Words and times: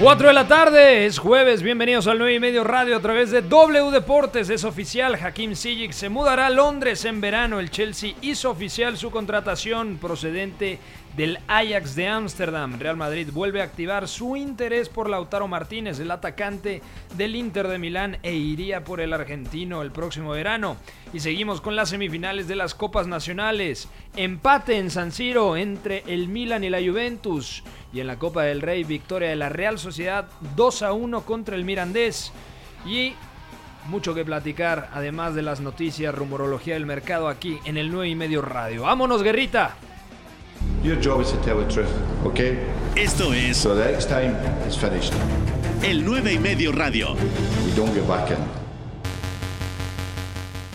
4 0.00 0.28
de 0.28 0.32
la 0.32 0.48
tarde, 0.48 1.04
es 1.04 1.18
jueves, 1.18 1.62
bienvenidos 1.62 2.06
al 2.06 2.16
9 2.16 2.36
y 2.36 2.40
medio 2.40 2.64
radio 2.64 2.96
a 2.96 3.00
través 3.00 3.30
de 3.30 3.42
W 3.42 3.90
Deportes, 3.90 4.48
es 4.48 4.64
oficial, 4.64 5.14
Hakim 5.14 5.54
Ziyech 5.54 5.92
se 5.92 6.08
mudará 6.08 6.46
a 6.46 6.50
Londres 6.50 7.04
en 7.04 7.20
verano, 7.20 7.60
el 7.60 7.70
Chelsea 7.70 8.14
hizo 8.22 8.48
oficial 8.48 8.96
su 8.96 9.10
contratación 9.10 9.98
procedente 9.98 10.78
del 11.16 11.38
Ajax 11.48 11.94
de 11.94 12.08
Ámsterdam. 12.08 12.78
Real 12.78 12.96
Madrid 12.96 13.28
vuelve 13.32 13.60
a 13.60 13.64
activar 13.64 14.08
su 14.08 14.36
interés 14.36 14.88
por 14.88 15.08
Lautaro 15.08 15.48
Martínez, 15.48 15.98
el 15.98 16.10
atacante 16.10 16.82
del 17.16 17.36
Inter 17.36 17.68
de 17.68 17.78
Milán, 17.78 18.18
e 18.22 18.34
iría 18.34 18.84
por 18.84 19.00
el 19.00 19.12
argentino 19.12 19.82
el 19.82 19.90
próximo 19.90 20.30
verano. 20.30 20.76
Y 21.12 21.20
seguimos 21.20 21.60
con 21.60 21.76
las 21.76 21.90
semifinales 21.90 22.46
de 22.48 22.56
las 22.56 22.74
Copas 22.74 23.06
Nacionales. 23.06 23.88
Empate 24.16 24.78
en 24.78 24.90
San 24.90 25.12
Siro 25.12 25.56
entre 25.56 26.04
el 26.06 26.28
Milan 26.28 26.64
y 26.64 26.70
la 26.70 26.80
Juventus. 26.80 27.64
Y 27.92 28.00
en 28.00 28.06
la 28.06 28.18
Copa 28.18 28.42
del 28.44 28.60
Rey, 28.62 28.84
victoria 28.84 29.30
de 29.30 29.36
la 29.36 29.48
Real 29.48 29.78
Sociedad 29.78 30.26
2 30.56 30.82
a 30.82 30.92
1 30.92 31.22
contra 31.22 31.56
el 31.56 31.64
Mirandés. 31.64 32.32
Y 32.86 33.14
mucho 33.86 34.14
que 34.14 34.24
platicar, 34.24 34.90
además 34.94 35.34
de 35.34 35.42
las 35.42 35.60
noticias, 35.60 36.14
rumorología 36.14 36.74
del 36.74 36.86
mercado 36.86 37.28
aquí 37.28 37.58
en 37.64 37.76
el 37.76 37.90
9 37.90 38.08
y 38.08 38.14
medio 38.14 38.42
radio. 38.42 38.82
¡Vámonos, 38.82 39.22
guerrita! 39.22 39.74
Your 40.82 40.98
job 41.02 41.20
is 41.22 41.30
to 41.30 41.38
tell 41.38 41.58
the 41.58 41.72
truth, 41.72 41.88
okay? 42.24 42.58
Esto 42.94 43.32
es 43.32 43.56
So 43.56 43.74
the 43.74 43.90
next 43.90 44.08
time 44.08 44.36
it's 44.66 44.76
finished. 44.76 45.12
el 45.82 46.04
9 46.04 46.34
y 46.34 46.38
medio 46.38 46.72
radio. 46.72 47.14
We 47.14 47.72
don't 47.74 47.92
get 47.94 48.06
back 48.06 48.30
in. 48.30 48.36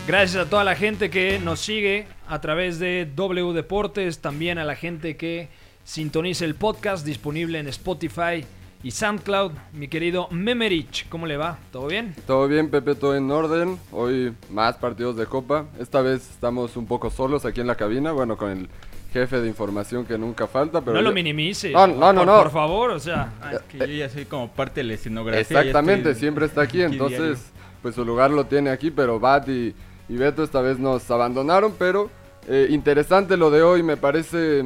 Gracias 0.06 0.46
a 0.46 0.50
toda 0.50 0.62
la 0.64 0.76
gente 0.76 1.10
que 1.10 1.38
nos 1.40 1.60
sigue 1.60 2.06
a 2.28 2.40
través 2.40 2.78
de 2.78 3.10
W 3.14 3.52
Deportes, 3.52 4.20
también 4.20 4.58
a 4.58 4.64
la 4.64 4.76
gente 4.76 5.16
que 5.16 5.48
sintoniza 5.86 6.44
el 6.44 6.56
podcast 6.56 7.06
disponible 7.06 7.60
en 7.60 7.68
Spotify 7.68 8.44
y 8.82 8.90
SoundCloud. 8.90 9.52
Mi 9.72 9.86
querido 9.86 10.26
Memerich, 10.32 11.08
¿cómo 11.08 11.26
le 11.26 11.36
va? 11.36 11.58
¿Todo 11.70 11.86
bien? 11.86 12.12
Todo 12.26 12.48
bien, 12.48 12.68
Pepe, 12.70 12.96
todo 12.96 13.14
en 13.14 13.30
orden. 13.30 13.78
Hoy 13.92 14.34
más 14.50 14.76
partidos 14.78 15.16
de 15.16 15.26
Copa. 15.26 15.66
Esta 15.78 16.02
vez 16.02 16.28
estamos 16.28 16.76
un 16.76 16.86
poco 16.86 17.08
solos 17.08 17.44
aquí 17.44 17.60
en 17.60 17.68
la 17.68 17.76
cabina, 17.76 18.10
bueno, 18.10 18.36
con 18.36 18.50
el 18.50 18.68
jefe 19.12 19.40
de 19.40 19.46
información 19.46 20.04
que 20.04 20.18
nunca 20.18 20.48
falta, 20.48 20.80
pero... 20.80 20.94
no 20.94 21.02
lo 21.02 21.12
minimice. 21.12 21.70
No, 21.70 21.86
no, 21.86 22.12
no, 22.12 22.18
por, 22.18 22.26
no. 22.26 22.42
Por 22.42 22.50
favor, 22.50 22.90
o 22.90 22.98
sea. 22.98 23.32
Ah, 23.40 23.52
es 23.52 23.62
que 23.62 23.78
yo 23.78 23.86
ya 23.86 24.08
soy 24.08 24.24
como 24.24 24.50
parte 24.50 24.80
de 24.80 24.88
la 24.88 24.94
escenografía. 24.94 25.40
Exactamente, 25.40 26.10
estoy 26.10 26.20
siempre 26.20 26.46
está 26.46 26.62
aquí, 26.62 26.82
aquí 26.82 26.94
entonces 26.94 27.18
diario. 27.18 27.78
pues 27.82 27.94
su 27.94 28.04
lugar 28.04 28.32
lo 28.32 28.44
tiene 28.46 28.70
aquí, 28.70 28.90
pero 28.90 29.20
Bat 29.20 29.48
y, 29.48 29.72
y 30.08 30.16
Beto 30.16 30.42
esta 30.42 30.60
vez 30.60 30.80
nos 30.80 31.08
abandonaron, 31.12 31.74
pero 31.78 32.10
eh, 32.48 32.66
interesante 32.70 33.36
lo 33.36 33.52
de 33.52 33.62
hoy, 33.62 33.84
me 33.84 33.96
parece 33.96 34.64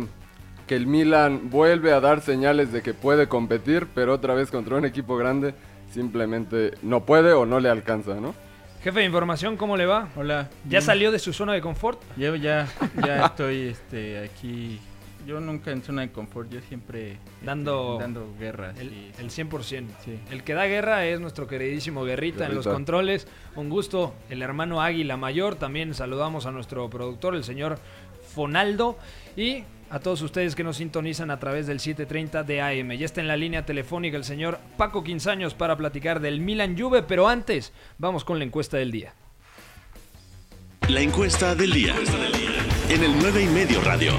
que 0.70 0.76
el 0.76 0.86
Milan 0.86 1.50
vuelve 1.50 1.92
a 1.92 1.98
dar 1.98 2.20
señales 2.20 2.70
de 2.70 2.80
que 2.80 2.94
puede 2.94 3.26
competir, 3.26 3.88
pero 3.92 4.14
otra 4.14 4.34
vez 4.34 4.52
contra 4.52 4.77
un 4.77 4.84
equipo 4.84 5.16
grande 5.16 5.52
simplemente 5.92 6.74
no 6.82 7.04
puede 7.04 7.32
o 7.32 7.44
no 7.44 7.58
le 7.58 7.68
alcanza, 7.68 8.14
¿no? 8.20 8.36
Jefe 8.84 9.00
de 9.00 9.04
información, 9.04 9.56
¿cómo 9.56 9.77
le 9.77 9.86
va? 9.86 10.10
Hola. 10.14 10.48
¿Ya 10.66 10.68
bien. 10.78 10.82
salió 10.82 11.11
de 11.11 11.18
su 11.18 11.33
zona 11.33 11.55
de 11.55 11.61
confort? 11.61 12.00
Yo 12.17 12.36
ya, 12.36 12.68
ya 13.05 13.27
estoy 13.27 13.62
este, 13.62 14.20
aquí. 14.20 14.78
Yo 15.27 15.40
nunca 15.40 15.72
en 15.72 15.83
zona 15.83 16.02
de 16.02 16.12
confort, 16.12 16.48
yo 16.52 16.61
siempre 16.61 17.14
este, 17.14 17.45
Dando- 17.45 17.98
dando 17.98 18.33
guerra. 18.39 18.72
El, 18.78 18.90
sí. 18.90 19.11
el 19.18 19.28
100%. 19.50 19.86
Sí. 20.05 20.20
El 20.30 20.45
que 20.45 20.55
da 20.55 20.66
guerra 20.66 21.05
es 21.05 21.18
nuestro 21.18 21.48
queridísimo 21.48 22.05
Guerrita, 22.05 22.46
en 22.46 22.55
los 22.55 22.64
Guerrita. 22.64 22.74
controles. 22.74 23.27
Un 23.56 23.70
gusto, 23.70 24.14
el 24.28 24.40
hermano 24.40 24.80
Águila 24.80 25.16
Mayor. 25.16 25.56
También 25.56 25.95
saludamos 25.95 26.46
a 26.46 26.52
nuestro 26.52 26.89
productor, 26.89 27.34
el 27.34 27.42
señor 27.42 27.77
Fonaldo. 28.36 28.96
Y 29.36 29.64
a 29.90 29.98
todos 29.98 30.23
ustedes 30.23 30.55
que 30.55 30.64
nos 30.64 30.77
sintonizan 30.77 31.30
a 31.30 31.40
través 31.40 31.67
del 31.67 31.80
730 31.80 32.45
de 32.45 32.61
AM. 32.62 32.92
Ya 32.92 33.05
está 33.05 33.20
en 33.20 33.28
la 33.28 33.36
línea 33.36 33.67
telefónica 33.67 34.17
el 34.17 34.24
señor 34.24 34.58
Paco 34.77 35.02
Quinzaños 35.02 35.55
para 35.55 35.77
platicar 35.77 36.20
del 36.20 36.40
Milan 36.40 36.78
Juve. 36.78 37.02
Pero 37.02 37.28
antes, 37.28 37.73
vamos 37.98 38.24
con 38.24 38.39
la 38.39 38.45
encuesta 38.45 38.77
del 38.77 38.92
día. 38.92 39.12
La 40.89 41.01
encuesta 41.01 41.55
del 41.55 41.73
día. 41.73 41.95
En 42.89 43.02
el 43.02 43.12
9 43.20 43.42
y 43.42 43.46
medio 43.46 43.80
radio. 43.83 44.12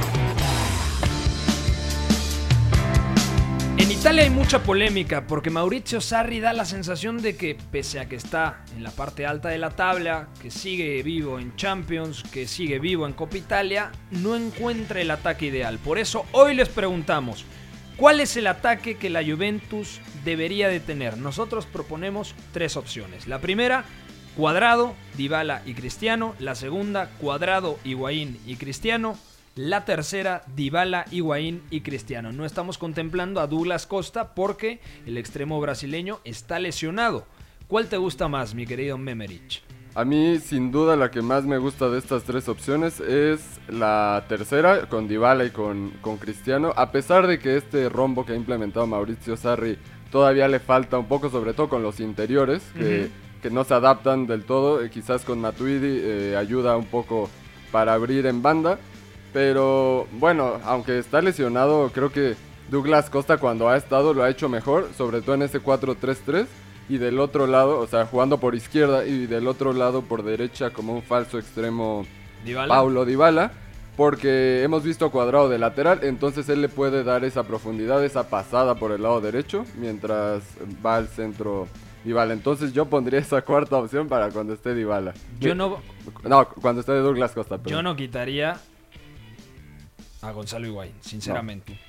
En 3.91 3.99
Italia 3.99 4.23
hay 4.23 4.29
mucha 4.29 4.63
polémica 4.63 5.27
porque 5.27 5.49
Maurizio 5.49 5.99
Sarri 5.99 6.39
da 6.39 6.53
la 6.53 6.63
sensación 6.63 7.21
de 7.21 7.35
que 7.35 7.57
pese 7.73 7.99
a 7.99 8.07
que 8.07 8.15
está 8.15 8.63
en 8.73 8.83
la 8.83 8.91
parte 8.91 9.25
alta 9.25 9.49
de 9.49 9.57
la 9.57 9.71
tabla, 9.71 10.29
que 10.41 10.49
sigue 10.49 11.03
vivo 11.03 11.39
en 11.39 11.57
Champions, 11.57 12.23
que 12.31 12.47
sigue 12.47 12.79
vivo 12.79 13.05
en 13.05 13.11
Copa 13.11 13.35
Italia, 13.35 13.91
no 14.11 14.37
encuentra 14.37 15.01
el 15.01 15.11
ataque 15.11 15.47
ideal. 15.47 15.77
Por 15.77 15.99
eso 15.99 16.25
hoy 16.31 16.55
les 16.55 16.69
preguntamos, 16.69 17.43
¿cuál 17.97 18.21
es 18.21 18.37
el 18.37 18.47
ataque 18.47 18.95
que 18.95 19.09
la 19.09 19.25
Juventus 19.25 19.99
debería 20.23 20.69
de 20.69 20.79
tener? 20.79 21.17
Nosotros 21.17 21.65
proponemos 21.65 22.33
tres 22.53 22.77
opciones. 22.77 23.27
La 23.27 23.41
primera, 23.41 23.83
Cuadrado, 24.37 24.95
Dybala 25.17 25.63
y 25.65 25.73
Cristiano. 25.73 26.33
La 26.39 26.55
segunda, 26.55 27.09
Cuadrado, 27.19 27.77
Higuaín 27.83 28.39
y 28.45 28.55
Cristiano. 28.55 29.17
La 29.55 29.83
tercera, 29.83 30.43
Dybala, 30.55 31.05
Higuaín 31.11 31.61
y 31.69 31.81
Cristiano. 31.81 32.31
No 32.31 32.45
estamos 32.45 32.77
contemplando 32.77 33.41
a 33.41 33.47
Douglas 33.47 33.85
Costa 33.85 34.33
porque 34.33 34.79
el 35.05 35.17
extremo 35.17 35.59
brasileño 35.59 36.19
está 36.23 36.57
lesionado. 36.57 37.25
¿Cuál 37.67 37.87
te 37.87 37.97
gusta 37.97 38.29
más, 38.29 38.55
mi 38.55 38.65
querido 38.65 38.97
Memerich? 38.97 39.61
A 39.93 40.05
mí, 40.05 40.39
sin 40.39 40.71
duda, 40.71 40.95
la 40.95 41.11
que 41.11 41.21
más 41.21 41.43
me 41.43 41.57
gusta 41.57 41.89
de 41.89 41.99
estas 41.99 42.23
tres 42.23 42.47
opciones 42.47 43.01
es 43.01 43.41
la 43.67 44.23
tercera, 44.29 44.87
con 44.87 45.09
Dybala 45.09 45.43
y 45.43 45.49
con, 45.49 45.89
con 45.99 46.15
Cristiano. 46.15 46.71
A 46.77 46.93
pesar 46.93 47.27
de 47.27 47.37
que 47.37 47.57
este 47.57 47.89
rombo 47.89 48.25
que 48.25 48.31
ha 48.31 48.37
implementado 48.37 48.87
Mauricio 48.87 49.35
Sarri 49.35 49.77
todavía 50.11 50.47
le 50.47 50.61
falta 50.61 50.97
un 50.97 51.07
poco, 51.09 51.29
sobre 51.29 51.53
todo 51.53 51.67
con 51.67 51.83
los 51.83 51.99
interiores, 51.99 52.63
que, 52.73 53.09
que 53.41 53.49
no 53.49 53.65
se 53.65 53.73
adaptan 53.73 54.27
del 54.27 54.45
todo. 54.45 54.81
eh, 54.81 54.89
quizás 54.89 55.25
con 55.25 55.41
Matuidi 55.41 55.99
eh, 56.01 56.37
ayuda 56.37 56.77
un 56.77 56.85
poco 56.85 57.29
para 57.73 57.93
abrir 57.93 58.25
en 58.27 58.41
banda. 58.41 58.79
Pero 59.33 60.07
bueno, 60.13 60.59
aunque 60.65 60.99
está 60.99 61.21
lesionado, 61.21 61.89
creo 61.93 62.11
que 62.11 62.35
Douglas 62.69 63.09
Costa 63.09 63.37
cuando 63.37 63.69
ha 63.69 63.77
estado 63.77 64.13
lo 64.13 64.23
ha 64.23 64.29
hecho 64.29 64.49
mejor, 64.49 64.89
sobre 64.97 65.21
todo 65.21 65.35
en 65.35 65.43
ese 65.43 65.61
4-3-3. 65.61 66.47
Y 66.89 66.97
del 66.97 67.19
otro 67.19 67.47
lado, 67.47 67.79
o 67.79 67.87
sea, 67.87 68.05
jugando 68.05 68.37
por 68.39 68.53
izquierda 68.53 69.05
y 69.05 69.25
del 69.25 69.47
otro 69.47 69.71
lado 69.71 70.01
por 70.01 70.23
derecha 70.23 70.71
como 70.71 70.93
un 70.93 71.01
falso 71.01 71.39
extremo 71.39 72.05
Dybala. 72.43 72.73
Paulo 72.73 73.05
Dybala. 73.05 73.51
Porque 73.97 74.63
hemos 74.63 74.83
visto 74.83 75.05
a 75.05 75.11
Cuadrado 75.11 75.49
de 75.49 75.57
lateral, 75.59 75.99
entonces 76.03 76.47
él 76.47 76.61
le 76.61 76.69
puede 76.69 77.03
dar 77.03 77.25
esa 77.25 77.43
profundidad, 77.43 78.03
esa 78.03 78.29
pasada 78.29 78.75
por 78.75 78.93
el 78.93 79.03
lado 79.03 79.19
derecho, 79.19 79.65
mientras 79.77 80.43
va 80.83 80.95
al 80.95 81.07
centro 81.07 81.67
Dybala. 82.05 82.33
Entonces 82.33 82.71
yo 82.73 82.85
pondría 82.85 83.19
esa 83.19 83.41
cuarta 83.41 83.75
opción 83.77 84.07
para 84.07 84.29
cuando 84.29 84.53
esté 84.53 84.73
Dybala. 84.73 85.13
Yo 85.39 85.53
no, 85.53 85.81
No, 86.23 86.47
cuando 86.47 86.79
esté 86.79 86.93
Douglas 86.93 87.31
Costa. 87.33 87.57
perdón. 87.57 87.71
yo 87.73 87.83
no 87.83 87.95
quitaría 87.95 88.57
a 90.21 90.31
Gonzalo 90.31 90.67
Higuaín, 90.67 90.93
sinceramente. 91.01 91.79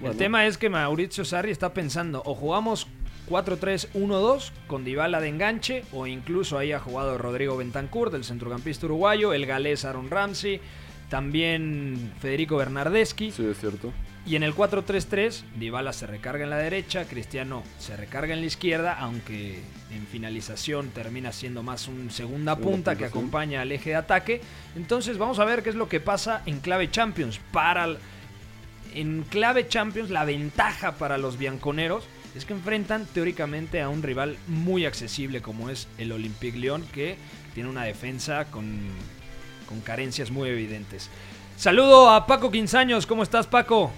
Bueno. 0.00 0.12
El 0.12 0.18
tema 0.18 0.46
es 0.46 0.58
que 0.58 0.68
Mauricio 0.68 1.24
Sarri 1.24 1.50
está 1.50 1.74
pensando 1.74 2.22
o 2.24 2.34
jugamos 2.34 2.86
4-3-1-2 3.28 4.52
con 4.66 4.84
Dybala 4.84 5.20
de 5.20 5.28
enganche 5.28 5.84
o 5.92 6.06
incluso 6.06 6.56
ahí 6.56 6.72
ha 6.72 6.80
jugado 6.80 7.18
Rodrigo 7.18 7.56
Bentancur 7.56 8.10
del 8.10 8.24
centrocampista 8.24 8.86
uruguayo, 8.86 9.32
el 9.32 9.44
galés 9.44 9.84
Aaron 9.84 10.10
Ramsey, 10.10 10.60
también 11.10 12.12
Federico 12.20 12.56
Bernardeschi 12.56 13.32
Sí, 13.32 13.44
es 13.44 13.58
cierto. 13.58 13.92
Y 14.28 14.36
en 14.36 14.42
el 14.42 14.54
4-3-3 14.54 15.42
Dybala 15.58 15.94
se 15.94 16.06
recarga 16.06 16.44
en 16.44 16.50
la 16.50 16.58
derecha, 16.58 17.06
Cristiano 17.06 17.62
se 17.78 17.96
recarga 17.96 18.34
en 18.34 18.40
la 18.40 18.46
izquierda, 18.46 18.94
aunque 19.00 19.58
en 19.90 20.06
finalización 20.06 20.90
termina 20.90 21.32
siendo 21.32 21.62
más 21.62 21.88
un 21.88 22.10
segunda 22.10 22.56
punta 22.56 22.96
que 22.96 23.06
acompaña 23.06 23.62
al 23.62 23.72
eje 23.72 23.90
de 23.90 23.96
ataque. 23.96 24.42
Entonces 24.76 25.16
vamos 25.16 25.38
a 25.38 25.46
ver 25.46 25.62
qué 25.62 25.70
es 25.70 25.76
lo 25.76 25.88
que 25.88 26.00
pasa 26.00 26.42
en 26.44 26.60
clave 26.60 26.90
Champions. 26.90 27.40
Para 27.52 27.96
en 28.94 29.24
clave 29.30 29.66
Champions 29.66 30.10
la 30.10 30.26
ventaja 30.26 30.92
para 30.96 31.16
los 31.16 31.38
bianconeros 31.38 32.04
es 32.34 32.44
que 32.44 32.52
enfrentan 32.52 33.06
teóricamente 33.06 33.80
a 33.80 33.88
un 33.88 34.02
rival 34.02 34.36
muy 34.46 34.84
accesible 34.84 35.40
como 35.40 35.70
es 35.70 35.88
el 35.96 36.12
Olympique 36.12 36.58
Lyon 36.58 36.84
que 36.92 37.16
tiene 37.54 37.70
una 37.70 37.84
defensa 37.84 38.44
con, 38.50 38.78
con 39.66 39.80
carencias 39.80 40.30
muy 40.30 40.50
evidentes. 40.50 41.08
Saludo 41.56 42.10
a 42.10 42.26
Paco 42.26 42.50
Quinzaños, 42.50 43.06
¿cómo 43.06 43.22
estás 43.22 43.46
Paco? 43.46 43.90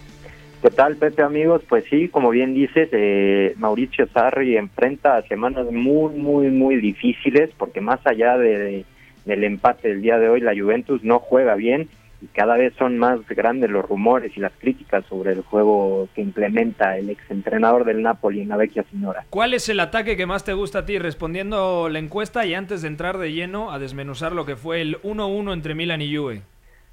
¿Qué 0.63 0.69
tal, 0.69 0.97
Pepe, 0.97 1.23
amigos? 1.23 1.63
Pues 1.67 1.85
sí, 1.89 2.09
como 2.09 2.29
bien 2.29 2.53
dices, 2.53 2.91
eh, 2.93 3.55
Mauricio 3.57 4.07
Sarri 4.09 4.59
enfrenta 4.59 5.23
semanas 5.23 5.67
muy, 5.71 6.15
muy, 6.15 6.49
muy 6.49 6.77
difíciles, 6.77 7.49
porque 7.57 7.81
más 7.81 7.99
allá 8.07 8.37
de, 8.37 8.85
del 9.25 9.45
empate 9.45 9.89
del 9.89 10.03
día 10.03 10.19
de 10.19 10.29
hoy, 10.29 10.43
la 10.43 10.53
Juventus 10.53 11.03
no 11.03 11.19
juega 11.19 11.55
bien 11.55 11.89
y 12.21 12.27
cada 12.27 12.59
vez 12.59 12.75
son 12.79 12.99
más 12.99 13.27
grandes 13.27 13.71
los 13.71 13.89
rumores 13.89 14.37
y 14.37 14.41
las 14.41 14.53
críticas 14.53 15.07
sobre 15.07 15.33
el 15.33 15.41
juego 15.41 16.09
que 16.15 16.21
implementa 16.21 16.99
el 16.99 17.09
exentrenador 17.09 17.87
del 17.87 18.03
Napoli 18.03 18.43
en 18.43 18.51
la 18.51 18.59
vecchia 18.59 18.85
Signora. 18.91 19.25
¿Cuál 19.31 19.55
es 19.55 19.71
el 19.71 19.81
ataque 19.81 20.19
que 20.19 20.27
más 20.27 20.45
te 20.45 20.53
gusta 20.53 20.81
a 20.81 20.85
ti? 20.85 20.99
Respondiendo 20.99 21.89
la 21.89 21.99
encuesta 21.99 22.45
y 22.45 22.53
antes 22.53 22.83
de 22.83 22.89
entrar 22.89 23.17
de 23.17 23.33
lleno 23.33 23.71
a 23.71 23.79
desmenuzar 23.79 24.33
lo 24.33 24.45
que 24.45 24.57
fue 24.57 24.83
el 24.83 25.01
1-1 25.01 25.55
entre 25.55 25.75
Milan 25.75 26.03
y 26.03 26.15
Juve. 26.15 26.43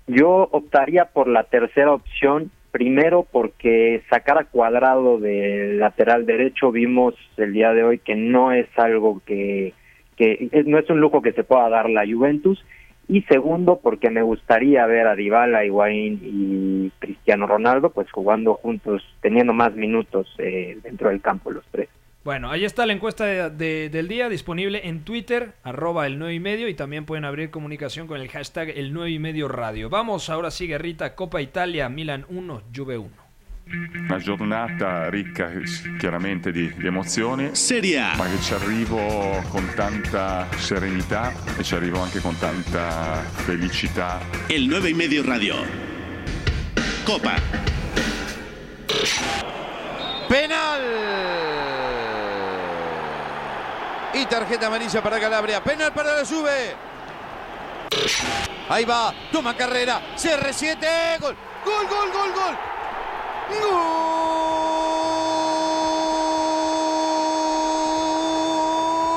Yo 0.07 0.47
optaría 0.53 1.03
por 1.05 1.27
la 1.27 1.43
tercera 1.43 1.91
opción, 1.91 2.49
primero 2.77 3.25
porque 3.31 4.03
sacar 4.07 4.37
a 4.37 4.43
cuadrado 4.43 5.17
del 5.17 5.79
lateral 5.79 6.27
derecho 6.27 6.71
vimos 6.71 7.15
el 7.37 7.51
día 7.51 7.73
de 7.73 7.83
hoy 7.83 7.97
que 7.97 8.15
no 8.15 8.51
es 8.51 8.67
algo 8.75 9.19
que, 9.25 9.73
que 10.15 10.47
no 10.67 10.77
es 10.77 10.87
un 10.91 10.99
lujo 10.99 11.23
que 11.23 11.31
se 11.31 11.43
pueda 11.43 11.67
dar 11.69 11.89
la 11.89 12.05
Juventus 12.05 12.63
y 13.07 13.23
segundo 13.23 13.79
porque 13.81 14.11
me 14.11 14.21
gustaría 14.21 14.85
ver 14.85 15.07
a 15.07 15.15
Dybala, 15.15 15.65
Higuaín 15.65 16.19
y 16.21 16.91
Cristiano 16.99 17.47
Ronaldo 17.47 17.89
pues 17.89 18.11
jugando 18.11 18.53
juntos, 18.53 19.01
teniendo 19.21 19.53
más 19.53 19.73
minutos 19.73 20.31
eh, 20.37 20.77
dentro 20.83 21.09
del 21.09 21.19
campo 21.19 21.49
los 21.49 21.65
tres. 21.71 21.89
Bueno, 22.27 22.51
ahí 22.51 22.65
está 22.65 22.85
la 22.85 22.91
encuesta 22.91 23.23
de, 23.23 23.49
de, 23.51 23.89
del 23.89 24.09
día 24.09 24.27
disponible 24.27 24.81
en 24.83 25.05
Twitter, 25.05 25.53
arroba 25.63 26.05
el 26.07 26.19
9 26.19 26.33
y 26.33 26.39
medio, 26.41 26.67
y 26.67 26.73
también 26.73 27.05
pueden 27.05 27.23
abrir 27.23 27.49
comunicación 27.51 28.05
con 28.05 28.19
el 28.19 28.27
hashtag 28.27 28.67
el 28.75 28.91
9 28.91 29.11
y 29.11 29.17
medio 29.17 29.47
radio. 29.47 29.89
Vamos, 29.89 30.29
ahora 30.29 30.51
sí, 30.51 30.67
Guerrita, 30.67 31.15
Copa 31.15 31.41
Italia, 31.41 31.87
Milan 31.87 32.25
1, 32.27 32.63
Juve 32.75 32.97
1. 32.97 33.09
Una 34.09 34.17
giornata 34.17 35.09
ricca 35.09 35.53
chiaramente 35.97 36.51
di, 36.51 36.69
di 36.75 36.85
emozioni, 36.85 37.55
Serie 37.55 37.97
A. 37.97 38.17
ma 38.17 38.25
che 38.25 38.41
ci 38.41 38.53
arrivo 38.53 39.41
con 39.49 39.65
tanta 39.73 40.49
serenità 40.57 41.31
e 41.57 41.63
ci 41.63 41.75
arrivo 41.75 42.01
anche 42.01 42.19
con 42.19 42.37
tanta 42.37 43.21
felicità. 43.45 44.19
El 44.49 44.67
9 44.67 44.89
y 44.89 44.93
medio 44.93 45.23
radio. 45.23 45.55
Copa. 47.05 47.35
Penal. 50.27 52.16
Y 54.13 54.25
tarjeta 54.25 54.67
amarilla 54.67 55.01
para 55.01 55.19
Calabria. 55.19 55.63
Penal 55.63 55.93
para 55.93 56.15
la 56.15 56.25
Juve. 56.25 56.75
Ahí 58.69 58.85
va. 58.85 59.13
Toma 59.31 59.55
carrera. 59.55 60.01
CR7. 60.15 61.19
Gol. 61.19 61.35
Gol, 61.65 61.87
gol, 61.87 62.11
gol, 62.11 62.33
gol. 62.33 62.57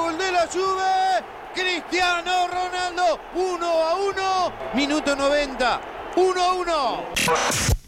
Gol 0.02 0.18
de 0.18 0.32
la 0.32 0.46
Juve. 0.46 1.24
Cristiano 1.54 2.48
Ronaldo. 2.48 3.20
1 3.34 3.66
a 3.66 3.94
1. 3.94 4.52
Minuto 4.74 5.16
90. 5.16 5.80
1 6.16 6.42
a 6.42 6.52
1. 6.52 7.79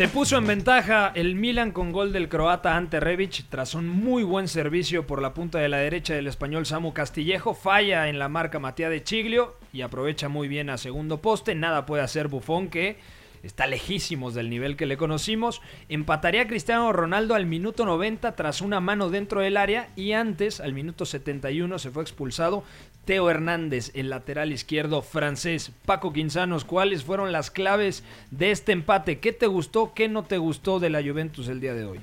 Se 0.00 0.08
puso 0.08 0.38
en 0.38 0.46
ventaja 0.46 1.12
el 1.14 1.34
Milan 1.34 1.72
con 1.72 1.92
gol 1.92 2.10
del 2.10 2.30
croata 2.30 2.74
Ante 2.74 3.00
Rebic 3.00 3.44
tras 3.50 3.74
un 3.74 3.86
muy 3.86 4.22
buen 4.22 4.48
servicio 4.48 5.06
por 5.06 5.20
la 5.20 5.34
punta 5.34 5.58
de 5.58 5.68
la 5.68 5.76
derecha 5.76 6.14
del 6.14 6.26
español 6.26 6.64
Samu 6.64 6.94
Castillejo. 6.94 7.52
Falla 7.52 8.08
en 8.08 8.18
la 8.18 8.30
marca 8.30 8.58
Matías 8.58 8.88
de 8.88 9.04
Chiglio 9.04 9.56
y 9.74 9.82
aprovecha 9.82 10.30
muy 10.30 10.48
bien 10.48 10.70
a 10.70 10.78
segundo 10.78 11.20
poste. 11.20 11.54
Nada 11.54 11.84
puede 11.84 12.02
hacer 12.02 12.28
Bufón 12.28 12.68
que 12.70 12.96
está 13.42 13.66
lejísimos 13.66 14.34
del 14.34 14.50
nivel 14.50 14.76
que 14.76 14.86
le 14.86 14.96
conocimos. 14.96 15.62
Empataría 15.88 16.46
Cristiano 16.46 16.92
Ronaldo 16.92 17.34
al 17.34 17.46
minuto 17.46 17.84
90 17.84 18.36
tras 18.36 18.60
una 18.60 18.80
mano 18.80 19.10
dentro 19.10 19.40
del 19.40 19.56
área 19.56 19.88
y 19.96 20.12
antes, 20.12 20.60
al 20.60 20.72
minuto 20.72 21.04
71, 21.04 21.78
se 21.78 21.90
fue 21.90 22.02
expulsado 22.02 22.62
Teo 23.04 23.30
Hernández, 23.30 23.90
el 23.94 24.10
lateral 24.10 24.52
izquierdo 24.52 25.02
francés. 25.02 25.72
Paco 25.86 26.12
Quinzanos, 26.12 26.64
¿cuáles 26.64 27.04
fueron 27.04 27.32
las 27.32 27.50
claves 27.50 28.04
de 28.30 28.50
este 28.50 28.72
empate? 28.72 29.18
¿Qué 29.18 29.32
te 29.32 29.46
gustó, 29.46 29.92
qué 29.94 30.08
no 30.08 30.24
te 30.24 30.38
gustó 30.38 30.78
de 30.78 30.90
la 30.90 31.02
Juventus 31.02 31.48
el 31.48 31.60
día 31.60 31.74
de 31.74 31.84
hoy? 31.84 32.00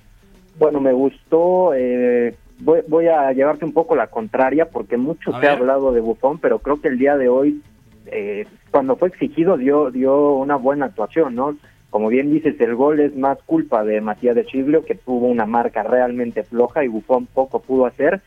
Bueno, 0.57 0.81
me 0.81 0.91
gustó, 0.91 1.73
eh, 1.75 2.35
voy, 2.59 2.81
voy, 2.87 3.07
a 3.07 3.31
llevarte 3.31 3.63
un 3.63 3.73
poco 3.73 3.95
la 3.95 4.07
contraria 4.07 4.69
porque 4.69 4.97
mucho 4.97 5.35
A 5.35 5.39
se 5.39 5.47
ha 5.47 5.53
hablado 5.53 5.91
de 5.91 6.01
Buffon, 6.01 6.39
pero 6.39 6.59
creo 6.59 6.81
que 6.81 6.87
el 6.87 6.97
día 6.97 7.15
de 7.15 7.29
hoy, 7.29 7.61
eh, 8.07 8.47
cuando 8.77 8.95
fue 8.95 9.07
exigido, 9.07 9.57
dio, 9.57 9.89
dio 9.89 10.33
una 10.33 10.55
buena 10.55 10.85
actuación, 10.85 11.33
¿no? 11.33 11.57
Como 11.89 12.09
bien 12.09 12.31
dices, 12.31 12.61
el 12.61 12.75
gol 12.75 12.99
es 12.99 13.15
más 13.15 13.39
culpa 13.47 13.83
de 13.83 14.01
Matías 14.01 14.35
de 14.35 14.45
Chiglio, 14.45 14.85
que 14.85 14.93
tuvo 14.93 15.25
una 15.25 15.47
marca 15.47 15.81
realmente 15.81 16.43
floja 16.43 16.83
y 16.83 16.87
Buffon 16.87 17.25
poco 17.25 17.59
pudo 17.59 17.87
hacer. 17.87 18.21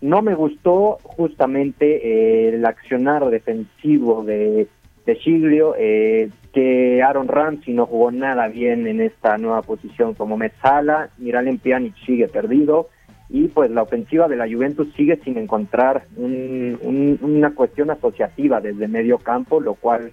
No 0.00 0.22
me 0.22 0.34
gustó 0.34 0.96
justamente 1.02 1.84
eh, 1.96 2.54
el 2.54 2.64
accionar 2.64 3.28
defensivo 3.28 4.24
de, 4.24 4.68
de 5.04 5.74
eh, 5.78 6.30
que 6.54 7.02
Aaron 7.02 7.28
Ramsey 7.28 7.74
no 7.74 7.84
jugó 7.84 8.10
nada 8.10 8.48
bien 8.48 8.86
en 8.86 9.02
esta 9.02 9.36
nueva 9.36 9.60
posición 9.60 10.14
como 10.14 10.38
Metzala, 10.38 11.10
Miralem 11.18 11.58
Pjanic 11.58 11.94
sigue 12.06 12.26
perdido 12.26 12.88
y 13.32 13.48
pues 13.48 13.70
la 13.70 13.82
ofensiva 13.82 14.26
de 14.28 14.36
la 14.36 14.46
Juventus 14.48 14.88
sigue 14.96 15.16
sin 15.24 15.38
encontrar 15.38 16.06
un- 16.16 16.78
un- 16.82 17.18
una 17.22 17.54
cuestión 17.54 17.90
asociativa 17.90 18.60
desde 18.60 18.88
medio 18.88 19.18
campo, 19.18 19.60
lo 19.60 19.74
cual 19.74 20.12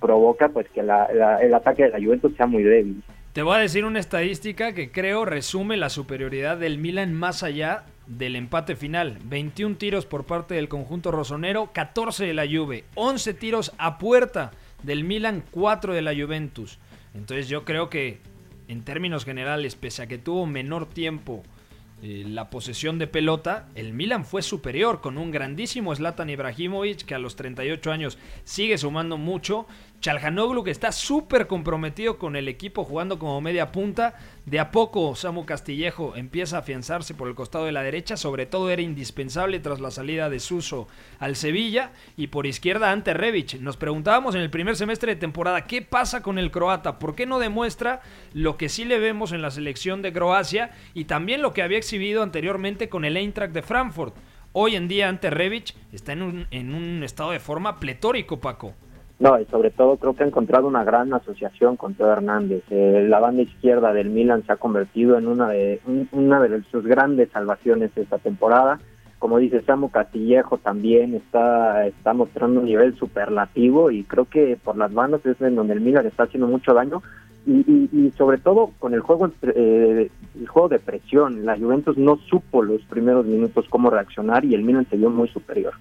provoca 0.00 0.48
pues 0.48 0.68
que 0.70 0.82
la- 0.82 1.06
el 1.40 1.54
ataque 1.54 1.84
de 1.84 1.90
la 1.90 1.98
Juventus 2.04 2.34
sea 2.36 2.46
muy 2.46 2.62
débil. 2.62 3.02
Te 3.32 3.42
voy 3.42 3.56
a 3.56 3.60
decir 3.60 3.84
una 3.84 3.98
estadística 4.00 4.72
que 4.72 4.90
creo 4.90 5.24
resume 5.24 5.76
la 5.76 5.90
superioridad 5.90 6.56
del 6.56 6.78
Milan 6.78 7.12
más 7.12 7.42
allá 7.42 7.84
del 8.06 8.34
empate 8.34 8.76
final. 8.76 9.18
21 9.24 9.76
tiros 9.76 10.06
por 10.06 10.24
parte 10.24 10.54
del 10.54 10.68
conjunto 10.68 11.10
rosonero, 11.10 11.70
14 11.72 12.24
de 12.24 12.34
la 12.34 12.46
Juve, 12.46 12.84
11 12.94 13.34
tiros 13.34 13.74
a 13.78 13.98
puerta 13.98 14.52
del 14.82 15.04
Milan, 15.04 15.42
4 15.50 15.92
de 15.92 16.02
la 16.02 16.14
Juventus. 16.14 16.78
Entonces 17.14 17.48
yo 17.48 17.64
creo 17.64 17.90
que 17.90 18.18
en 18.68 18.82
términos 18.82 19.24
generales, 19.24 19.76
pese 19.76 20.02
a 20.02 20.06
que 20.06 20.18
tuvo 20.18 20.46
menor 20.46 20.86
tiempo 20.86 21.42
eh, 22.02 22.24
la 22.26 22.50
posesión 22.50 22.98
de 22.98 23.06
pelota, 23.06 23.68
el 23.74 23.94
Milan 23.94 24.26
fue 24.26 24.42
superior 24.42 25.00
con 25.00 25.16
un 25.16 25.30
grandísimo 25.30 25.94
Zlatan 25.94 26.28
Ibrahimovic 26.28 27.06
que 27.06 27.14
a 27.14 27.18
los 27.18 27.36
38 27.36 27.90
años 27.90 28.18
sigue 28.44 28.76
sumando 28.76 29.16
mucho. 29.16 29.66
Chalhanoglu 30.00 30.62
que 30.62 30.70
está 30.70 30.92
súper 30.92 31.46
comprometido 31.46 32.18
con 32.18 32.36
el 32.36 32.48
equipo 32.48 32.84
jugando 32.84 33.18
como 33.18 33.40
media 33.40 33.72
punta. 33.72 34.14
De 34.44 34.60
a 34.60 34.70
poco 34.70 35.16
Samu 35.16 35.44
Castillejo 35.44 36.14
empieza 36.14 36.56
a 36.56 36.60
afianzarse 36.60 37.14
por 37.14 37.28
el 37.28 37.34
costado 37.34 37.64
de 37.64 37.72
la 37.72 37.82
derecha. 37.82 38.16
Sobre 38.16 38.46
todo 38.46 38.70
era 38.70 38.82
indispensable 38.82 39.58
tras 39.58 39.80
la 39.80 39.90
salida 39.90 40.30
de 40.30 40.38
Suso 40.38 40.86
al 41.18 41.34
Sevilla. 41.34 41.90
Y 42.16 42.28
por 42.28 42.46
izquierda 42.46 42.92
ante 42.92 43.14
Rebic. 43.14 43.60
Nos 43.60 43.76
preguntábamos 43.76 44.34
en 44.34 44.42
el 44.42 44.50
primer 44.50 44.76
semestre 44.76 45.14
de 45.14 45.20
temporada 45.20 45.66
qué 45.66 45.82
pasa 45.82 46.22
con 46.22 46.38
el 46.38 46.50
croata. 46.50 46.98
¿Por 46.98 47.14
qué 47.14 47.26
no 47.26 47.38
demuestra 47.38 48.02
lo 48.32 48.56
que 48.56 48.68
sí 48.68 48.84
le 48.84 48.98
vemos 48.98 49.32
en 49.32 49.42
la 49.42 49.50
selección 49.50 50.02
de 50.02 50.12
Croacia? 50.12 50.70
Y 50.94 51.06
también 51.06 51.42
lo 51.42 51.52
que 51.52 51.62
había 51.62 51.78
exhibido 51.78 52.22
anteriormente 52.22 52.88
con 52.88 53.04
el 53.04 53.16
Eintracht 53.16 53.52
de 53.52 53.62
Frankfurt. 53.62 54.14
Hoy 54.52 54.76
en 54.76 54.88
día 54.88 55.08
ante 55.08 55.30
Rebic 55.30 55.74
está 55.92 56.12
en 56.12 56.22
un, 56.22 56.46
en 56.50 56.74
un 56.74 57.02
estado 57.02 57.32
de 57.32 57.40
forma 57.40 57.78
pletórico, 57.78 58.40
Paco. 58.40 58.74
No, 59.18 59.40
y 59.40 59.46
sobre 59.46 59.70
todo 59.70 59.96
creo 59.96 60.14
que 60.14 60.24
ha 60.24 60.26
encontrado 60.26 60.66
una 60.68 60.84
gran 60.84 61.12
asociación 61.14 61.76
con 61.76 61.94
Teo 61.94 62.12
Hernández. 62.12 62.62
Eh, 62.70 63.06
la 63.08 63.18
banda 63.18 63.42
izquierda 63.42 63.92
del 63.94 64.10
Milan 64.10 64.44
se 64.44 64.52
ha 64.52 64.56
convertido 64.56 65.16
en 65.16 65.26
una 65.26 65.48
de 65.48 65.80
un- 65.86 66.06
una 66.12 66.38
de 66.40 66.62
sus 66.70 66.84
grandes 66.86 67.30
salvaciones 67.30 67.90
esta 67.96 68.18
temporada. 68.18 68.78
Como 69.18 69.38
dice 69.38 69.62
Samu 69.62 69.88
Castillejo 69.88 70.58
también 70.58 71.14
está 71.14 71.86
está 71.86 72.12
mostrando 72.12 72.60
un 72.60 72.66
nivel 72.66 72.94
superlativo 72.98 73.90
y 73.90 74.04
creo 74.04 74.26
que 74.26 74.58
por 74.62 74.76
las 74.76 74.92
bandas 74.92 75.24
es 75.24 75.40
en 75.40 75.56
donde 75.56 75.72
el 75.72 75.80
Milan 75.80 76.04
está 76.06 76.24
haciendo 76.24 76.46
mucho 76.46 76.74
daño 76.74 77.02
y, 77.46 77.52
y- 77.66 77.88
y 77.92 78.10
sobre 78.18 78.36
todo 78.36 78.72
con 78.78 78.92
el 78.92 79.00
juego 79.00 79.30
eh, 79.40 80.10
el 80.38 80.46
juego 80.46 80.68
de 80.68 80.78
presión. 80.78 81.46
La 81.46 81.56
Juventus 81.56 81.96
no 81.96 82.18
supo 82.28 82.62
los 82.62 82.82
primeros 82.82 83.24
minutos 83.24 83.64
cómo 83.70 83.88
reaccionar 83.88 84.44
y 84.44 84.54
el 84.54 84.62
Milan 84.62 84.86
se 84.90 84.98
vio 84.98 85.08
muy 85.08 85.28
superior. 85.28 85.72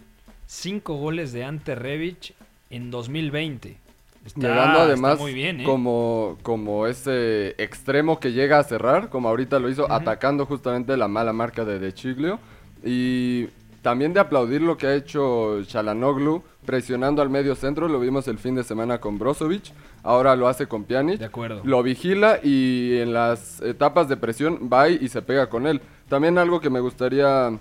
Cinco 0.46 0.96
goles 0.96 1.34
de 1.34 1.44
Ante 1.44 1.76
Rebic 1.76 2.34
en 2.70 2.92
2020. 2.92 3.78
Está, 4.26 4.40
Llegando 4.40 4.80
además 4.80 5.14
está 5.14 5.24
muy 5.24 5.34
bien, 5.36 5.62
¿eh? 5.62 5.64
como, 5.64 6.38
como 6.42 6.88
ese 6.88 7.50
extremo 7.62 8.20
que 8.20 8.32
llega 8.32 8.58
a 8.58 8.64
cerrar, 8.64 9.10
como 9.10 9.30
ahorita 9.30 9.60
lo 9.60 9.70
hizo, 9.70 9.92
atacando 9.92 10.48
justamente 10.48 10.98
la 10.98 11.08
mala 11.08 11.32
marca 11.32 11.64
de 11.64 11.78
De 11.78 11.94
Chiglio. 11.94 12.40
Y 12.84 13.50
también 13.84 14.14
de 14.14 14.20
aplaudir 14.20 14.64
lo 14.64 14.78
que 14.78 14.88
ha 14.88 14.96
hecho 14.96 15.64
Chalanoglu, 15.64 16.42
presionando 16.66 17.22
al 17.22 17.30
medio 17.30 17.54
centro, 17.54 17.88
lo 17.88 18.00
vimos 18.00 18.28
el 18.28 18.40
fin 18.40 18.56
de 18.56 18.64
semana 18.64 19.00
con 19.00 19.20
Brozovic, 19.20 19.72
ahora 20.02 20.36
lo 20.36 20.48
hace 20.48 20.66
con 20.66 20.86
Pjanic. 20.86 21.20
De 21.20 21.26
acuerdo. 21.26 21.62
Lo 21.64 21.84
vigila 21.84 22.40
y 22.42 22.98
en 22.98 23.14
las 23.14 23.62
etapas 23.62 24.10
de 24.10 24.18
presión 24.18 24.72
va 24.74 24.90
y 24.90 25.08
se 25.08 25.22
pega 25.22 25.50
con 25.50 25.68
él. 25.68 25.82
También 26.10 26.40
algo 26.40 26.62
que 26.62 26.72
me 26.72 26.80
gustaría 26.80 27.52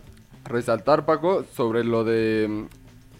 resaltar, 0.44 1.04
Paco, 1.04 1.44
sobre 1.54 1.84
lo 1.84 2.04
de 2.04 2.68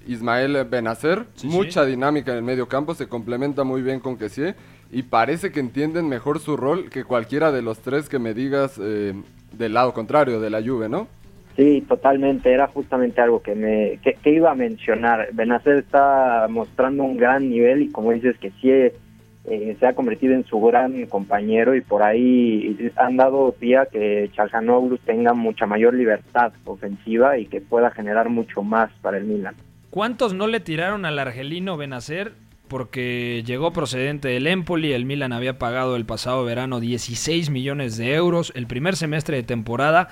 Ismael 0.07 0.65
Benacer. 0.65 1.25
Sí, 1.35 1.47
Mucha 1.49 1.85
dinámica 1.85 2.33
en 2.33 2.39
el 2.39 2.45
medio 2.45 2.69
campo, 2.69 2.95
se 2.95 3.09
complementa 3.09 3.65
muy 3.65 3.83
bien 3.83 4.01
con 4.01 4.17
Kessie. 4.17 4.55
y 4.91 5.03
parece 5.05 5.51
que 5.51 5.61
entienden 5.61 6.09
mejor 6.09 6.39
su 6.39 6.57
rol 6.57 6.91
que 6.91 7.05
cualquiera 7.05 7.51
de 7.53 7.63
los 7.63 7.81
tres 7.81 8.09
que 8.09 8.19
me 8.19 8.35
digas 8.35 8.79
eh, 8.81 9.15
del 9.53 9.75
lado 9.75 9.93
contrario, 9.93 10.41
de 10.41 10.51
la 10.51 10.63
Juve, 10.63 10.89
¿no? 10.89 11.09
Sí, 11.57 11.85
totalmente. 11.89 12.53
Era 12.53 12.67
justamente 12.67 13.21
algo 13.21 13.41
que 13.41 13.55
me 13.55 13.99
que, 14.03 14.15
que 14.15 14.31
iba 14.31 14.51
a 14.51 14.55
mencionar. 14.55 15.29
Benacer 15.33 15.79
está 15.79 16.47
mostrando 16.51 17.05
un 17.05 17.17
gran 17.17 17.49
nivel 17.49 17.83
y 17.83 17.91
como 17.91 18.13
dices 18.13 18.37
que 18.39 18.51
sí 18.61 18.71
eh, 18.71 19.77
se 19.79 19.87
ha 19.87 19.93
convertido 19.95 20.35
en 20.35 20.45
su 20.45 20.61
gran 20.61 21.07
compañero 21.07 21.75
y 21.77 21.81
por 21.81 22.03
ahí 22.03 22.91
han 22.97 23.17
dado 23.17 23.53
pie 23.53 23.77
a 23.77 23.87
que 23.87 24.31
Chalhanoglu 24.33 24.99
tenga 24.99 25.35
mucha 25.35 25.67
mayor 25.67 25.95
libertad 25.95 26.53
ofensiva 26.65 27.39
y 27.39 27.47
que 27.47 27.61
pueda 27.61 27.91
generar 27.91 28.31
mucho 28.31 28.63
más 28.63 28.91
para 29.03 29.19
el 29.19 29.25
Milan. 29.25 29.55
¿Cuántos 29.95 30.35
no 30.35 30.49
le 30.49 30.59
tiraron 30.59 31.05
al 31.05 31.21
argelino 31.21 31.77
Benacer? 31.77 32.35
Porque 32.67 33.45
llegó 33.47 33.73
procedente 33.73 34.27
del 34.27 34.49
Empoli, 34.49 34.93
el 34.93 35.05
Milan 35.05 35.33
había 35.33 35.57
pagado 35.57 35.95
el 35.95 36.05
pasado 36.05 36.45
verano 36.45 36.81
16 36.81 37.49
millones 37.51 37.97
de 37.97 38.13
euros, 38.15 38.53
el 38.57 38.67
primer 38.67 38.97
semestre 38.97 39.37
de 39.37 39.45
temporada 39.45 40.09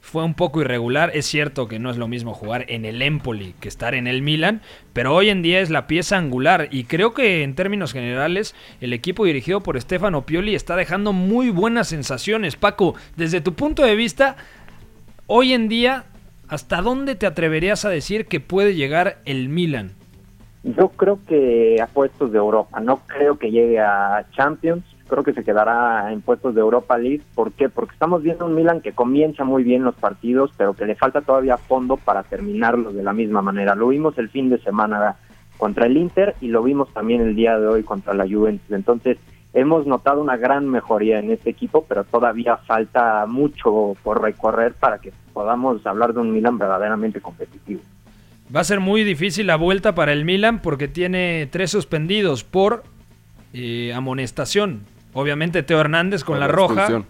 fue 0.00 0.24
un 0.24 0.32
poco 0.32 0.62
irregular. 0.62 1.10
Es 1.12 1.26
cierto 1.26 1.68
que 1.68 1.78
no 1.78 1.90
es 1.90 1.98
lo 1.98 2.08
mismo 2.08 2.32
jugar 2.32 2.64
en 2.68 2.86
el 2.86 3.02
Empoli 3.02 3.54
que 3.60 3.68
estar 3.68 3.94
en 3.94 4.06
el 4.06 4.22
Milan, 4.22 4.62
pero 4.94 5.14
hoy 5.14 5.28
en 5.28 5.42
día 5.42 5.60
es 5.60 5.68
la 5.68 5.86
pieza 5.86 6.16
angular 6.16 6.68
y 6.70 6.84
creo 6.84 7.12
que 7.12 7.42
en 7.42 7.54
términos 7.54 7.92
generales 7.92 8.54
el 8.80 8.94
equipo 8.94 9.26
dirigido 9.26 9.62
por 9.62 9.78
Stefano 9.78 10.24
Pioli 10.24 10.54
está 10.54 10.76
dejando 10.76 11.12
muy 11.12 11.50
buenas 11.50 11.88
sensaciones. 11.88 12.56
Paco, 12.56 12.94
desde 13.16 13.42
tu 13.42 13.52
punto 13.52 13.82
de 13.82 13.96
vista, 13.96 14.38
hoy 15.26 15.52
en 15.52 15.68
día, 15.68 16.06
¿hasta 16.48 16.82
dónde 16.82 17.14
te 17.14 17.26
atreverías 17.26 17.84
a 17.84 17.90
decir 17.90 18.26
que 18.26 18.40
puede 18.40 18.74
llegar 18.74 19.18
el 19.24 19.48
Milan? 19.48 19.92
Yo 20.62 20.88
creo 20.88 21.20
que 21.26 21.80
a 21.80 21.86
puestos 21.86 22.32
de 22.32 22.38
Europa, 22.38 22.80
no 22.80 23.00
creo 23.06 23.38
que 23.38 23.50
llegue 23.50 23.78
a 23.78 24.26
Champions, 24.32 24.84
creo 25.08 25.22
que 25.22 25.32
se 25.32 25.44
quedará 25.44 26.12
en 26.12 26.20
puestos 26.20 26.54
de 26.54 26.60
Europa 26.60 26.98
League. 26.98 27.22
¿Por 27.34 27.52
qué? 27.52 27.68
Porque 27.68 27.92
estamos 27.92 28.22
viendo 28.22 28.46
un 28.46 28.54
Milan 28.54 28.80
que 28.80 28.92
comienza 28.92 29.44
muy 29.44 29.62
bien 29.62 29.84
los 29.84 29.94
partidos, 29.94 30.50
pero 30.56 30.74
que 30.74 30.86
le 30.86 30.96
falta 30.96 31.20
todavía 31.20 31.56
fondo 31.56 31.96
para 31.96 32.24
terminarlos 32.24 32.94
de 32.94 33.02
la 33.02 33.12
misma 33.12 33.42
manera. 33.42 33.74
Lo 33.74 33.88
vimos 33.88 34.18
el 34.18 34.28
fin 34.28 34.50
de 34.50 34.58
semana 34.58 35.16
contra 35.56 35.86
el 35.86 35.96
Inter 35.96 36.34
y 36.40 36.48
lo 36.48 36.62
vimos 36.62 36.92
también 36.92 37.20
el 37.22 37.34
día 37.34 37.58
de 37.58 37.66
hoy 37.66 37.82
contra 37.82 38.14
la 38.14 38.28
Juventus. 38.28 38.70
Entonces, 38.70 39.18
hemos 39.56 39.86
notado 39.86 40.20
una 40.20 40.36
gran 40.36 40.68
mejoría 40.68 41.18
en 41.18 41.30
este 41.30 41.48
equipo, 41.48 41.86
pero 41.88 42.04
todavía 42.04 42.58
falta 42.58 43.24
mucho 43.26 43.96
por 44.02 44.20
recorrer 44.22 44.74
para 44.74 44.98
que 44.98 45.12
podamos 45.32 45.84
hablar 45.86 46.12
de 46.12 46.20
un 46.20 46.30
Milan 46.30 46.58
verdaderamente 46.58 47.22
competitivo. 47.22 47.80
Va 48.54 48.60
a 48.60 48.64
ser 48.64 48.80
muy 48.80 49.02
difícil 49.02 49.46
la 49.46 49.56
vuelta 49.56 49.94
para 49.94 50.12
el 50.12 50.26
Milan 50.26 50.60
porque 50.60 50.88
tiene 50.88 51.48
tres 51.50 51.70
suspendidos 51.70 52.44
por 52.44 52.84
eh, 53.54 53.94
amonestación. 53.94 54.82
Obviamente 55.14 55.62
Teo 55.62 55.80
Hernández 55.80 56.22
con 56.22 56.38
la, 56.38 56.46
la 56.46 56.52
roja. 56.52 57.02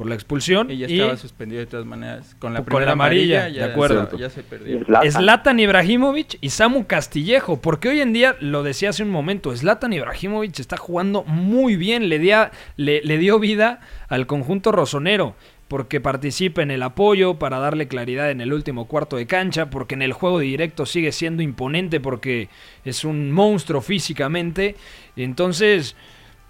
Por 0.00 0.08
la 0.08 0.14
expulsión 0.14 0.70
Y 0.70 0.78
ya 0.78 0.88
y 0.88 0.94
estaba 0.98 1.18
suspendido 1.18 1.60
de 1.60 1.66
todas 1.66 1.84
maneras. 1.84 2.34
Con 2.38 2.54
la, 2.54 2.60
Con 2.60 2.64
primera 2.64 2.86
la 2.86 2.92
amarilla, 2.92 3.48
ya, 3.50 3.66
de 3.66 3.72
acuerdo. 3.72 4.16
Ya 4.16 4.30
se 4.30 4.42
perdió. 4.42 4.82
Zlatan. 4.82 5.12
Zlatan 5.12 5.60
Ibrahimovic 5.60 6.38
y 6.40 6.48
Samu 6.48 6.86
Castillejo, 6.86 7.60
porque 7.60 7.90
hoy 7.90 8.00
en 8.00 8.14
día, 8.14 8.34
lo 8.40 8.62
decía 8.62 8.88
hace 8.88 9.02
un 9.02 9.10
momento, 9.10 9.54
Zlatan 9.54 9.92
Ibrahimovic 9.92 10.58
está 10.58 10.78
jugando 10.78 11.22
muy 11.24 11.76
bien, 11.76 12.08
le, 12.08 12.18
dia- 12.18 12.50
le, 12.78 13.02
le 13.02 13.18
dio 13.18 13.38
vida 13.38 13.80
al 14.08 14.26
conjunto 14.26 14.72
rosonero, 14.72 15.34
porque 15.68 16.00
participa 16.00 16.62
en 16.62 16.70
el 16.70 16.82
apoyo 16.82 17.38
para 17.38 17.58
darle 17.58 17.86
claridad 17.86 18.30
en 18.30 18.40
el 18.40 18.54
último 18.54 18.88
cuarto 18.88 19.16
de 19.16 19.26
cancha, 19.26 19.68
porque 19.68 19.96
en 19.96 20.00
el 20.02 20.14
juego 20.14 20.38
directo 20.38 20.86
sigue 20.86 21.12
siendo 21.12 21.42
imponente, 21.42 22.00
porque 22.00 22.48
es 22.86 23.04
un 23.04 23.30
monstruo 23.32 23.82
físicamente, 23.82 24.76
entonces 25.14 25.94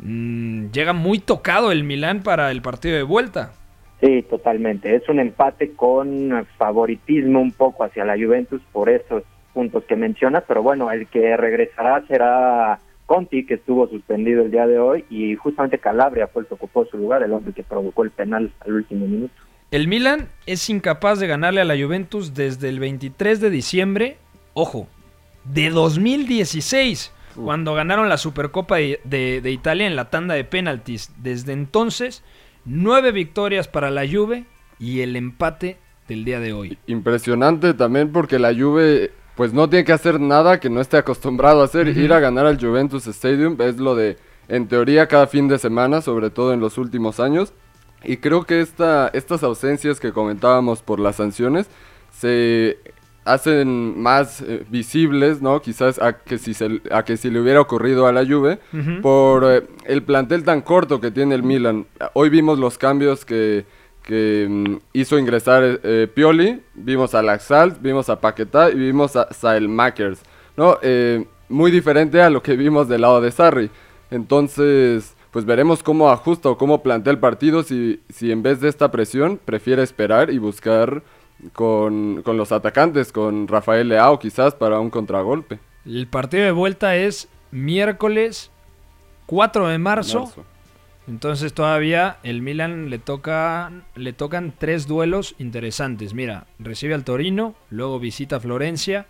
mm, 0.03 0.71
llega 0.71 0.93
muy 0.93 1.19
tocado 1.19 1.73
el 1.73 1.85
Milán 1.85 2.23
para 2.23 2.51
el 2.51 2.63
partido 2.63 2.97
de 2.97 3.03
vuelta. 3.03 3.53
Sí, 4.01 4.23
totalmente. 4.23 4.95
Es 4.95 5.09
un 5.09 5.21
empate 5.21 5.73
con 5.73 6.47
favoritismo 6.57 7.41
un 7.41 7.53
poco 7.53 7.85
hacia 7.85 8.05
la 8.05 8.15
Juventus 8.15 8.63
por 8.73 8.89
esos 8.89 9.23
puntos 9.53 9.85
que 9.85 9.97
mencionas, 9.97 10.45
pero 10.49 10.63
bueno, 10.63 10.91
el 10.91 11.07
que 11.07 11.37
regresará 11.37 12.03
será 12.07 12.79
Conti, 13.05 13.45
que 13.45 13.55
estuvo 13.55 13.89
suspendido 13.89 14.43
el 14.43 14.51
día 14.51 14.67
de 14.67 14.79
hoy, 14.79 15.05
y 15.11 15.35
justamente 15.35 15.79
Calabria 15.79 16.29
fue 16.29 16.43
el 16.43 16.49
que 16.49 16.55
ocupó 16.55 16.87
su 16.87 16.97
lugar, 16.97 17.23
el 17.23 17.33
hombre 17.33 17.53
que 17.53 17.65
provocó 17.65 18.05
el 18.05 18.11
penal 18.11 18.53
al 18.61 18.73
último 18.73 19.07
minuto. 19.07 19.35
El 19.71 19.89
Milan 19.89 20.29
es 20.47 20.71
incapaz 20.71 21.19
de 21.19 21.27
ganarle 21.27 21.61
a 21.61 21.65
la 21.65 21.77
Juventus 21.77 22.35
desde 22.35 22.69
el 22.69 22.81
23 22.81 23.41
de 23.41 23.51
diciembre, 23.51 24.17
ojo, 24.55 24.87
de 25.45 25.71
2016, 25.71 27.13
cuando 27.45 27.75
ganaron 27.75 28.09
la 28.09 28.17
Supercopa 28.17 28.77
de, 28.77 29.01
de- 29.05 29.41
de 29.41 29.51
Italia 29.51 29.87
en 29.87 29.97
la 29.97 30.11
tanda 30.11 30.35
de 30.35 30.45
penaltis. 30.45 31.11
Desde 31.19 31.53
entonces, 31.53 32.23
nueve 32.65 33.13
victorias 33.13 33.69
para 33.69 33.91
la 33.91 34.03
Juve 34.07 34.45
y 34.79 35.01
el 35.01 35.17
empate 35.17 35.79
del 36.09 36.25
día 36.25 36.41
de 36.41 36.53
hoy. 36.53 36.79
Impresionante 36.87 37.75
también 37.75 38.11
porque 38.13 38.39
la 38.39 38.55
Juve 38.55 39.13
pues 39.37 39.53
no 39.53 39.69
tiene 39.71 39.85
que 39.85 39.93
hacer 39.93 40.21
nada 40.21 40.61
que 40.61 40.69
no 40.69 40.81
esté 40.81 40.99
acostumbrado 40.99 41.63
a 41.63 41.65
hacer. 41.65 41.89
Ir 41.97 42.13
a 42.13 42.21
ganar 42.21 42.47
al 42.47 42.61
Juventus 42.61 43.07
Stadium 43.07 43.57
es 43.61 43.79
lo 43.79 43.95
de, 43.95 44.19
en 44.49 44.69
teoría, 44.69 45.07
cada 45.07 45.27
fin 45.27 45.49
de 45.49 45.59
semana, 45.59 46.03
sobre 46.03 46.29
todo 46.31 46.53
en 46.53 46.61
los 46.61 46.77
últimos 46.77 47.21
años. 47.21 47.55
Y 48.05 48.19
creo 48.19 48.45
que 48.45 48.61
esta, 48.61 49.09
estas 49.15 49.43
ausencias 49.43 49.99
que 50.01 50.13
comentábamos 50.13 50.83
por 50.83 51.01
las 51.01 51.17
sanciones 51.17 51.69
se 52.11 52.79
hacen 53.25 54.01
más 54.01 54.41
eh, 54.41 54.65
visibles, 54.71 55.43
¿no? 55.43 55.61
Quizás 55.61 56.01
a 56.01 56.19
que, 56.19 56.39
si 56.39 56.55
se- 56.55 56.81
a 56.91 57.05
que 57.05 57.17
si 57.17 57.31
le 57.31 57.41
hubiera 57.41 57.61
ocurrido 57.61 58.07
a 58.07 58.13
la 58.13 58.25
Juve 58.27 58.59
por 59.03 59.45
eh, 59.45 59.63
el 59.85 60.03
plantel 60.03 60.43
tan 60.45 60.63
corto 60.63 61.01
que 61.01 61.11
tiene 61.11 61.35
el 61.35 61.43
Milan. 61.43 61.87
Hoy 62.15 62.31
vimos 62.31 62.59
los 62.59 62.79
cambios 62.79 63.25
que, 63.25 63.67
que 64.03 64.47
mm, 64.49 64.77
hizo 64.95 65.19
ingresar 65.19 65.81
eh, 65.83 66.09
Pioli, 66.13 66.61
vimos 66.75 67.15
a 67.15 67.23
Laxalt, 67.23 67.81
vimos 67.83 68.09
a 68.09 68.21
Paquetá 68.21 68.71
y 68.71 68.75
vimos 68.77 69.15
a 69.17 69.33
Saelmakers, 69.33 70.21
¿no? 70.57 70.79
Muy 71.49 71.71
diferente 71.73 72.23
a 72.23 72.31
lo 72.31 72.43
que 72.43 72.55
vimos 72.57 72.89
del 72.89 73.01
lado 73.01 73.21
de 73.21 73.31
Sarri. 73.33 73.71
Entonces, 74.31 75.17
pues 75.33 75.45
veremos 75.45 75.83
cómo 75.83 76.11
ajusta 76.11 76.49
o 76.49 76.57
cómo 76.57 76.83
plantea 76.83 77.13
el 77.13 77.19
partido 77.19 77.63
si, 77.65 78.01
si 78.09 78.31
en 78.31 78.43
vez 78.43 78.61
de 78.61 78.69
esta 78.69 78.91
presión 78.93 79.39
prefiere 79.45 79.83
esperar 79.83 80.31
y 80.31 80.39
buscar 80.39 81.03
con, 81.53 82.23
con 82.23 82.37
los 82.37 82.53
atacantes, 82.53 83.13
con 83.13 83.49
Rafael 83.49 83.89
Leao 83.89 84.19
quizás 84.19 84.55
para 84.55 84.81
un 84.81 84.91
contragolpe. 84.91 85.59
El 85.87 86.07
partido 86.07 86.45
de 86.45 86.53
vuelta 86.53 86.97
es 86.97 87.29
miércoles 87.51 88.51
4 89.27 89.69
de 89.69 89.79
marzo. 89.79 90.21
Marzo. 90.21 90.45
Entonces 91.09 91.55
todavía 91.55 92.19
el 92.23 92.41
Milan 92.41 92.89
le 92.91 92.99
toca 92.99 93.73
le 93.97 94.13
tocan 94.13 94.55
tres 94.57 94.87
duelos 94.87 95.35
interesantes. 95.39 96.15
Mira, 96.15 96.47
recibe 96.59 96.95
al 96.95 97.05
Torino, 97.05 97.55
luego 97.71 97.99
visita 97.99 98.37
a 98.37 98.41
Florencia 98.41 99.07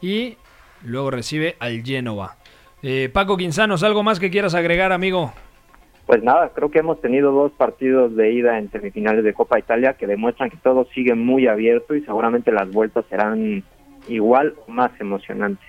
y 0.00 0.36
luego 0.82 1.10
recibe 1.10 1.56
al 1.58 1.82
Génova. 1.82 2.36
Eh, 2.82 3.10
Paco 3.12 3.36
Quinzanos, 3.36 3.82
¿algo 3.82 4.02
más 4.02 4.20
que 4.20 4.30
quieras 4.30 4.54
agregar, 4.54 4.92
amigo? 4.92 5.32
Pues 6.06 6.22
nada, 6.22 6.50
creo 6.54 6.70
que 6.70 6.80
hemos 6.80 7.00
tenido 7.00 7.32
dos 7.32 7.52
partidos 7.52 8.14
de 8.14 8.32
ida 8.32 8.58
en 8.58 8.70
semifinales 8.70 9.24
de 9.24 9.32
Copa 9.32 9.58
Italia 9.58 9.94
que 9.94 10.06
demuestran 10.06 10.50
que 10.50 10.58
todo 10.58 10.86
sigue 10.94 11.14
muy 11.14 11.46
abierto 11.46 11.94
y 11.94 12.02
seguramente 12.02 12.52
las 12.52 12.70
vueltas 12.70 13.06
serán 13.08 13.64
igual 14.08 14.54
o 14.66 14.70
más 14.70 14.90
emocionantes. 15.00 15.66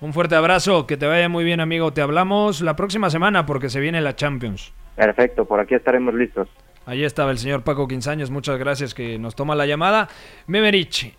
Un 0.00 0.12
fuerte 0.12 0.34
abrazo, 0.34 0.86
que 0.86 0.96
te 0.96 1.06
vaya 1.06 1.28
muy 1.28 1.44
bien, 1.44 1.60
amigo. 1.60 1.92
Te 1.92 2.00
hablamos 2.00 2.62
la 2.62 2.76
próxima 2.76 3.10
semana 3.10 3.46
porque 3.46 3.68
se 3.68 3.80
viene 3.80 4.00
la 4.00 4.16
Champions. 4.16 4.72
Perfecto, 4.96 5.44
por 5.44 5.60
aquí 5.60 5.74
estaremos 5.74 6.14
listos. 6.14 6.48
Allí 6.86 7.04
estaba 7.04 7.30
el 7.30 7.38
señor 7.38 7.62
Paco 7.62 7.88
Quinzaños, 7.88 8.30
muchas 8.30 8.58
gracias 8.58 8.94
que 8.94 9.18
nos 9.18 9.34
toma 9.34 9.54
la 9.54 9.66
llamada. 9.66 10.08
Memerich, 10.46 11.14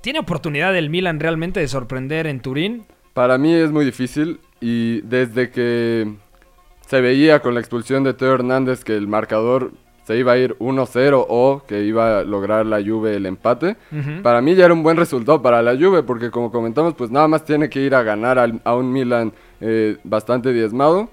¿tiene 0.00 0.20
oportunidad 0.20 0.76
el 0.76 0.90
Milan 0.90 1.18
realmente 1.18 1.60
de 1.60 1.68
sorprender 1.68 2.26
en 2.26 2.40
Turín? 2.40 2.84
Para 3.14 3.36
mí 3.38 3.52
es 3.52 3.72
muy 3.72 3.84
difícil 3.84 4.38
y 4.60 5.00
desde 5.00 5.50
que 5.50 6.12
se 6.90 7.00
veía 7.00 7.40
con 7.40 7.54
la 7.54 7.60
expulsión 7.60 8.02
de 8.04 8.12
Teo 8.14 8.34
Hernández 8.34 8.82
que 8.84 8.96
el 8.96 9.06
marcador 9.08 9.70
se 10.04 10.16
iba 10.18 10.32
a 10.32 10.38
ir 10.38 10.56
1-0 10.58 11.24
o 11.28 11.62
que 11.68 11.84
iba 11.84 12.18
a 12.18 12.24
lograr 12.24 12.66
la 12.66 12.82
Juve 12.82 13.14
el 13.14 13.26
empate, 13.26 13.76
para 14.22 14.40
mí 14.40 14.56
ya 14.56 14.64
era 14.64 14.74
un 14.74 14.82
buen 14.82 14.96
resultado 14.96 15.40
para 15.40 15.62
la 15.62 15.76
Juve 15.76 16.02
porque 16.02 16.30
como 16.32 16.50
comentamos 16.50 16.94
pues 16.94 17.10
nada 17.12 17.28
más 17.28 17.44
tiene 17.44 17.68
que 17.70 17.80
ir 17.80 17.94
a 17.94 18.02
ganar 18.02 18.38
al- 18.40 18.60
a 18.64 18.74
un 18.74 18.92
Milan 18.92 19.32
eh, 19.60 19.98
bastante 20.02 20.52
diezmado. 20.52 21.08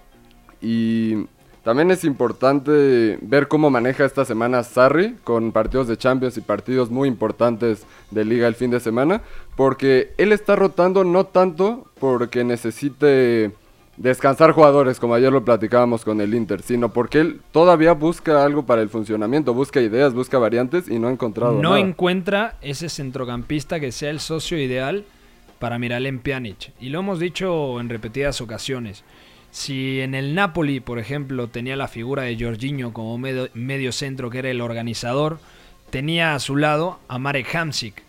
Y 0.62 1.28
también 1.64 1.92
es 1.92 2.04
importante 2.06 3.20
ver 3.22 3.48
cómo 3.48 3.70
maneja 3.70 4.06
esta 4.06 4.26
semana 4.26 4.64
Sarri 4.64 5.16
con 5.24 5.52
partidos 5.52 5.88
de 5.88 5.98
Champions 5.98 6.38
y 6.38 6.42
partidos 6.42 6.90
muy 6.90 7.08
importantes 7.08 7.86
de 8.10 8.26
liga 8.26 8.48
el 8.48 8.56
fin 8.56 8.72
de 8.72 8.80
semana, 8.80 9.22
porque 9.56 10.14
él 10.18 10.32
está 10.32 10.56
rotando 10.56 11.04
no 11.04 11.26
tanto 11.26 11.86
porque 12.00 12.44
necesite 12.44 13.52
descansar 13.98 14.52
jugadores, 14.52 15.00
como 15.00 15.16
ayer 15.16 15.32
lo 15.32 15.44
platicábamos 15.44 16.06
con 16.06 16.22
el 16.22 16.34
Inter, 16.34 16.62
sino 16.62 16.94
porque 16.94 17.20
él 17.20 17.42
todavía 17.52 17.94
busca 17.94 18.44
algo 18.44 18.66
para 18.66 18.82
el 18.82 18.90
funcionamiento, 18.90 19.54
busca 19.54 19.82
ideas, 19.82 20.14
busca 20.14 20.38
variantes 20.38 20.88
y 20.88 21.00
no 21.00 21.08
ha 21.08 21.12
encontrado 21.12 21.54
No 21.54 21.70
nada. 21.72 21.80
encuentra 21.80 22.56
ese 22.62 22.90
centrocampista 22.90 23.80
que 23.80 23.92
sea 23.92 24.10
el 24.12 24.20
socio 24.20 24.58
ideal 24.60 25.04
para 25.60 25.80
Miralem 25.80 26.20
Pjanic. 26.20 26.72
Y 26.80 26.90
lo 26.90 27.00
hemos 27.00 27.20
dicho 27.20 27.80
en 27.80 27.90
repetidas 27.90 28.40
ocasiones. 28.42 29.04
Si 29.50 30.02
en 30.02 30.14
el 30.14 30.36
Napoli, 30.36 30.80
por 30.80 31.00
ejemplo, 31.00 31.48
tenía 31.48 31.76
la 31.76 31.88
figura 31.88 32.24
de 32.24 32.38
Jorginho 32.40 32.94
como 32.94 33.18
medio, 33.18 33.48
medio 33.56 33.92
centro, 33.92 34.30
que 34.30 34.40
era 34.40 34.52
el 34.52 34.62
organizador, 34.62 35.40
tenía 35.90 36.36
a 36.36 36.40
su 36.40 36.56
lado 36.58 37.00
a 37.08 37.18
Marek 37.18 37.56
Hamsik, 37.56 38.04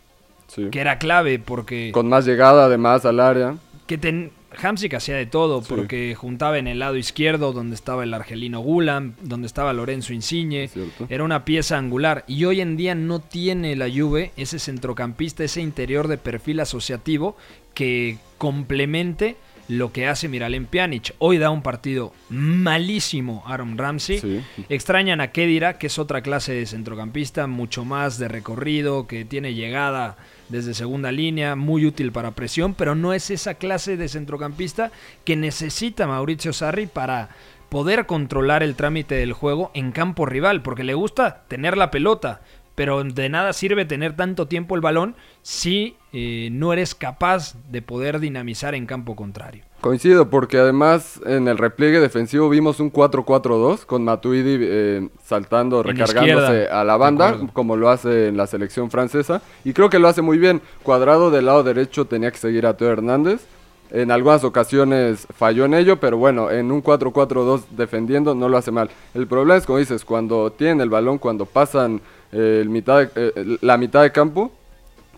Sí. 0.48 0.68
que 0.70 0.80
era 0.80 0.98
clave 0.98 1.38
porque 1.38 1.90
Con 1.92 2.08
más 2.08 2.26
llegada 2.26 2.66
además 2.66 3.06
al 3.06 3.20
área. 3.20 3.54
que 3.86 3.96
ten- 3.96 4.30
Hamsik 4.62 4.94
hacía 4.94 5.16
de 5.16 5.26
todo, 5.26 5.60
Sí. 5.62 5.66
porque 5.68 6.14
juntaba 6.14 6.58
en 6.58 6.66
el 6.66 6.78
lado 6.78 6.96
izquierdo 6.96 7.52
donde 7.52 7.74
estaba 7.74 8.04
el 8.04 8.14
argelino 8.14 8.60
Gulam, 8.60 9.14
donde 9.22 9.46
estaba 9.46 9.72
Lorenzo 9.72 10.12
Insigne, 10.12 10.68
Cierto. 10.68 11.06
era 11.08 11.24
una 11.24 11.44
pieza 11.44 11.78
angular 11.78 12.24
y 12.26 12.44
hoy 12.44 12.60
en 12.60 12.76
día 12.76 12.94
no 12.94 13.20
tiene 13.20 13.76
la 13.76 13.88
Juve 13.90 14.32
ese 14.36 14.58
centrocampista, 14.58 15.44
ese 15.44 15.60
interior 15.60 16.08
de 16.08 16.18
perfil 16.18 16.60
asociativo 16.60 17.36
que 17.74 18.18
complemente 18.38 19.36
lo 19.68 19.92
que 19.92 20.06
hace 20.08 20.28
Miralem 20.28 20.64
Pjanic. 20.64 21.14
Hoy 21.18 21.36
da 21.36 21.50
un 21.50 21.60
partido 21.62 22.14
malísimo 22.30 23.42
Aaron 23.46 23.76
Ramsey. 23.76 24.18
Sí. 24.18 24.40
Extrañan 24.70 25.20
a 25.20 25.30
Kedira, 25.30 25.76
que 25.78 25.88
es 25.88 25.98
otra 25.98 26.22
clase 26.22 26.52
de 26.54 26.64
centrocampista, 26.66 27.46
mucho 27.46 27.84
más 27.84 28.18
de 28.18 28.28
recorrido, 28.28 29.06
que 29.06 29.24
tiene 29.26 29.52
llegada 29.54 30.16
desde 30.48 30.74
segunda 30.74 31.12
línea, 31.12 31.56
muy 31.56 31.86
útil 31.86 32.12
para 32.12 32.32
presión, 32.32 32.74
pero 32.74 32.94
no 32.94 33.12
es 33.12 33.30
esa 33.30 33.54
clase 33.54 33.96
de 33.96 34.08
centrocampista 34.08 34.90
que 35.24 35.36
necesita 35.36 36.06
Mauricio 36.06 36.52
Sarri 36.52 36.86
para 36.86 37.30
poder 37.68 38.06
controlar 38.06 38.62
el 38.62 38.74
trámite 38.74 39.14
del 39.14 39.32
juego 39.32 39.70
en 39.74 39.92
campo 39.92 40.26
rival, 40.26 40.62
porque 40.62 40.84
le 40.84 40.94
gusta 40.94 41.44
tener 41.48 41.76
la 41.76 41.90
pelota, 41.90 42.40
pero 42.74 43.04
de 43.04 43.28
nada 43.28 43.52
sirve 43.52 43.84
tener 43.84 44.16
tanto 44.16 44.46
tiempo 44.46 44.74
el 44.74 44.80
balón 44.80 45.16
si 45.42 45.96
eh, 46.12 46.48
no 46.52 46.72
eres 46.72 46.94
capaz 46.94 47.56
de 47.70 47.82
poder 47.82 48.20
dinamizar 48.20 48.74
en 48.74 48.86
campo 48.86 49.16
contrario. 49.16 49.67
Coincido, 49.80 50.28
porque 50.28 50.58
además 50.58 51.20
en 51.24 51.46
el 51.46 51.56
repliegue 51.56 52.00
defensivo 52.00 52.48
vimos 52.48 52.80
un 52.80 52.92
4-4-2 52.92 53.84
con 53.86 54.02
Matuidi 54.02 54.56
eh, 54.60 55.08
saltando, 55.24 55.84
recargándose 55.84 56.66
a 56.68 56.82
la 56.82 56.96
banda, 56.96 57.30
como 57.52 57.76
lo 57.76 57.88
hace 57.88 58.26
en 58.26 58.36
la 58.36 58.48
selección 58.48 58.90
francesa. 58.90 59.40
Y 59.64 59.72
creo 59.74 59.88
que 59.88 60.00
lo 60.00 60.08
hace 60.08 60.20
muy 60.20 60.36
bien. 60.38 60.60
Cuadrado 60.82 61.30
del 61.30 61.46
lado 61.46 61.62
derecho 61.62 62.06
tenía 62.06 62.32
que 62.32 62.38
seguir 62.38 62.66
a 62.66 62.76
Teo 62.76 62.90
Hernández. 62.90 63.46
En 63.92 64.10
algunas 64.10 64.42
ocasiones 64.42 65.28
falló 65.34 65.64
en 65.64 65.74
ello, 65.74 65.98
pero 66.00 66.18
bueno, 66.18 66.50
en 66.50 66.72
un 66.72 66.82
4-4-2 66.82 67.62
defendiendo 67.70 68.34
no 68.34 68.48
lo 68.48 68.56
hace 68.58 68.72
mal. 68.72 68.90
El 69.14 69.28
problema 69.28 69.56
es, 69.56 69.64
como 69.64 69.78
dices, 69.78 70.04
cuando 70.04 70.50
tienen 70.50 70.80
el 70.80 70.90
balón, 70.90 71.18
cuando 71.18 71.46
pasan 71.46 72.00
eh, 72.32 72.58
el 72.60 72.68
mitad 72.68 72.98
de- 72.98 73.10
eh, 73.14 73.56
la 73.60 73.78
mitad 73.78 74.02
de 74.02 74.10
campo, 74.10 74.50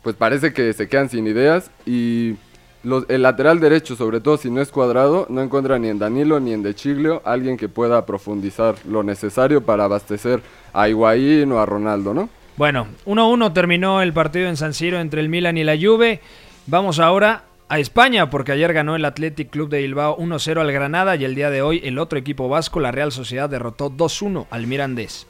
pues 0.03 0.15
parece 0.17 0.53
que 0.53 0.73
se 0.75 0.87
quedan 0.87 1.09
sin 1.09 1.27
ideas 1.27 1.71
y 1.87 2.37
los- 2.83 3.05
el 3.09 3.23
lateral 3.23 3.61
derecho, 3.61 3.95
sobre 3.97 4.21
todo 4.21 4.37
si 4.37 4.51
no 4.51 4.61
es 4.61 4.71
cuadrado, 4.71 5.27
no 5.29 5.43
encuentra 5.43 5.79
ni 5.79 5.89
en 5.89 5.99
Danilo 5.99 6.41
ni 6.41 6.53
en 6.53 6.63
De 6.63 6.75
Chiglio 6.75 7.21
alguien 7.25 7.57
que 7.57 7.69
pueda 7.69 8.07
profundizar 8.07 8.75
lo 8.87 9.03
necesario 9.03 9.61
para 9.63 9.85
abastecer 9.85 10.41
a 10.73 10.89
Higuaín 10.89 11.51
o 11.53 11.61
a 11.61 11.67
Ronaldo, 11.67 12.15
¿no? 12.15 12.29
Bueno, 12.57 12.87
1-1 13.07 13.53
terminó 13.53 14.03
el 14.03 14.13
partido 14.13 14.49
en 14.49 14.57
San 14.57 14.75
Siro 14.75 14.99
entre 15.01 15.21
el 15.21 15.29
Milan 15.29 15.57
y 15.59 15.65
la 15.65 15.77
Juve. 15.81 16.21
Vamos 16.67 16.99
ahora 16.99 17.45
a 17.69 17.79
España 17.79 18.29
porque 18.31 18.53
ayer 18.53 18.73
ganó 18.73 18.97
el 18.97 19.05
Athletic 19.05 19.51
Club 19.51 19.69
de 19.71 19.79
Bilbao 19.79 20.17
1-0 20.19 20.61
al 20.61 20.73
Granada 20.73 21.17
y 21.17 21.25
el 21.25 21.35
día 21.35 21.51
de 21.51 21.63
hoy 21.63 21.81
el 21.85 21.99
otro 21.99 22.19
equipo 22.19 22.49
vasco, 22.49 22.81
la 22.81 22.91
Real 22.93 23.13
Sociedad, 23.13 23.49
derrotó 23.49 23.89
2-1 23.91 24.47
al 24.51 24.67
Mirandés. 24.67 25.27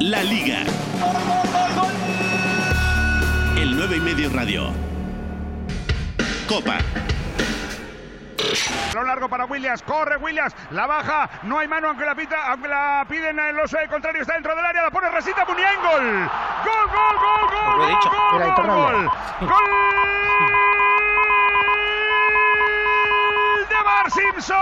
La 0.00 0.22
Liga. 0.22 0.47
9 4.28 4.28
y 4.28 4.30
medio 4.30 4.32
radio. 4.32 4.72
Copa. 6.48 6.78
Lo 8.94 9.02
largo 9.04 9.28
para 9.28 9.44
Williams, 9.44 9.82
corre 9.82 10.16
Williams, 10.16 10.54
la 10.70 10.86
baja, 10.86 11.28
no 11.42 11.58
hay 11.58 11.68
mano 11.68 11.88
aunque 11.88 12.06
la 12.06 12.14
pita, 12.14 12.46
aunque 12.50 12.68
la 12.68 13.04
piden 13.08 13.38
en 13.38 13.54
los 13.56 13.70
eh, 13.74 13.86
contrario 13.90 14.22
está 14.22 14.32
dentro 14.34 14.54
del 14.56 14.64
área, 14.64 14.82
la 14.82 14.90
pone 14.90 15.10
Resita 15.10 15.44
Muniain, 15.44 15.78
gol. 15.82 16.28
Gol, 16.64 16.88
gol, 16.88 17.18
gol, 17.18 17.50
gol, 17.50 17.78
Lo 17.78 17.84
he 17.84 17.88
dicho. 17.90 18.10
gol, 18.10 18.40
gol, 18.40 18.54
gol, 18.54 18.66
Ramos. 18.66 19.12
gol. 19.40 19.48
de 23.68 23.76
Bar 23.84 24.10
Simpson. 24.10 24.56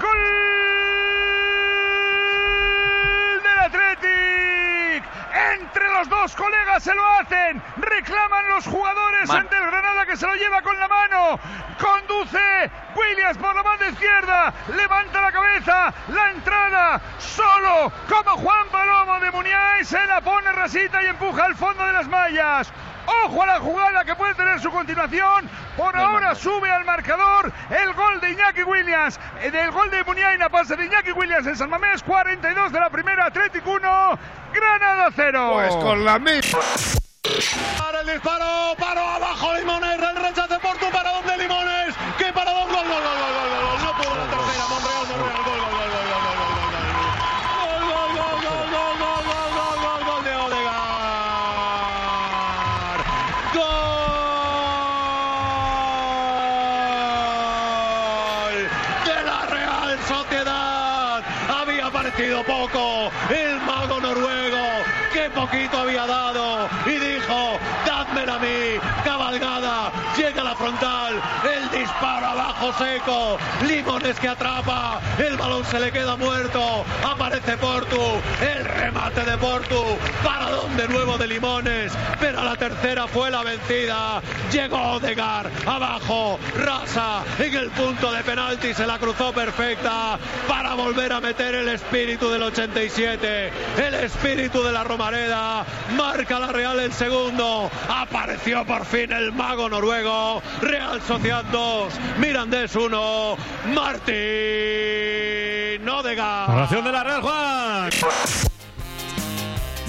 Gol 0.00 0.20
del 3.42 3.58
Athletic. 3.64 5.02
Entre 5.54 5.88
los 6.00 6.08
dos 6.08 6.34
colegas 6.34 6.82
se 6.82 6.94
lo 6.94 7.06
hacen. 7.06 7.62
Reclaman 7.76 8.48
los 8.48 8.66
jugadores 8.66 9.28
Man. 9.28 9.40
ante 9.40 9.56
el 9.56 9.66
Granada 9.66 10.06
que 10.06 10.16
se 10.16 10.26
lo 10.26 10.34
lleva 10.34 10.62
con 10.62 10.78
la 10.78 10.88
mano. 10.88 11.38
Conduce 11.78 12.70
Williams 12.94 13.36
por 13.36 13.54
la 13.54 13.62
banda 13.62 13.88
izquierda. 13.88 14.54
Levanta 14.74 15.20
la 15.20 15.32
cabeza. 15.32 15.92
La 16.08 16.30
entrada. 16.30 17.00
Solo 17.18 17.92
como 18.08 18.30
Juan 18.38 18.68
Palomo 18.72 19.20
de 19.20 19.30
Muniain. 19.30 19.84
Se 19.84 20.02
la 20.06 20.22
pone 20.22 20.50
rasita 20.52 21.02
y 21.02 21.06
empuja 21.08 21.44
al 21.44 21.54
fondo 21.54 21.84
de 21.84 21.92
las 21.92 22.08
mallas. 22.08 22.72
Ojo 23.06 23.42
a 23.42 23.46
la 23.46 23.60
jugada 23.60 24.04
que 24.04 24.14
puede 24.14 24.34
tener 24.34 24.60
su 24.60 24.70
continuación. 24.70 25.48
Por 25.76 25.96
ahora 25.96 26.34
sube 26.34 26.70
al 26.70 26.84
marcador 26.84 27.52
el 27.70 27.92
gol 27.94 28.20
de 28.20 28.30
Iñaki 28.32 28.62
Williams. 28.62 29.18
eh, 29.40 29.50
Del 29.50 29.70
gol 29.70 29.90
de 29.90 30.02
Muniain 30.04 30.42
a 30.42 30.48
pase 30.48 30.76
de 30.76 30.84
Iñaki 30.86 31.12
Williams 31.12 31.46
en 31.46 31.56
San 31.56 31.70
Mamés. 31.70 32.02
42 32.02 32.72
de 32.72 32.80
la 32.80 32.90
primera. 32.90 33.26
Atlético 33.26 33.72
1. 33.72 34.18
Granada 34.52 35.08
0. 35.14 35.50
Pues 35.54 35.74
con 35.76 36.04
la 36.04 36.18
misma. 36.18 36.58
Para 37.78 38.00
el 38.00 38.06
disparo, 38.08 38.74
paro 38.78 39.00
abajo 39.00 39.54
Limones, 39.54 39.92
el 39.94 40.00
Luquito 65.52 65.78
había 65.78 66.06
dado. 66.06 66.39
Abajo 72.60 72.84
seco, 72.84 73.38
Limones 73.66 74.18
que 74.18 74.28
atrapa, 74.28 75.00
el 75.18 75.36
balón 75.36 75.64
se 75.64 75.80
le 75.80 75.90
queda 75.90 76.16
muerto, 76.16 76.84
aparece 77.10 77.56
Portu, 77.56 78.00
el 78.40 78.64
remate 78.64 79.24
de 79.24 79.36
Portu, 79.38 79.82
para 80.22 80.50
donde 80.50 80.86
nuevo 80.88 81.16
de 81.16 81.26
Limones, 81.26 81.92
pero 82.20 82.44
la 82.44 82.56
tercera 82.56 83.06
fue 83.06 83.30
la 83.30 83.42
vencida, 83.42 84.20
llegó 84.52 84.76
Odegar, 84.92 85.50
abajo, 85.66 86.38
Rasa, 86.58 87.22
en 87.38 87.54
el 87.54 87.70
punto 87.70 88.12
de 88.12 88.22
penalti 88.24 88.74
se 88.74 88.86
la 88.86 88.98
cruzó 88.98 89.32
perfecta, 89.32 90.18
para 90.46 90.74
volver 90.74 91.12
a 91.12 91.20
meter 91.20 91.54
el 91.54 91.68
espíritu 91.68 92.28
del 92.28 92.42
87, 92.42 93.52
el 93.78 93.94
espíritu 93.94 94.62
de 94.62 94.72
la 94.72 94.84
Romareda, 94.84 95.64
marca 95.96 96.38
la 96.38 96.48
Real 96.48 96.78
el 96.78 96.92
segundo, 96.92 97.70
apareció 97.88 98.66
por 98.66 98.84
fin 98.84 99.12
el 99.12 99.32
mago 99.32 99.68
noruego, 99.68 100.42
Real 100.60 101.00
Sociedad 101.02 101.44
2, 101.50 101.94
Mirandés 102.50 102.74
1, 102.74 103.36
Martín 103.76 104.18
Odegaard. 105.88 106.50
Oración 106.50 106.84
de 106.84 106.90
la 106.90 107.04
Real 107.04 107.22
Juan. 107.22 107.90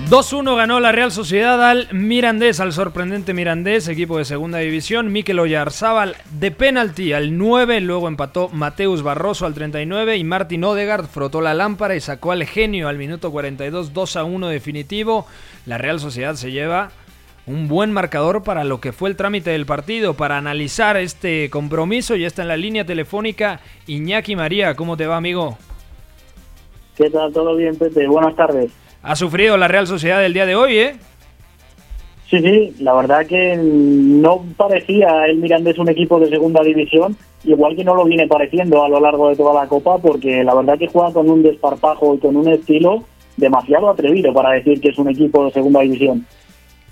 2-1 0.07 0.55
ganó 0.55 0.79
la 0.79 0.91
Real 0.91 1.11
Sociedad 1.11 1.67
al 1.67 1.87
Mirandés, 1.91 2.59
al 2.59 2.71
sorprendente 2.71 3.33
Mirandés, 3.33 3.87
equipo 3.87 4.19
de 4.19 4.25
segunda 4.25 4.59
división. 4.59 5.11
Mikel 5.11 5.39
Oyarzábal 5.39 6.15
de 6.37 6.51
penalti 6.51 7.13
al 7.13 7.35
9, 7.35 7.81
luego 7.81 8.07
empató 8.07 8.49
Mateus 8.49 9.01
Barroso 9.01 9.47
al 9.47 9.55
39 9.55 10.17
y 10.17 10.23
Martin 10.23 10.63
Odegaard 10.63 11.07
frotó 11.07 11.41
la 11.41 11.55
lámpara 11.55 11.95
y 11.95 11.99
sacó 11.99 12.31
al 12.31 12.43
genio 12.45 12.89
al 12.89 12.99
minuto 12.99 13.31
42, 13.31 13.91
2-1 13.91 14.49
definitivo. 14.49 15.25
La 15.65 15.79
Real 15.79 15.99
Sociedad 15.99 16.35
se 16.35 16.51
lleva 16.51 16.91
un 17.47 17.67
buen 17.67 17.91
marcador 17.91 18.43
para 18.43 18.63
lo 18.63 18.79
que 18.79 18.91
fue 18.91 19.09
el 19.09 19.15
trámite 19.15 19.51
del 19.51 19.65
partido, 19.65 20.13
para 20.13 20.37
analizar 20.37 20.97
este 20.97 21.49
compromiso. 21.49 22.15
Ya 22.15 22.27
está 22.27 22.43
en 22.43 22.47
la 22.47 22.57
línea 22.57 22.85
telefónica 22.85 23.59
Iñaki 23.87 24.35
María. 24.35 24.75
¿Cómo 24.75 24.97
te 24.97 25.07
va, 25.07 25.17
amigo? 25.17 25.57
¿Qué 26.95 27.09
tal? 27.09 27.33
¿Todo 27.33 27.55
bien, 27.55 27.75
Pepe? 27.75 28.07
Buenas 28.07 28.35
tardes. 28.35 28.71
Ha 29.03 29.15
sufrido 29.15 29.57
la 29.57 29.67
Real 29.67 29.87
Sociedad 29.87 30.23
el 30.23 30.33
día 30.33 30.45
de 30.45 30.55
hoy, 30.55 30.77
¿eh? 30.77 30.95
Sí, 32.29 32.39
sí, 32.39 32.75
la 32.79 32.93
verdad 32.93 33.25
que 33.25 33.57
no 33.57 34.45
parecía 34.55 35.25
el 35.25 35.37
Mirandés 35.37 35.77
un 35.77 35.89
equipo 35.89 36.17
de 36.19 36.29
segunda 36.29 36.63
división, 36.63 37.17
igual 37.43 37.75
que 37.75 37.83
no 37.83 37.93
lo 37.93 38.05
viene 38.05 38.25
pareciendo 38.25 38.85
a 38.85 38.87
lo 38.87 39.01
largo 39.01 39.27
de 39.29 39.35
toda 39.35 39.53
la 39.53 39.67
Copa, 39.67 39.97
porque 39.97 40.41
la 40.43 40.53
verdad 40.53 40.77
que 40.79 40.87
juega 40.87 41.11
con 41.11 41.29
un 41.29 41.43
desparpajo 41.43 42.15
y 42.15 42.19
con 42.19 42.37
un 42.37 42.47
estilo 42.47 43.03
demasiado 43.35 43.89
atrevido 43.89 44.31
para 44.33 44.51
decir 44.51 44.79
que 44.79 44.89
es 44.89 44.97
un 44.97 45.09
equipo 45.09 45.43
de 45.43 45.51
segunda 45.51 45.81
división. 45.81 46.25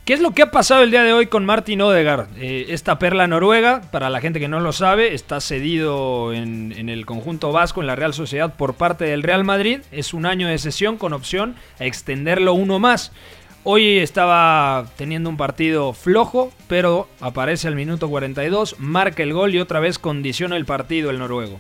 ¿Qué 0.10 0.16
es 0.16 0.22
lo 0.22 0.32
que 0.32 0.42
ha 0.42 0.50
pasado 0.50 0.82
el 0.82 0.90
día 0.90 1.04
de 1.04 1.14
hoy 1.14 1.28
con 1.28 1.46
Martin 1.46 1.82
Odegaard? 1.82 2.30
Eh, 2.40 2.66
esta 2.70 2.98
perla 2.98 3.28
noruega, 3.28 3.82
para 3.92 4.10
la 4.10 4.20
gente 4.20 4.40
que 4.40 4.48
no 4.48 4.60
lo 4.60 4.74
sabe, 4.74 5.14
está 5.14 5.40
cedido 5.40 6.34
en, 6.34 6.74
en, 6.76 6.90
el 6.90 7.06
conjunto 7.06 7.52
vasco, 7.52 7.80
en 7.80 7.86
la 7.86 7.96
Real 7.96 8.16
Sociedad, 8.16 8.56
por 8.56 8.74
parte 8.74 9.06
del 9.06 9.22
Real 9.22 9.44
Madrid. 9.44 9.82
Es 9.92 10.16
un 10.16 10.26
año 10.26 10.48
de 10.48 10.58
sesión 10.58 10.98
con 10.98 11.14
opción 11.14 11.54
a 11.80 11.86
extenderlo 11.86 12.56
uno 12.56 12.80
más. 12.80 13.12
Hoy 13.64 14.00
estaba 14.00 14.88
teniendo 14.98 15.30
un 15.30 15.38
partido 15.38 15.94
flojo, 15.94 16.52
pero 16.68 17.08
aparece 17.20 17.68
al 17.68 17.76
minuto 17.76 18.10
42, 18.10 18.78
marca 18.80 19.22
el 19.22 19.34
gol 19.34 19.54
y 19.54 19.60
otra 19.60 19.80
vez 19.80 20.00
condiciona 20.00 20.58
el 20.58 20.66
partido 20.66 21.12
el 21.12 21.20
noruego. 21.20 21.60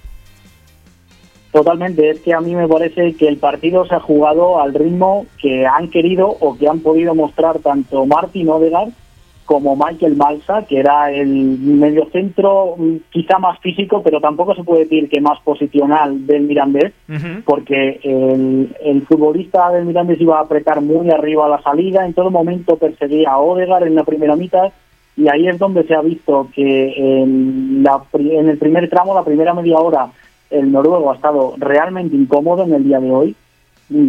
Totalmente, 1.51 2.11
es 2.11 2.19
que 2.19 2.33
a 2.33 2.41
mí 2.41 2.53
me 2.55 2.67
parece 2.67 3.15
que 3.15 3.27
el 3.27 3.37
partido 3.37 3.85
se 3.85 3.95
ha 3.95 3.99
jugado 3.99 4.61
al 4.61 4.73
ritmo 4.73 5.25
que 5.41 5.65
han 5.65 5.89
querido 5.89 6.27
o 6.27 6.55
que 6.57 6.67
han 6.67 6.81
podido 6.81 7.15
mostrar 7.15 7.59
tanto 7.59 8.05
Martin 8.05 8.49
Odegaard 8.49 8.89
como 9.45 9.75
Michael 9.75 10.15
Malsa, 10.15 10.63
que 10.69 10.79
era 10.79 11.11
el 11.11 11.27
mediocentro 11.27 12.75
quizá 13.09 13.39
más 13.39 13.59
físico, 13.61 14.03
pero 14.03 14.21
tampoco 14.21 14.53
se 14.53 14.63
puede 14.63 14.83
decir 14.83 15.09
que 15.09 15.21
más 15.21 15.39
posicional 15.41 16.27
del 16.27 16.43
Mirandés, 16.43 16.93
porque 17.45 17.99
el, 18.03 18.75
el, 18.79 19.01
futbolista 19.07 19.71
del 19.71 19.85
Mirandés 19.85 20.21
iba 20.21 20.37
a 20.37 20.43
apretar 20.43 20.81
muy 20.81 21.09
arriba 21.09 21.47
a 21.47 21.49
la 21.49 21.63
salida, 21.63 22.05
en 22.05 22.13
todo 22.13 22.29
momento 22.29 22.77
perseguía 22.77 23.31
a 23.31 23.39
Odegaard 23.39 23.87
en 23.87 23.95
la 23.95 24.03
primera 24.03 24.35
mitad, 24.35 24.71
y 25.17 25.27
ahí 25.29 25.47
es 25.47 25.57
donde 25.57 25.83
se 25.83 25.95
ha 25.95 26.01
visto 26.01 26.47
que 26.53 26.93
en, 27.23 27.81
la, 27.81 28.03
en 28.13 28.49
el 28.49 28.57
primer 28.59 28.87
tramo, 28.87 29.15
la 29.15 29.25
primera 29.25 29.55
media 29.55 29.79
hora, 29.79 30.11
el 30.49 30.71
noruego 30.71 31.11
ha 31.11 31.15
estado 31.15 31.55
realmente 31.57 32.15
incómodo 32.15 32.63
en 32.63 32.73
el 32.73 32.83
día 32.83 32.99
de 32.99 33.11
hoy. 33.11 33.35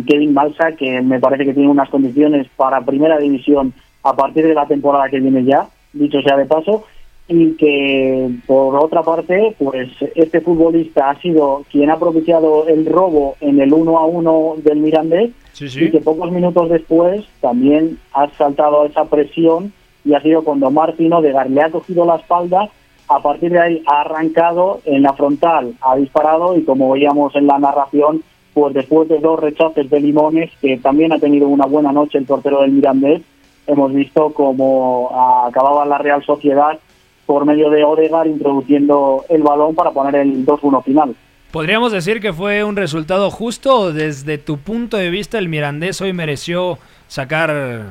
Kevin 0.07 0.35
Malsa, 0.35 0.73
que 0.73 1.01
me 1.01 1.21
parece 1.21 1.45
que 1.45 1.55
tiene 1.55 1.69
unas 1.71 1.89
condiciones 1.89 2.47
para 2.57 2.83
primera 2.83 3.19
división 3.19 3.73
a 4.03 4.15
partir 4.15 4.47
de 4.47 4.55
la 4.55 4.67
temporada 4.67 5.09
que 5.09 5.21
viene 5.21 5.45
ya, 5.45 5.69
dicho 5.93 6.21
sea 6.21 6.37
de 6.37 6.45
paso, 6.45 6.85
y 7.29 7.53
que 7.53 8.29
por 8.47 8.77
otra 8.77 9.03
parte, 9.03 9.55
pues 9.57 9.89
este 10.17 10.41
futbolista 10.41 11.11
ha 11.11 11.21
sido 11.21 11.65
quien 11.71 11.89
ha 11.89 11.99
propiciado 11.99 12.67
el 12.67 12.87
robo 12.87 13.37
en 13.41 13.61
el 13.61 13.73
1 13.73 13.99
a 13.99 14.05
1 14.05 14.55
del 14.65 14.81
Mirandés 14.81 15.31
y 15.61 15.91
que 15.91 16.01
pocos 16.01 16.33
minutos 16.33 16.69
después 16.69 17.25
también 17.41 17.99
ha 18.15 18.29
saltado 18.31 18.85
esa 18.85 19.05
presión 19.05 19.73
y 20.05 20.15
ha 20.15 20.23
sido 20.23 20.43
cuando 20.43 20.71
Martín 20.71 21.13
Odegaard 21.13 21.51
le 21.51 21.63
ha 21.63 21.71
cogido 21.71 22.05
la 22.05 22.17
espalda 22.17 22.69
a 23.11 23.21
partir 23.21 23.51
de 23.51 23.61
ahí 23.61 23.83
ha 23.87 24.03
arrancado 24.03 24.81
en 24.85 25.03
la 25.03 25.13
frontal, 25.15 25.75
ha 25.81 25.97
disparado 25.97 26.57
y 26.57 26.63
como 26.63 26.93
veíamos 26.93 27.35
en 27.35 27.49
la 27.49 27.59
narración, 27.59 28.23
pues 28.55 28.73
después 28.73 29.09
de 29.09 29.19
dos 29.19 29.41
rechaces 29.41 29.91
de 29.91 30.01
limones, 30.01 30.51
que 30.61 30.79
también 30.79 31.13
ha 31.13 31.19
tenido 31.19 31.49
una 31.49 31.67
buena 31.67 31.91
noche 31.91 32.19
el 32.19 32.25
portero 32.25 32.63
del 32.63 32.71
Mirandés, 32.71 33.23
hemos 33.67 33.93
visto 33.93 34.33
cómo 34.33 35.11
acababa 35.45 35.85
la 35.87 35.99
Real 35.99 36.25
Sociedad 36.25 36.79
por 37.27 37.45
medio 37.47 37.69
de 37.71 37.83
Odegar 37.83 38.29
introduciendo 38.29 39.25
el 39.29 39.43
balón 39.43 39.75
para 39.75 39.91
poner 39.91 40.15
el 40.15 40.47
2-1 40.47 40.85
final. 40.85 41.17
¿Podríamos 41.51 41.91
decir 41.91 42.21
que 42.21 42.33
fue 42.33 42.63
un 42.63 42.77
resultado 42.77 43.29
justo 43.33 43.77
o 43.77 43.93
desde 43.93 44.39
tu 44.39 44.59
punto 44.59 44.97
de 44.97 45.11
vista 45.11 45.37
el 45.39 45.49
Mirandés 45.49 46.01
hoy 46.01 46.13
mereció 46.13 46.79
sacar 47.09 47.87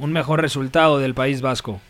un 0.00 0.12
mejor 0.12 0.40
resultado 0.40 0.98
del 0.98 1.14
País 1.14 1.40
Vasco? 1.40 1.80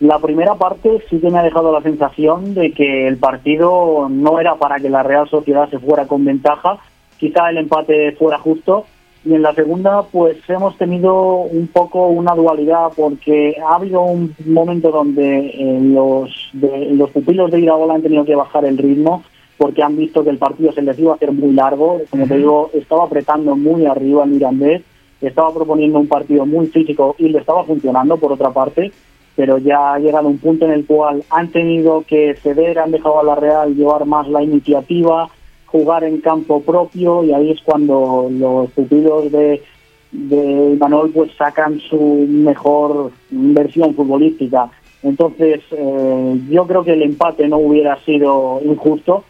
La 0.00 0.18
primera 0.20 0.54
parte 0.54 1.02
sí 1.10 1.18
que 1.18 1.30
me 1.30 1.38
ha 1.38 1.42
dejado 1.42 1.72
la 1.72 1.82
sensación 1.82 2.54
de 2.54 2.72
que 2.72 3.08
el 3.08 3.16
partido 3.16 4.08
no 4.08 4.38
era 4.38 4.54
para 4.54 4.76
que 4.78 4.88
la 4.88 5.02
Real 5.02 5.28
Sociedad 5.28 5.68
se 5.70 5.80
fuera 5.80 6.06
con 6.06 6.24
ventaja, 6.24 6.78
quizá 7.18 7.50
el 7.50 7.58
empate 7.58 8.12
fuera 8.12 8.38
justo, 8.38 8.84
y 9.24 9.34
en 9.34 9.42
la 9.42 9.52
segunda 9.54 10.02
pues 10.02 10.36
hemos 10.48 10.78
tenido 10.78 11.38
un 11.38 11.66
poco 11.66 12.06
una 12.06 12.34
dualidad 12.34 12.92
porque 12.96 13.56
ha 13.60 13.74
habido 13.74 14.02
un 14.02 14.34
momento 14.46 14.90
donde 14.90 15.48
eh, 15.48 15.80
los, 15.82 16.50
los 16.52 17.10
pupilos 17.10 17.50
de 17.50 17.60
Iraola 17.60 17.94
han 17.94 18.02
tenido 18.02 18.24
que 18.24 18.36
bajar 18.36 18.64
el 18.64 18.78
ritmo 18.78 19.24
porque 19.56 19.82
han 19.82 19.96
visto 19.96 20.22
que 20.22 20.30
el 20.30 20.38
partido 20.38 20.72
se 20.72 20.82
les 20.82 20.96
iba 21.00 21.12
a 21.12 21.16
hacer 21.16 21.32
muy 21.32 21.52
largo, 21.52 22.00
como 22.10 22.28
te 22.28 22.36
digo, 22.36 22.70
estaba 22.72 23.04
apretando 23.04 23.56
muy 23.56 23.86
arriba 23.86 24.22
el 24.22 24.30
Mirandés, 24.30 24.82
estaba 25.20 25.52
proponiendo 25.52 25.98
un 25.98 26.06
partido 26.06 26.46
muy 26.46 26.68
físico 26.68 27.16
y 27.18 27.28
le 27.28 27.40
estaba 27.40 27.64
funcionando 27.64 28.16
por 28.18 28.30
otra 28.30 28.50
parte, 28.50 28.92
pero 29.38 29.56
ya 29.58 29.94
ha 29.94 29.98
llegado 30.00 30.26
un 30.26 30.38
punto 30.38 30.64
en 30.64 30.72
el 30.72 30.84
cual 30.84 31.22
han 31.30 31.46
tenido 31.52 32.02
que 32.04 32.34
ceder, 32.42 32.76
han 32.76 32.90
dejado 32.90 33.20
a 33.20 33.22
la 33.22 33.36
Real 33.36 33.72
llevar 33.72 34.04
más 34.04 34.26
la 34.26 34.42
iniciativa, 34.42 35.30
jugar 35.66 36.02
en 36.02 36.20
campo 36.20 36.60
propio 36.60 37.22
y 37.22 37.32
ahí 37.32 37.52
es 37.52 37.60
cuando 37.62 38.26
los 38.28 38.68
pupilos 38.72 39.30
de, 39.30 39.62
de 40.10 40.72
Imanol 40.72 41.10
pues 41.10 41.30
sacan 41.38 41.78
su 41.78 42.26
mejor 42.28 43.12
versión 43.30 43.94
futbolística. 43.94 44.72
Entonces 45.04 45.60
eh, 45.70 46.40
yo 46.50 46.66
creo 46.66 46.82
que 46.82 46.94
el 46.94 47.02
empate 47.02 47.46
no 47.46 47.58
hubiera 47.58 47.96
sido 48.04 48.60
injusto, 48.64 49.22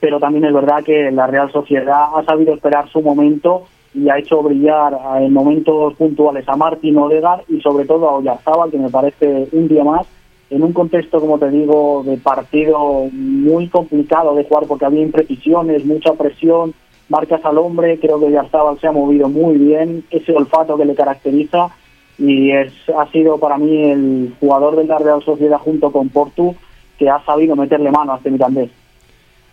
pero 0.00 0.18
también 0.18 0.44
es 0.44 0.52
verdad 0.52 0.82
que 0.82 1.12
la 1.12 1.28
Real 1.28 1.52
Sociedad 1.52 2.06
ha 2.16 2.24
sabido 2.24 2.52
esperar 2.52 2.88
su 2.88 3.00
momento 3.00 3.68
y 3.94 4.08
ha 4.08 4.18
hecho 4.18 4.42
brillar 4.42 4.98
en 5.20 5.32
momentos 5.32 5.94
puntuales 5.94 6.48
a 6.48 6.56
Martín 6.56 6.96
Odegar 6.96 7.44
y 7.48 7.60
sobre 7.60 7.84
todo 7.84 8.08
a 8.08 8.16
Oyarzábal, 8.16 8.70
que 8.70 8.78
me 8.78 8.88
parece 8.88 9.48
un 9.52 9.68
día 9.68 9.84
más, 9.84 10.06
en 10.50 10.62
un 10.62 10.72
contexto, 10.72 11.20
como 11.20 11.38
te 11.38 11.50
digo, 11.50 12.02
de 12.04 12.16
partido 12.16 13.08
muy 13.12 13.68
complicado 13.68 14.34
de 14.34 14.44
jugar 14.44 14.66
porque 14.66 14.84
había 14.84 15.02
imprecisiones, 15.02 15.84
mucha 15.84 16.14
presión, 16.14 16.74
marcas 17.08 17.44
al 17.44 17.58
hombre, 17.58 17.98
creo 17.98 18.18
que 18.18 18.26
Oyarzábal 18.26 18.78
se 18.80 18.86
ha 18.86 18.92
movido 18.92 19.28
muy 19.28 19.56
bien, 19.56 20.04
ese 20.10 20.32
olfato 20.32 20.76
que 20.76 20.84
le 20.84 20.94
caracteriza 20.94 21.68
y 22.18 22.50
es, 22.50 22.72
ha 22.96 23.10
sido 23.10 23.38
para 23.38 23.58
mí 23.58 23.90
el 23.90 24.34
jugador 24.40 24.76
de 24.76 24.84
la 24.84 24.98
Real 24.98 25.22
Sociedad 25.22 25.58
junto 25.58 25.90
con 25.90 26.08
Portu 26.08 26.54
que 26.98 27.08
ha 27.08 27.22
sabido 27.24 27.56
meterle 27.56 27.90
mano 27.90 28.12
a 28.12 28.16
este 28.18 28.30
Mirandés. 28.30 28.70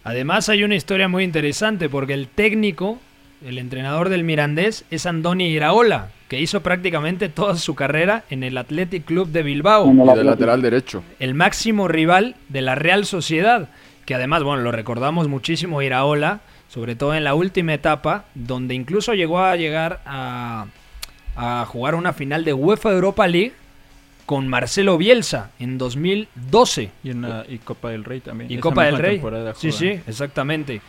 Además 0.04 0.50
hay 0.50 0.64
una 0.64 0.76
historia 0.76 1.08
muy 1.08 1.24
interesante 1.24 1.90
porque 1.90 2.14
el 2.14 2.28
técnico 2.28 2.98
el 3.46 3.58
entrenador 3.58 4.10
del 4.10 4.24
Mirandés 4.24 4.86
es 4.92 5.06
Andoni 5.06 5.48
Iraola, 5.48 6.10
que 6.28 6.40
hizo 6.40 6.62
prácticamente 6.62 7.30
toda 7.30 7.56
su 7.56 7.76
carrera 7.76 8.24
en 8.30 8.44
el 8.44 8.58
Athletic 8.58 9.06
Club 9.06 9.30
de 9.30 9.44
Bilbao. 9.44 9.92
Y 9.92 10.18
de 10.18 10.24
lateral 10.24 10.62
derecho. 10.62 11.04
El 11.20 11.34
máximo 11.34 11.88
rival 11.88 12.36
de 12.50 12.62
la 12.62 12.76
Real 12.76 13.06
Sociedad, 13.06 13.70
que 14.06 14.16
además, 14.16 14.44
bueno, 14.44 14.62
lo 14.62 14.72
recordamos 14.72 15.28
muchísimo 15.28 15.82
Iraola, 15.82 16.42
sobre 16.68 16.96
todo 16.96 17.16
en 17.16 17.24
la 17.24 17.34
última 17.34 17.74
etapa, 17.74 18.26
donde 18.36 18.76
incluso 18.76 19.14
llegó 19.14 19.40
a 19.40 19.56
llegar 19.56 20.02
a, 20.06 20.66
a 21.36 21.66
jugar 21.66 21.96
una 21.96 22.14
final 22.14 22.46
de 22.46 22.54
UEFA 22.54 22.92
Europa 22.92 23.28
League 23.28 23.54
con 24.30 24.48
Marcelo 24.48 25.00
Bielsa 25.00 25.50
en 25.58 25.80
2012. 25.80 26.92
Y 27.04 27.10
en 27.10 27.22
la, 27.24 27.46
y 27.50 27.58
Copa 27.58 27.90
del 27.90 28.04
Rey 28.04 28.20
también. 28.20 28.52
Y 28.52 28.60
Copa 28.60 28.86
del 28.86 29.00
Rey. 29.00 29.20
Sí, 29.56 29.72
sí, 29.72 29.88
exactamente. 30.06 30.82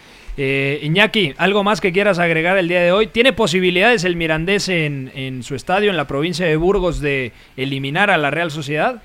Eh, 0.42 0.80
Iñaki, 0.84 1.34
¿algo 1.36 1.62
más 1.64 1.82
que 1.82 1.92
quieras 1.92 2.18
agregar 2.18 2.56
el 2.56 2.66
día 2.66 2.80
de 2.80 2.92
hoy? 2.92 3.08
¿Tiene 3.08 3.34
posibilidades 3.34 4.04
el 4.04 4.16
Mirandés 4.16 4.70
en, 4.70 5.10
en 5.14 5.42
su 5.42 5.54
estadio, 5.54 5.90
en 5.90 5.98
la 5.98 6.06
provincia 6.06 6.46
de 6.46 6.56
Burgos, 6.56 6.98
de 7.02 7.32
eliminar 7.58 8.10
a 8.10 8.16
la 8.16 8.30
Real 8.30 8.50
Sociedad? 8.50 9.02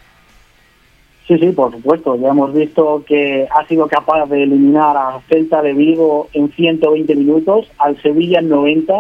Sí, 1.28 1.38
sí, 1.38 1.48
por 1.48 1.74
supuesto. 1.74 2.15
Ya 2.15 2.30
hemos 2.30 2.54
visto 2.54 3.04
que 3.06 3.50
ha 3.52 3.67
sido 3.67 3.86
capaz 3.89 4.28
de 4.28 4.43
eliminar 4.43 4.95
a 4.95 5.19
Celta 5.28 5.62
de 5.62 5.74
Vigo 5.74 6.30
en 6.32 6.54
120 6.54 7.13
minutos, 7.15 7.67
al 7.80 8.02
Sevilla 8.02 8.39
en 8.39 8.48
90 8.48 8.93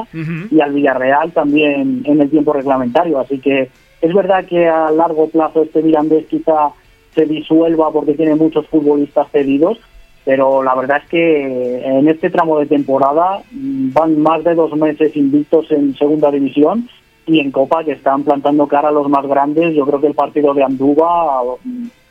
y 0.51 0.59
al 0.59 0.73
Villarreal 0.73 1.31
también 1.31 2.03
en 2.03 2.19
el 2.19 2.29
tiempo 2.29 2.51
reglamentario. 2.51 3.17
Así 3.17 3.39
que 3.39 3.69
es 4.01 4.13
verdad 4.13 4.43
que 4.43 4.67
a 4.67 4.91
largo 4.91 5.29
plazo 5.29 5.63
este 5.63 5.81
Mirandés 5.81 6.25
quizá 6.25 6.71
se 7.13 7.25
disuelva 7.27 7.93
porque 7.93 8.13
tiene 8.13 8.35
muchos 8.35 8.67
futbolistas 8.67 9.31
cedidos, 9.31 9.79
pero 10.25 10.63
la 10.63 10.73
verdad 10.73 11.01
es 11.03 11.09
que 11.09 11.85
en 11.85 12.07
este 12.07 12.31
tramo 12.31 12.59
de 12.59 12.65
temporada 12.65 13.43
van 13.51 14.19
más 14.19 14.43
de 14.43 14.55
dos 14.55 14.75
meses 14.75 15.15
invictos 15.15 15.71
en 15.71 15.95
segunda 15.95 16.31
división 16.31 16.89
y 17.27 17.39
en 17.39 17.51
Copa 17.51 17.83
que 17.83 17.91
están 17.91 18.23
plantando 18.23 18.67
cara 18.67 18.89
a 18.89 18.91
los 18.91 19.07
más 19.07 19.25
grandes. 19.27 19.75
Yo 19.75 19.85
creo 19.85 20.01
que 20.01 20.07
el 20.07 20.15
partido 20.15 20.55
de 20.55 20.63
Andúba 20.63 21.41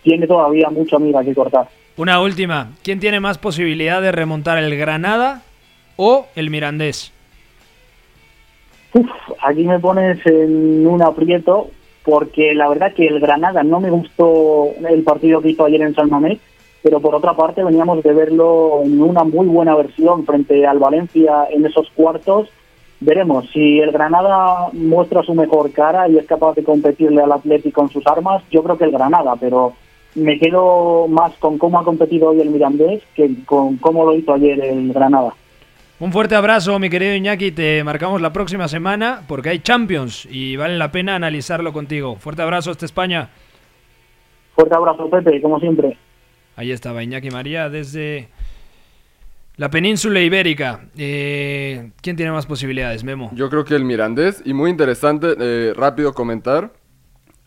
tiene 0.02 0.28
todavía 0.28 0.70
mucha 0.70 0.98
mira 1.00 1.24
que 1.24 1.34
cortar. 1.34 1.68
Una 1.96 2.20
última, 2.20 2.70
¿quién 2.82 3.00
tiene 3.00 3.18
más 3.18 3.38
posibilidad 3.38 4.00
de 4.00 4.12
remontar 4.12 4.58
el 4.58 4.76
Granada 4.76 5.42
o 5.96 6.26
el 6.36 6.50
Mirandés? 6.50 7.12
Uf, 8.92 9.10
aquí 9.42 9.64
me 9.64 9.80
pones 9.80 10.24
en 10.24 10.86
un 10.86 11.02
aprieto 11.02 11.70
porque 12.04 12.54
la 12.54 12.68
verdad 12.68 12.92
que 12.94 13.06
el 13.08 13.18
Granada 13.18 13.64
no 13.64 13.80
me 13.80 13.90
gustó 13.90 14.68
el 14.88 15.02
partido 15.02 15.40
que 15.40 15.50
hizo 15.50 15.64
ayer 15.64 15.82
en 15.82 15.94
San 15.94 16.10
Mamés 16.10 16.38
pero 16.84 17.00
por 17.00 17.14
otra 17.14 17.34
parte 17.34 17.64
veníamos 17.64 18.02
de 18.02 18.12
verlo 18.12 18.82
en 18.84 19.00
una 19.00 19.24
muy 19.24 19.46
buena 19.46 19.74
versión 19.74 20.26
frente 20.26 20.66
al 20.66 20.78
Valencia 20.78 21.48
en 21.50 21.64
esos 21.64 21.88
cuartos. 21.94 22.50
Veremos 23.00 23.48
si 23.54 23.80
el 23.80 23.90
Granada 23.90 24.68
muestra 24.74 25.22
su 25.22 25.32
mejor 25.32 25.72
cara 25.72 26.10
y 26.10 26.18
es 26.18 26.26
capaz 26.26 26.54
de 26.56 26.62
competirle 26.62 27.22
al 27.22 27.32
Atlético 27.32 27.80
con 27.80 27.90
sus 27.90 28.06
armas. 28.06 28.42
Yo 28.50 28.62
creo 28.62 28.76
que 28.76 28.84
el 28.84 28.90
Granada, 28.90 29.34
pero 29.40 29.72
me 30.14 30.38
quedo 30.38 31.08
más 31.08 31.32
con 31.38 31.56
cómo 31.56 31.78
ha 31.78 31.84
competido 31.84 32.28
hoy 32.28 32.42
el 32.42 32.50
Mirandés 32.50 33.02
que 33.14 33.30
con 33.46 33.78
cómo 33.78 34.04
lo 34.04 34.14
hizo 34.14 34.34
ayer 34.34 34.62
el 34.62 34.92
Granada. 34.92 35.32
Un 36.00 36.12
fuerte 36.12 36.34
abrazo, 36.34 36.78
mi 36.78 36.90
querido 36.90 37.14
Iñaki. 37.14 37.52
Te 37.52 37.82
marcamos 37.82 38.20
la 38.20 38.34
próxima 38.34 38.68
semana 38.68 39.22
porque 39.26 39.48
hay 39.48 39.60
Champions 39.60 40.28
y 40.30 40.56
vale 40.56 40.76
la 40.76 40.92
pena 40.92 41.16
analizarlo 41.16 41.72
contigo. 41.72 42.16
Fuerte 42.16 42.42
abrazo 42.42 42.72
hasta 42.72 42.84
España. 42.84 43.30
Fuerte 44.54 44.74
abrazo, 44.74 45.08
Pepe, 45.08 45.40
como 45.40 45.58
siempre. 45.58 45.96
Ahí 46.56 46.70
estaba 46.70 47.02
Iñaki 47.02 47.30
María 47.30 47.68
desde 47.68 48.28
la 49.56 49.70
península 49.70 50.20
ibérica. 50.20 50.86
Eh, 50.96 51.90
¿Quién 52.02 52.16
tiene 52.16 52.32
más 52.32 52.46
posibilidades, 52.46 53.04
Memo? 53.04 53.30
Yo 53.34 53.48
creo 53.50 53.64
que 53.64 53.74
el 53.74 53.84
Mirandés. 53.84 54.42
Y 54.44 54.52
muy 54.54 54.70
interesante, 54.70 55.34
eh, 55.38 55.72
rápido 55.76 56.12
comentar. 56.14 56.72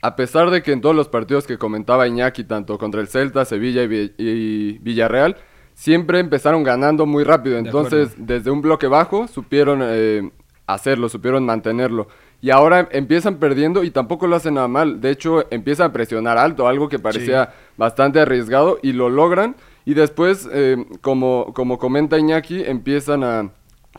A 0.01 0.15
pesar 0.15 0.49
de 0.51 0.61
que 0.61 0.71
en 0.71 0.81
todos 0.81 0.95
los 0.95 1.07
partidos 1.09 1.47
que 1.47 1.57
comentaba 1.57 2.07
Iñaki, 2.07 2.43
tanto 2.43 2.77
contra 2.77 3.01
el 3.01 3.07
Celta, 3.07 3.45
Sevilla 3.45 3.83
y, 3.83 3.87
Vi- 3.87 4.13
y 4.17 4.77
Villarreal, 4.79 5.37
siempre 5.73 6.19
empezaron 6.19 6.63
ganando 6.63 7.05
muy 7.05 7.23
rápido. 7.23 7.57
Entonces, 7.57 8.13
desde 8.17 8.51
un 8.51 8.61
bloque 8.61 8.87
bajo, 8.87 9.27
supieron 9.27 9.79
eh, 9.83 10.29
hacerlo, 10.67 11.09
supieron 11.09 11.45
mantenerlo. 11.45 12.07
Y 12.39 12.51
ahora 12.51 12.87
empiezan 12.91 13.37
perdiendo 13.37 13.83
y 13.83 13.89
tampoco 13.91 14.27
lo 14.27 14.35
hacen 14.35 14.53
nada 14.55 14.67
mal. 14.67 15.01
De 15.01 15.09
hecho, 15.09 15.45
empiezan 15.51 15.87
a 15.89 15.93
presionar 15.93 16.37
alto, 16.37 16.67
algo 16.67 16.87
que 16.87 16.99
parecía 16.99 17.53
bastante 17.77 18.19
arriesgado 18.19 18.77
y 18.83 18.93
lo 18.93 19.09
logran. 19.09 19.55
Y 19.85 19.95
después, 19.95 20.47
eh, 20.51 20.77
como, 21.01 21.53
como 21.53 21.77
comenta 21.79 22.19
Iñaki, 22.19 22.63
empiezan 22.63 23.23
a 23.23 23.49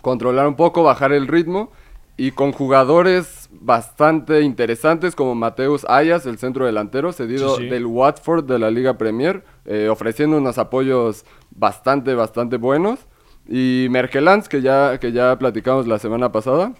controlar 0.02 0.46
un 0.46 0.54
poco, 0.54 0.82
bajar 0.84 1.12
el 1.12 1.26
ritmo 1.26 1.72
y 2.16 2.32
con 2.32 2.52
jugadores 2.52 3.48
bastante 3.52 4.42
interesantes 4.42 5.14
como 5.14 5.34
Mateus 5.34 5.84
Ayas, 5.88 6.26
el 6.26 6.38
centro 6.38 6.66
delantero, 6.66 7.12
cedido 7.12 7.56
Sí, 7.56 7.62
sí. 7.62 7.68
del 7.68 7.86
Watford 7.86 8.44
de 8.44 8.58
la 8.58 8.70
Liga 8.70 8.98
Premier, 8.98 9.44
eh, 9.64 9.88
ofreciendo 9.88 10.36
unos 10.36 10.58
apoyos 10.58 11.24
bastante, 11.50 12.14
bastante 12.14 12.56
buenos. 12.56 13.00
Y 13.48 13.86
Merkelans, 13.90 14.48
que 14.48 14.60
ya, 14.60 14.98
que 14.98 15.12
ya 15.12 15.38
platicamos 15.38 15.86
la 15.86 15.98
semana 15.98 16.30
pasada, 16.32 16.74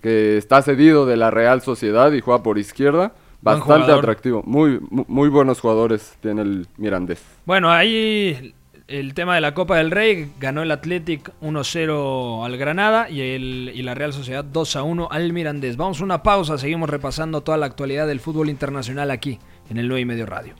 que 0.00 0.36
está 0.36 0.62
cedido 0.62 1.06
de 1.06 1.16
la 1.16 1.30
Real 1.30 1.60
Sociedad 1.62 2.12
y 2.12 2.20
juega 2.20 2.42
por 2.42 2.58
izquierda. 2.58 3.12
Bastante 3.40 3.92
atractivo. 3.92 4.42
Muy, 4.46 4.80
mu- 4.90 5.04
muy 5.06 5.28
buenos 5.28 5.60
jugadores 5.60 6.16
tiene 6.22 6.42
el 6.42 6.66
Mirandés. 6.78 7.22
Bueno, 7.44 7.70
ahí 7.70 8.54
el 8.88 9.12
tema 9.14 9.34
de 9.34 9.40
la 9.42 9.52
Copa 9.54 9.76
del 9.76 9.90
Rey. 9.90 10.32
Ganó 10.40 10.62
el 10.62 10.70
Athletic 10.70 11.30
1-0 11.42 12.44
al 12.44 12.56
Granada 12.56 13.10
y, 13.10 13.20
el, 13.20 13.72
y 13.74 13.82
la 13.82 13.94
Real 13.94 14.12
Sociedad 14.14 14.44
2-1 14.44 15.08
al 15.10 15.32
Mirandés. 15.34 15.76
Vamos 15.76 16.00
a 16.00 16.04
una 16.04 16.22
pausa, 16.22 16.56
seguimos 16.56 16.88
repasando 16.88 17.42
toda 17.42 17.58
la 17.58 17.66
actualidad 17.66 18.06
del 18.06 18.20
fútbol 18.20 18.48
internacional 18.48 19.10
aquí 19.10 19.38
en 19.68 19.76
el 19.76 19.88
9 19.88 20.00
y 20.00 20.04
medio 20.06 20.24
radio. 20.26 20.54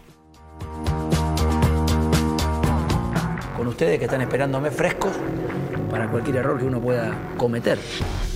con 3.57 3.69
ustedes 3.69 3.99
que 3.99 4.05
están 4.05 4.21
esperándome 4.21 4.71
frescos 4.71 5.13
para 5.91 6.09
cualquier 6.09 6.37
error 6.37 6.59
que 6.59 6.65
uno 6.65 6.81
pueda 6.81 7.15
cometer. 7.37 7.79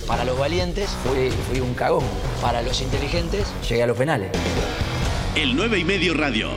Para 0.09 0.25
los 0.25 0.39
valientes 0.39 0.89
fui, 1.03 1.29
fui 1.29 1.59
un 1.59 1.75
cagón. 1.75 2.03
Para 2.41 2.63
los 2.63 2.81
inteligentes 2.81 3.53
llegué 3.69 3.83
a 3.83 3.87
los 3.87 3.95
penales. 3.95 4.31
El 5.35 5.55
9 5.55 5.77
y 5.77 5.83
medio 5.83 6.15
radio. 6.15 6.49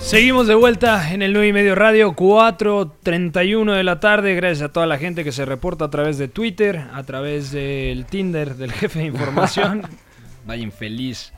Seguimos 0.00 0.48
de 0.48 0.56
vuelta 0.56 1.14
en 1.14 1.22
el 1.22 1.32
9 1.34 1.46
y 1.46 1.52
medio 1.52 1.76
radio, 1.76 2.16
4.31 2.16 3.76
de 3.76 3.84
la 3.84 4.00
tarde. 4.00 4.34
Gracias 4.34 4.68
a 4.68 4.72
toda 4.72 4.86
la 4.86 4.98
gente 4.98 5.22
que 5.22 5.30
se 5.30 5.44
reporta 5.44 5.84
a 5.84 5.90
través 5.90 6.18
de 6.18 6.26
Twitter, 6.26 6.84
a 6.92 7.04
través 7.04 7.52
del 7.52 8.04
Tinder 8.06 8.56
del 8.56 8.72
jefe 8.72 8.98
de 8.98 9.04
información. 9.04 9.82
Vaya 10.46 10.64
infeliz. 10.64 11.32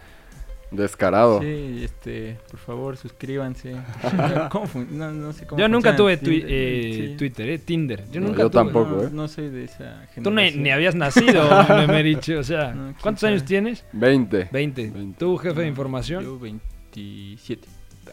Descarado. 0.72 1.40
Sí, 1.42 1.82
este, 1.84 2.38
por 2.50 2.58
favor, 2.58 2.96
suscríbanse. 2.96 3.76
¿Cómo 4.50 4.66
fun- 4.66 4.88
no, 4.90 5.12
no 5.12 5.32
sé 5.32 5.46
cómo 5.46 5.60
Yo 5.60 5.68
nunca 5.68 5.94
tuve 5.94 6.16
Tinder, 6.16 6.46
eh, 6.48 7.08
sí. 7.10 7.16
Twitter, 7.16 7.48
eh, 7.50 7.58
Tinder. 7.58 8.04
Yo 8.10 8.20
No, 8.20 8.28
nunca 8.28 8.42
yo 8.42 8.50
tuve. 8.50 8.64
tampoco, 8.64 8.90
no, 8.90 9.02
¿eh? 9.02 9.08
no 9.12 9.28
soy 9.28 9.50
de 9.50 9.64
esa 9.64 10.06
Tú 10.22 10.30
ni, 10.30 10.36
generación. 10.50 10.62
ni 10.62 10.70
habías 10.70 10.94
nacido, 10.94 11.48
Memeriche, 11.68 12.36
o 12.36 12.42
sea. 12.44 12.74
¿Cuántos 13.00 13.20
sabe. 13.20 13.34
años 13.34 13.44
tienes? 13.44 13.84
20. 13.92 14.48
20. 14.50 14.92
¿Tú, 15.18 15.36
jefe 15.36 15.60
de 15.60 15.68
información? 15.68 16.24
Yo 16.24 16.38
27. 16.38 17.68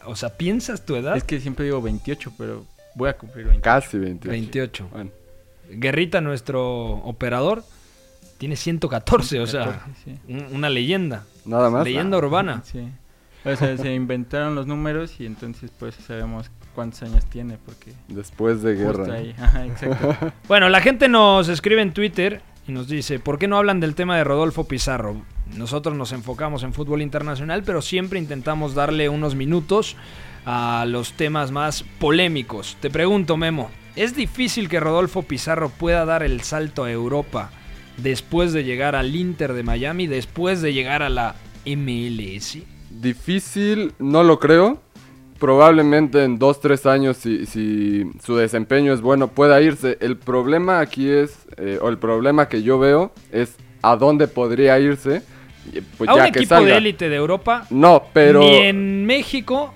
O 0.06 0.14
sea, 0.16 0.36
¿piensas 0.36 0.84
tu 0.86 0.96
edad? 0.96 1.16
Es 1.16 1.24
que 1.24 1.40
siempre 1.40 1.64
digo 1.64 1.80
28, 1.82 2.32
pero 2.38 2.64
voy 2.94 3.08
a 3.08 3.14
cumplir 3.16 3.46
28. 3.46 3.62
Casi 3.62 3.98
28. 3.98 4.30
28. 4.30 4.88
Bueno, 4.92 5.10
Guerrita, 5.72 6.20
nuestro 6.20 6.62
operador, 6.92 7.62
tiene 8.40 8.56
114, 8.56 9.38
o 9.40 9.46
sea, 9.46 9.64
114, 9.64 10.02
sí. 10.04 10.18
un- 10.32 10.56
una 10.56 10.70
leyenda. 10.70 11.24
nada 11.44 11.68
más. 11.68 11.84
Leyenda 11.84 12.16
urbana. 12.16 12.62
Sí. 12.64 12.88
O 13.44 13.54
sea, 13.54 13.76
se 13.76 13.94
inventaron 13.94 14.54
los 14.54 14.66
números 14.66 15.14
y 15.20 15.26
entonces 15.26 15.70
pues 15.78 15.94
sabemos 15.94 16.50
cuántos 16.74 17.02
años 17.02 17.24
tiene 17.26 17.58
porque 17.64 17.92
Después 18.08 18.62
de 18.62 18.74
guerra. 18.76 19.14
ahí. 19.14 19.34
Ajá, 19.38 19.66
exacto. 19.66 20.32
Bueno, 20.48 20.68
la 20.70 20.80
gente 20.80 21.08
nos 21.08 21.48
escribe 21.50 21.82
en 21.82 21.92
Twitter 21.92 22.40
y 22.66 22.72
nos 22.72 22.88
dice, 22.88 23.18
¿por 23.18 23.38
qué 23.38 23.46
no 23.46 23.58
hablan 23.58 23.78
del 23.80 23.94
tema 23.94 24.16
de 24.16 24.24
Rodolfo 24.24 24.64
Pizarro? 24.64 25.20
Nosotros 25.56 25.94
nos 25.96 26.12
enfocamos 26.12 26.62
en 26.62 26.72
fútbol 26.72 27.02
internacional, 27.02 27.62
pero 27.62 27.82
siempre 27.82 28.18
intentamos 28.18 28.74
darle 28.74 29.08
unos 29.10 29.34
minutos 29.34 29.96
a 30.46 30.84
los 30.88 31.12
temas 31.12 31.50
más 31.50 31.82
polémicos. 31.98 32.76
Te 32.80 32.88
pregunto, 32.88 33.36
Memo, 33.36 33.70
¿es 33.96 34.14
difícil 34.16 34.68
que 34.68 34.80
Rodolfo 34.80 35.22
Pizarro 35.22 35.68
pueda 35.70 36.04
dar 36.06 36.22
el 36.22 36.40
salto 36.42 36.84
a 36.84 36.90
Europa 36.90 37.50
después 38.02 38.52
de 38.52 38.64
llegar 38.64 38.96
al 38.96 39.14
Inter 39.14 39.52
de 39.52 39.62
Miami, 39.62 40.06
después 40.06 40.62
de 40.62 40.72
llegar 40.72 41.02
a 41.02 41.08
la 41.08 41.34
MLS? 41.66 42.58
Difícil, 42.90 43.92
no 43.98 44.22
lo 44.22 44.38
creo. 44.38 44.80
Probablemente 45.38 46.22
en 46.22 46.38
2-3 46.38 46.90
años, 46.90 47.16
si, 47.16 47.46
si 47.46 48.04
su 48.22 48.36
desempeño 48.36 48.92
es 48.92 49.00
bueno, 49.00 49.28
pueda 49.28 49.60
irse. 49.62 49.96
El 50.00 50.16
problema 50.18 50.80
aquí 50.80 51.08
es, 51.08 51.46
eh, 51.56 51.78
o 51.80 51.88
el 51.88 51.96
problema 51.96 52.48
que 52.48 52.62
yo 52.62 52.78
veo, 52.78 53.12
es 53.32 53.56
a 53.80 53.96
dónde 53.96 54.28
podría 54.28 54.78
irse. 54.78 55.22
Pues 55.96 56.10
a 56.10 56.14
ya 56.16 56.24
un 56.26 56.32
que 56.32 56.38
equipo 56.40 56.54
salga. 56.56 56.72
de 56.72 56.76
élite 56.78 57.08
de 57.08 57.16
Europa, 57.16 57.66
No, 57.70 58.02
pero. 58.12 58.40
ni 58.40 58.54
en 58.56 59.06
México, 59.06 59.72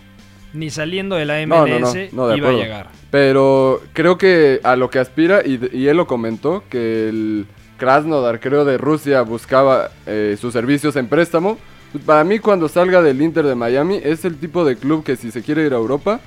ni 0.53 0.69
saliendo 0.69 1.17
de 1.17 1.25
la 1.25 1.47
MLS 1.47 2.13
No, 2.13 2.27
no, 2.27 2.29
no, 2.29 2.37
iba 2.37 2.49
a 2.51 2.53
llegar. 2.53 2.91
Pero 3.11 3.81
creo 3.95 4.19
que 4.19 4.61
a 4.65 4.77
lo 4.77 4.91
que 4.91 4.99
aspira, 4.99 5.41
y, 5.47 5.59
y 5.73 5.87
él 5.87 5.97
lo 5.97 6.07
comentó, 6.07 6.65
que 6.69 7.09
el 7.09 7.47
Krasnodar, 7.85 8.41
creo, 8.41 8.65
de 8.65 8.79
Rusia 8.79 9.21
buscaba 9.21 9.91
eh, 10.07 10.39
sus 10.41 10.55
servicios 10.55 10.97
en 10.97 11.07
préstamo. 11.07 11.59
Para 12.07 12.25
mí, 12.25 12.39
cuando 12.39 12.67
salga 12.71 13.03
del 13.03 13.21
Inter 13.21 13.45
de 13.45 13.55
Miami, 13.55 14.01
es 14.03 14.25
el 14.25 14.39
tipo 14.39 14.65
de 14.65 14.77
club 14.77 15.05
que 15.05 15.17
si 15.17 15.31
se 15.31 15.43
quiere 15.43 15.67
ir 15.67 15.75
a 15.75 15.77
Europa, 15.77 16.21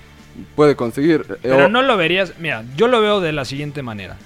puede 0.55 0.75
conseguir. 0.75 1.25
Eh, 1.31 1.37
Pero 1.41 1.67
no 1.67 1.81
lo 1.81 1.97
verías, 1.97 2.33
mira, 2.37 2.63
yo 2.75 2.87
lo 2.87 3.01
veo 3.01 3.21
de 3.21 3.31
la 3.31 3.43
siguiente 3.43 3.81
manera. 3.81 4.17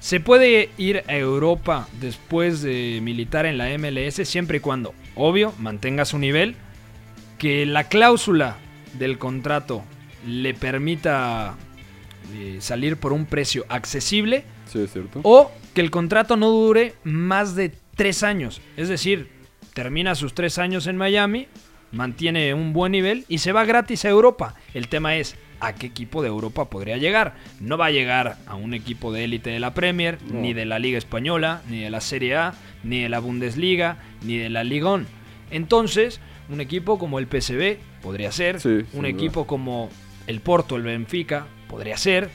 Se 0.00 0.18
puede 0.18 0.70
ir 0.78 1.04
a 1.08 1.14
Europa 1.14 1.88
después 2.00 2.62
de 2.62 3.00
militar 3.02 3.44
en 3.44 3.58
la 3.58 3.66
MLS 3.76 4.26
siempre 4.26 4.56
y 4.56 4.60
cuando, 4.60 4.94
obvio, 5.14 5.52
mantenga 5.58 6.06
su 6.06 6.18
nivel, 6.18 6.56
que 7.36 7.66
la 7.66 7.84
cláusula 7.84 8.56
del 8.98 9.18
contrato 9.18 9.82
le 10.26 10.54
permita 10.54 11.54
eh, 12.34 12.56
salir 12.60 12.96
por 12.96 13.12
un 13.12 13.26
precio 13.26 13.66
accesible 13.68 14.44
Sí, 14.72 14.80
es 14.80 14.90
cierto. 14.90 15.20
o 15.22 15.52
que 15.74 15.80
el 15.80 15.90
contrato 15.90 16.36
no 16.36 16.50
dure 16.50 16.94
más 17.04 17.54
de 17.54 17.72
tres 17.94 18.22
años. 18.22 18.60
Es 18.76 18.88
decir, 18.88 19.28
termina 19.74 20.14
sus 20.14 20.34
tres 20.34 20.58
años 20.58 20.86
en 20.86 20.96
Miami, 20.96 21.46
mantiene 21.92 22.54
un 22.54 22.72
buen 22.72 22.92
nivel 22.92 23.24
y 23.28 23.38
se 23.38 23.52
va 23.52 23.64
gratis 23.64 24.04
a 24.04 24.08
Europa. 24.10 24.54
El 24.74 24.88
tema 24.88 25.16
es 25.16 25.36
a 25.60 25.74
qué 25.74 25.86
equipo 25.86 26.22
de 26.22 26.28
Europa 26.28 26.68
podría 26.68 26.96
llegar. 26.96 27.34
No 27.60 27.78
va 27.78 27.86
a 27.86 27.90
llegar 27.90 28.38
a 28.46 28.56
un 28.56 28.74
equipo 28.74 29.12
de 29.12 29.24
élite 29.24 29.50
de 29.50 29.60
la 29.60 29.74
Premier, 29.74 30.18
No. 30.30 30.40
ni 30.40 30.52
de 30.54 30.64
la 30.64 30.78
Liga 30.78 30.98
Española, 30.98 31.62
ni 31.68 31.80
de 31.80 31.90
la 31.90 32.00
Serie 32.00 32.34
A, 32.36 32.54
ni 32.82 33.02
de 33.02 33.08
la 33.08 33.20
Bundesliga, 33.20 33.98
ni 34.22 34.38
de 34.38 34.48
la 34.50 34.64
Ligón. 34.64 35.06
Entonces, 35.50 36.20
un 36.48 36.60
equipo 36.60 36.98
como 36.98 37.18
el 37.18 37.26
PSV 37.26 37.78
podría 38.02 38.32
ser, 38.32 38.60
Sí, 38.60 38.80
un 38.94 39.06
equipo 39.06 39.46
como 39.46 39.88
el 40.26 40.40
Porto, 40.40 40.76
el 40.76 40.82
Benfica, 40.82 41.46
podría 41.68 41.96
ser, 41.96 42.30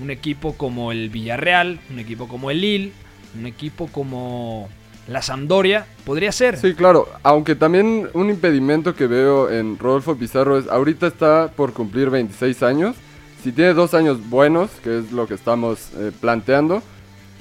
un 0.00 0.10
equipo 0.10 0.54
como 0.54 0.92
el 0.92 1.10
Villarreal, 1.10 1.80
un 1.90 1.98
equipo 1.98 2.28
como 2.28 2.50
el 2.50 2.60
Lille, 2.60 2.92
un 3.38 3.46
equipo 3.46 3.88
como 3.88 4.68
la 5.08 5.22
Sampdoria, 5.22 5.86
podría 6.04 6.32
ser. 6.32 6.56
Sí, 6.56 6.74
claro, 6.74 7.08
aunque 7.22 7.54
también 7.54 8.08
un 8.14 8.30
impedimento 8.30 8.94
que 8.94 9.06
veo 9.06 9.50
en 9.50 9.78
Rodolfo 9.78 10.16
Pizarro 10.16 10.58
es, 10.58 10.68
ahorita 10.68 11.06
está 11.06 11.50
por 11.54 11.72
cumplir 11.72 12.10
26 12.10 12.62
años, 12.62 12.96
si 13.42 13.52
tiene 13.52 13.74
dos 13.74 13.94
años 13.94 14.28
buenos, 14.28 14.70
que 14.82 14.98
es 14.98 15.12
lo 15.12 15.26
que 15.26 15.34
estamos 15.34 15.88
eh, 15.98 16.12
planteando, 16.20 16.82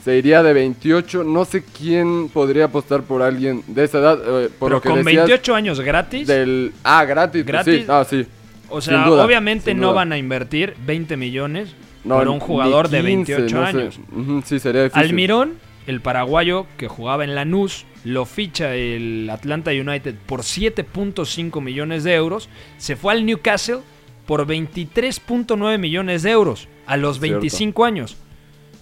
se 0.03 0.17
iría 0.17 0.41
de 0.41 0.53
28, 0.53 1.23
no 1.23 1.45
sé 1.45 1.63
quién 1.63 2.29
podría 2.29 2.65
apostar 2.65 3.03
por 3.03 3.21
alguien 3.21 3.63
de 3.67 3.83
esa 3.83 3.99
edad, 3.99 4.17
eh, 4.19 4.49
por 4.57 4.69
Pero 4.69 4.75
lo 4.77 4.81
que 4.81 4.89
con 4.89 4.97
decías 5.03 5.27
28 5.27 5.55
años 5.55 5.79
gratis. 5.79 6.27
del... 6.27 6.73
Ah, 6.83 7.05
gratis, 7.05 7.43
pues 7.43 7.45
¿Gratis? 7.45 7.81
sí, 7.81 7.85
ah, 7.87 8.05
sí. 8.09 8.25
o 8.69 8.81
sea, 8.81 9.07
obviamente 9.11 9.75
no 9.75 9.93
van 9.93 10.11
a 10.11 10.17
invertir 10.17 10.75
20 10.85 11.17
millones 11.17 11.75
No, 12.03 12.17
por 12.17 12.27
un 12.29 12.39
jugador 12.39 12.89
de 12.89 13.01
15, 13.01 13.35
28 13.35 13.55
no 13.55 13.71
sé. 13.71 13.77
años. 13.77 13.99
Sí, 14.45 14.59
sería 14.59 14.83
difícil. 14.83 15.03
Almirón, 15.03 15.53
el 15.87 16.01
paraguayo 16.01 16.65
que 16.77 16.87
jugaba 16.87 17.23
en 17.23 17.35
Lanús, 17.35 17.85
lo 18.03 18.25
ficha 18.25 18.75
el 18.75 19.29
Atlanta 19.29 19.71
United 19.71 20.15
por 20.25 20.41
7.5 20.41 21.61
millones 21.61 22.03
de 22.03 22.15
euros. 22.15 22.49
Se 22.77 22.95
fue 22.95 23.13
al 23.13 23.25
Newcastle 23.25 23.79
por 24.25 24.47
23.9 24.47 25.77
millones 25.77 26.23
de 26.23 26.31
euros 26.31 26.67
a 26.87 26.97
los 26.97 27.19
Cierto. 27.19 27.39
25 27.39 27.85
años. 27.85 28.17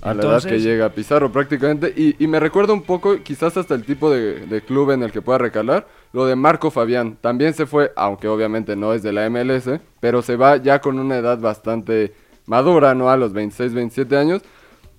A 0.02 0.14
la 0.14 0.24
edad 0.24 0.44
que 0.44 0.60
llega 0.60 0.90
Pizarro 0.90 1.30
prácticamente. 1.30 1.94
Y, 1.96 2.24
y 2.24 2.28
me 2.28 2.40
recuerda 2.40 2.72
un 2.72 2.84
poco, 2.84 3.22
quizás 3.22 3.58
hasta 3.58 3.76
el 3.76 3.84
tipo 3.84 4.10
de, 4.10 4.46
de 4.46 4.62
club 4.62 4.92
en 4.92 5.04
el 5.04 5.12
que 5.12 5.22
pueda 5.22 5.40
recalar, 5.40 5.88
lo 6.14 6.26
de 6.26 6.38
Marco 6.38 6.72
Fabián. 6.72 7.18
También 7.20 7.54
se 7.54 7.66
fue, 7.66 7.92
aunque 7.98 8.30
obviamente 8.30 8.78
no 8.78 8.94
es 8.94 9.04
de 9.04 9.12
la 9.12 9.30
MLS, 9.30 9.70
pero 10.00 10.22
se 10.22 10.38
va 10.38 10.56
ya 10.56 10.80
con 10.80 11.00
una 11.00 11.18
edad 11.18 11.40
bastante 11.40 12.14
madura, 12.50 12.94
¿no? 12.96 13.10
A 13.10 13.18
los 13.18 13.32
26, 13.32 13.74
27 13.74 14.18
años. 14.18 14.42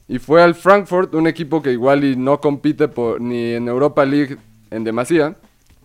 Y 0.09 0.19
fue 0.19 0.43
al 0.43 0.55
Frankfurt, 0.55 1.15
un 1.15 1.27
equipo 1.27 1.63
que 1.63 1.73
igual 1.73 2.05
y 2.05 2.17
no 2.17 2.41
compite 2.41 2.89
por, 2.89 3.21
ni 3.21 3.53
en 3.53 3.69
Europa 3.69 4.05
League 4.05 4.39
en 4.71 4.85
demasía. 4.85 5.37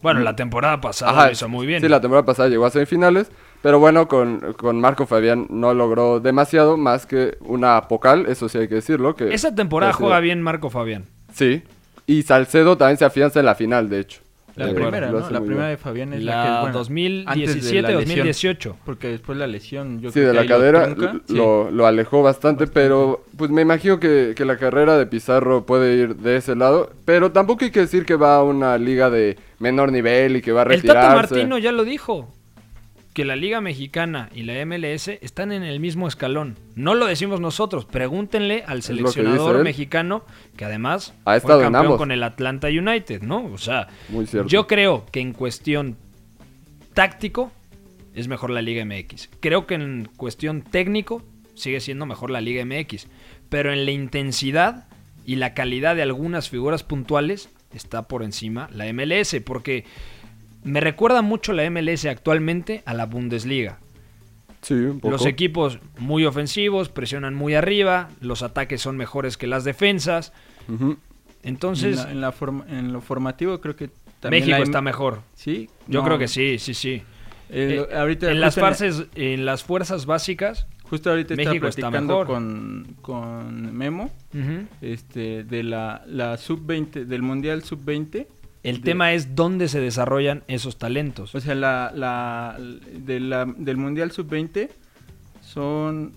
Bueno, 0.02 0.20
la 0.22 0.36
temporada 0.36 0.80
pasada 0.82 1.12
Ajá, 1.12 1.26
lo 1.28 1.32
hizo 1.32 1.50
muy 1.50 1.66
bien. 1.66 1.82
Sí, 1.82 1.88
la 1.88 2.00
temporada 2.00 2.26
pasada 2.26 2.48
llegó 2.48 2.66
a 2.66 2.70
semifinales, 2.70 3.32
pero 3.62 3.80
bueno, 3.80 4.08
con, 4.08 4.54
con 4.54 4.80
Marco 4.80 5.06
Fabián 5.06 5.48
no 5.50 5.74
logró 5.74 6.20
demasiado 6.20 6.78
más 6.78 7.06
que 7.06 7.38
una 7.42 7.88
pocal, 7.88 8.26
eso 8.28 8.48
sí 8.48 8.60
hay 8.60 8.68
que 8.68 8.76
decirlo. 8.76 9.16
Que 9.16 9.34
Esa 9.34 9.54
temporada 9.54 9.94
juega 9.94 10.20
bien 10.20 10.42
Marco 10.42 10.70
Fabián. 10.70 11.06
Sí, 11.34 11.64
y 12.08 12.22
Salcedo 12.24 12.78
también 12.78 12.98
se 12.98 13.06
afianza 13.06 13.40
en 13.40 13.48
la 13.48 13.56
final, 13.56 13.90
de 13.90 14.00
hecho. 14.00 14.22
La 14.56 14.74
primera, 14.74 15.12
lo 15.12 15.20
¿no? 15.20 15.30
La 15.30 15.40
primera 15.42 15.66
bien. 15.66 15.70
de 15.72 15.78
Fabián 15.78 16.14
es 16.14 16.24
La 16.24 16.36
la, 16.36 16.44
que 16.44 16.50
es 16.54 16.60
buena. 16.62 16.74
2017, 16.74 17.30
Antes 17.32 17.64
de 17.72 17.82
la 17.82 17.90
lesión, 17.90 18.06
2018. 18.16 18.78
Porque 18.86 19.08
después 19.10 19.38
la 19.38 19.48
lesión, 19.48 20.00
yo 20.00 20.10
Sí, 20.10 20.14
creo 20.20 20.26
de 20.28 20.32
que 20.32 20.36
la 20.36 20.44
lo 20.44 20.48
cadera 20.50 20.84
trunca. 20.96 21.12
l- 21.12 21.22
Sí. 21.28 21.36
lo, 21.36 21.72
lo 21.72 21.86
alejó 21.88 22.24
bastante, 22.24 22.68
pero 22.68 23.24
pues 23.38 23.52
me 23.52 23.62
imagino 23.64 24.00
que, 24.00 24.34
que 24.36 24.46
la 24.46 24.58
carrera 24.58 24.98
de 24.98 25.06
Pizarro 25.08 25.66
puede 25.66 25.96
ir 25.96 26.16
de 26.16 26.38
ese 26.38 26.56
lado, 26.56 26.92
pero 27.06 27.32
tampoco 27.32 27.66
hay 27.66 27.72
que 27.72 27.82
decir 27.82 28.06
que 28.06 28.16
va 28.16 28.36
a 28.38 28.44
una 28.44 28.78
liga 28.78 29.10
de 29.10 29.38
menor 29.60 29.92
nivel 29.92 30.38
y 30.38 30.42
que 30.42 30.52
va 30.52 30.62
a 30.62 30.64
El 30.64 30.70
retirarse. 30.70 31.02
Tata 31.02 31.16
Martino 31.16 31.58
ya 31.58 31.72
lo 31.72 31.84
dijo. 31.84 32.34
Que 33.16 33.24
la 33.24 33.38
Liga 33.38 33.62
Mexicana 33.62 34.30
y 34.36 34.44
la 34.44 34.66
MLS 34.66 35.08
están 35.08 35.54
en 35.54 35.64
el 35.64 35.80
mismo 35.80 36.06
escalón. 36.06 36.60
No 36.76 36.96
lo 36.96 37.06
decimos 37.06 37.40
nosotros. 37.40 37.86
Pregúntenle 37.86 38.66
al 38.68 38.80
que 38.80 38.88
seleccionador 38.88 39.64
mexicano, 39.64 40.26
que 40.58 40.66
además 40.66 41.14
Ha 41.24 41.32
fue 41.32 41.38
estado 41.38 41.62
campeón 41.62 41.98
con 41.98 42.12
el 42.12 42.24
Atlanta 42.24 42.68
United, 42.68 43.22
¿no? 43.22 43.46
O 43.46 43.58
sea, 43.58 43.88
Muy 44.10 44.28
yo 44.48 44.68
creo 44.68 45.06
que 45.14 45.22
en 45.22 45.32
cuestión 45.32 45.96
táctico 46.94 47.54
es 48.14 48.28
mejor 48.28 48.50
la 48.50 48.62
Liga 48.62 48.84
MX. 48.84 49.30
Creo 49.40 49.66
que 49.66 49.76
en 49.76 50.10
cuestión 50.18 50.62
técnico 50.62 51.24
sigue 51.54 51.80
siendo 51.80 52.06
mejor 52.06 52.32
la 52.32 52.42
Liga 52.42 52.66
MX. 52.66 53.08
Pero 53.48 53.72
en 53.72 53.86
la 53.86 53.92
intensidad 53.92 54.90
y 55.26 55.38
la 55.38 55.54
calidad 55.54 55.96
de 55.96 56.02
algunas 56.02 56.50
figuras 56.50 56.84
puntuales 56.84 57.48
está 57.74 58.10
por 58.10 58.24
encima 58.24 58.70
la 58.74 58.92
MLS. 58.92 59.38
Porque 59.46 59.86
me 60.66 60.82
recuerda 60.82 61.22
mucho 61.22 61.54
la 61.54 61.64
MLS 61.70 62.06
actualmente 62.06 62.84
a 62.86 62.94
la 62.94 63.06
Bundesliga. 63.06 63.80
Sí, 64.62 64.74
un 64.74 65.00
poco. 65.00 65.12
Los 65.12 65.26
equipos 65.26 65.80
muy 66.00 66.26
ofensivos, 66.26 66.90
presionan 66.90 67.34
muy 67.36 67.54
arriba, 67.54 68.10
los 68.20 68.42
ataques 68.44 68.82
son 68.82 68.98
mejores 68.98 69.38
que 69.38 69.48
las 69.48 69.64
defensas. 69.64 70.34
Entonces, 71.44 71.98
en, 72.00 72.04
la- 72.06 72.12
en 72.12 72.22
la 72.22 72.32
forma- 72.32 72.66
en 72.68 72.92
lo 72.92 73.02
formativo 73.02 73.62
creo 73.62 73.76
que 73.76 73.90
también 74.20 74.42
México 74.44 74.58
la- 74.58 74.64
está 74.64 74.82
mejor. 74.82 75.22
Sí, 75.36 75.70
Yo 75.88 76.00
No. 76.00 76.06
creo 76.06 76.18
que 76.18 76.28
sí, 76.28 76.58
sí, 76.58 76.74
sí. 76.74 77.04
Eh, 77.52 77.86
Eh, 77.92 77.96
ahorita 77.96 78.32
en 78.32 78.42
las 78.42 78.58
en- 78.58 78.62
fases, 78.62 79.06
en 79.14 79.46
las 79.46 79.64
fuerzas 79.64 80.08
básicas, 80.08 80.66
Justo 80.90 81.10
ahorita 81.12 81.36
México 81.36 81.68
estaba 81.68 81.70
está 81.70 81.82
platicando 81.92 82.26
con, 82.26 82.96
con 83.02 83.76
Memo 83.76 84.12
este, 84.82 85.44
de 85.44 85.64
la, 85.64 86.04
la 86.08 86.38
sub-20, 86.38 87.06
del 87.06 87.22
Mundial 87.24 87.64
sub-20. 87.64 88.28
El 88.70 88.82
tema 88.82 89.14
es 89.14 89.36
dónde 89.36 89.68
se 89.68 89.80
desarrollan 89.80 90.44
esos 90.48 90.78
talentos. 90.78 91.34
O 91.36 91.40
sea, 91.40 91.56
la, 91.56 91.92
la, 91.96 92.58
de 92.60 93.20
la- 93.20 93.46
del 93.46 93.78
Mundial 93.78 94.12
Sub-20 94.12 94.70
son 95.42 96.14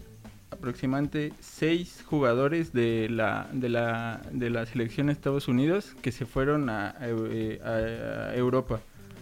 aproximadamente 0.50 1.32
seis 1.40 2.02
jugadores 2.06 2.72
de 2.72 3.08
la, 3.10 3.48
de, 3.52 3.68
la, 3.68 4.20
de 4.32 4.50
la 4.50 4.66
selección 4.66 5.06
de 5.08 5.12
Estados 5.12 5.46
Unidos 5.48 5.94
que 6.02 6.10
se 6.12 6.26
fueron 6.26 6.70
a, 6.70 6.94
eh, 7.00 7.60
a- 7.64 8.30
a 8.30 8.34
Europa. 8.36 8.80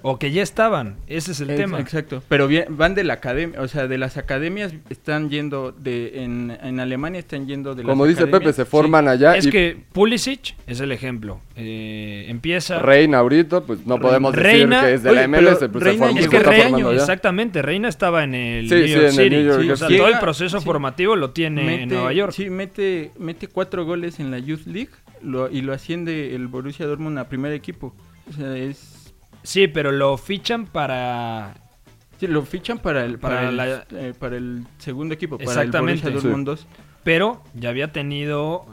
O 0.09 0.21
que 0.21 0.31
ya 0.31 0.41
estaban, 0.43 0.95
ese 1.09 1.33
es 1.33 1.41
el 1.41 1.51
Ex- 1.51 1.59
tema. 1.61 1.81
Exacto, 1.81 2.23
pero 2.29 2.47
bien- 2.47 2.67
van 2.77 2.95
de 2.95 3.03
la 3.03 3.15
academia, 3.15 3.61
o 3.61 3.67
sea, 3.67 3.89
de 3.89 3.99
las 3.99 4.17
academias 4.17 4.73
están 4.89 5.31
yendo 5.31 5.73
de 5.73 6.23
en, 6.23 6.57
en 6.63 6.79
Alemania 6.79 7.19
están 7.19 7.49
yendo 7.49 7.75
de 7.75 7.83
las 7.83 7.91
Como 7.91 8.07
dice 8.07 8.21
Pepe, 8.27 8.37
academias. 8.37 8.55
se 8.57 8.65
forman 8.67 9.09
allá 9.09 9.37
Es 9.37 9.47
y 9.47 9.51
que 9.51 9.77
Pulisic 9.93 10.55
es 10.69 10.79
el 10.79 10.93
ejemplo. 10.93 11.41
Eh, 11.57 12.27
empieza... 12.29 12.79
Reina 12.79 13.19
ahorita, 13.19 13.63
pues 13.63 13.85
no 13.85 13.99
podemos 13.99 14.33
Reina- 14.33 14.77
decir 14.83 14.89
que 14.89 14.95
es 14.95 15.03
de 15.03 15.11
Oye, 15.11 15.21
la 15.23 15.29
MLS, 15.29 15.59
pues 15.71 15.83
Reina 15.85 15.93
se 15.93 15.99
forma, 15.99 16.21
Es 16.21 16.29
que 16.29 16.39
Reina, 16.39 16.91
exactamente, 16.93 17.63
Reina 17.63 17.89
estaba 17.89 18.23
en 18.23 18.35
el 18.37 18.69
Sí, 18.69 18.75
New 18.77 18.85
sí, 18.85 18.91
York 18.93 19.03
en 19.03 19.07
el 19.09 19.13
City. 19.13 19.31
New 19.31 19.45
York 19.45 19.63
Sí, 19.63 19.71
o 19.71 19.77
sea, 19.77 19.89
City. 19.89 19.99
todo 19.99 20.07
el 20.07 20.13
Llega- 20.15 20.21
proceso 20.21 20.59
sí. 20.61 20.65
formativo 20.65 21.17
lo 21.17 21.31
tiene 21.31 21.61
en 21.63 21.89
Mete- 21.89 21.95
Nueva 21.97 22.13
York. 22.13 22.33
Sí, 22.33 22.49
mete, 22.49 23.11
mete 23.19 23.49
cuatro 23.49 23.85
goles 23.85 24.21
en 24.21 24.31
la 24.31 24.39
Youth 24.39 24.67
League 24.67 24.91
lo- 25.23 25.51
y 25.51 25.63
lo 25.63 25.73
asciende 25.73 26.35
el 26.37 26.47
Borussia 26.47 26.87
Dortmund 26.87 27.19
a 27.19 27.29
primer 27.29 27.53
equipo. 27.53 27.93
O 28.31 28.33
sea, 28.33 28.57
es 28.57 28.93
Sí, 29.47 29.69
pero 29.69 29.93
lo 29.93 30.17
fichan 30.17 30.67
para... 30.67 31.55
Sí, 32.19 32.27
lo 32.27 32.43
fichan 32.43 32.79
para 32.79 33.05
el, 33.05 33.19
para, 33.19 33.37
Para 33.37 33.49
el, 33.51 33.57
la- 33.57 33.87
eh, 33.93 34.13
para 34.19 34.37
el 34.37 34.65
segundo 34.79 35.15
equipo, 35.15 35.39
para 35.39 35.51
Exactamente. 35.51 36.07
el 36.07 36.15
Borussia 36.15 36.29
Dortmund 36.31 36.47
2. 36.47 36.67
Pero 37.05 37.43
ya 37.55 37.69
había 37.69 37.93
tenido 37.93 38.67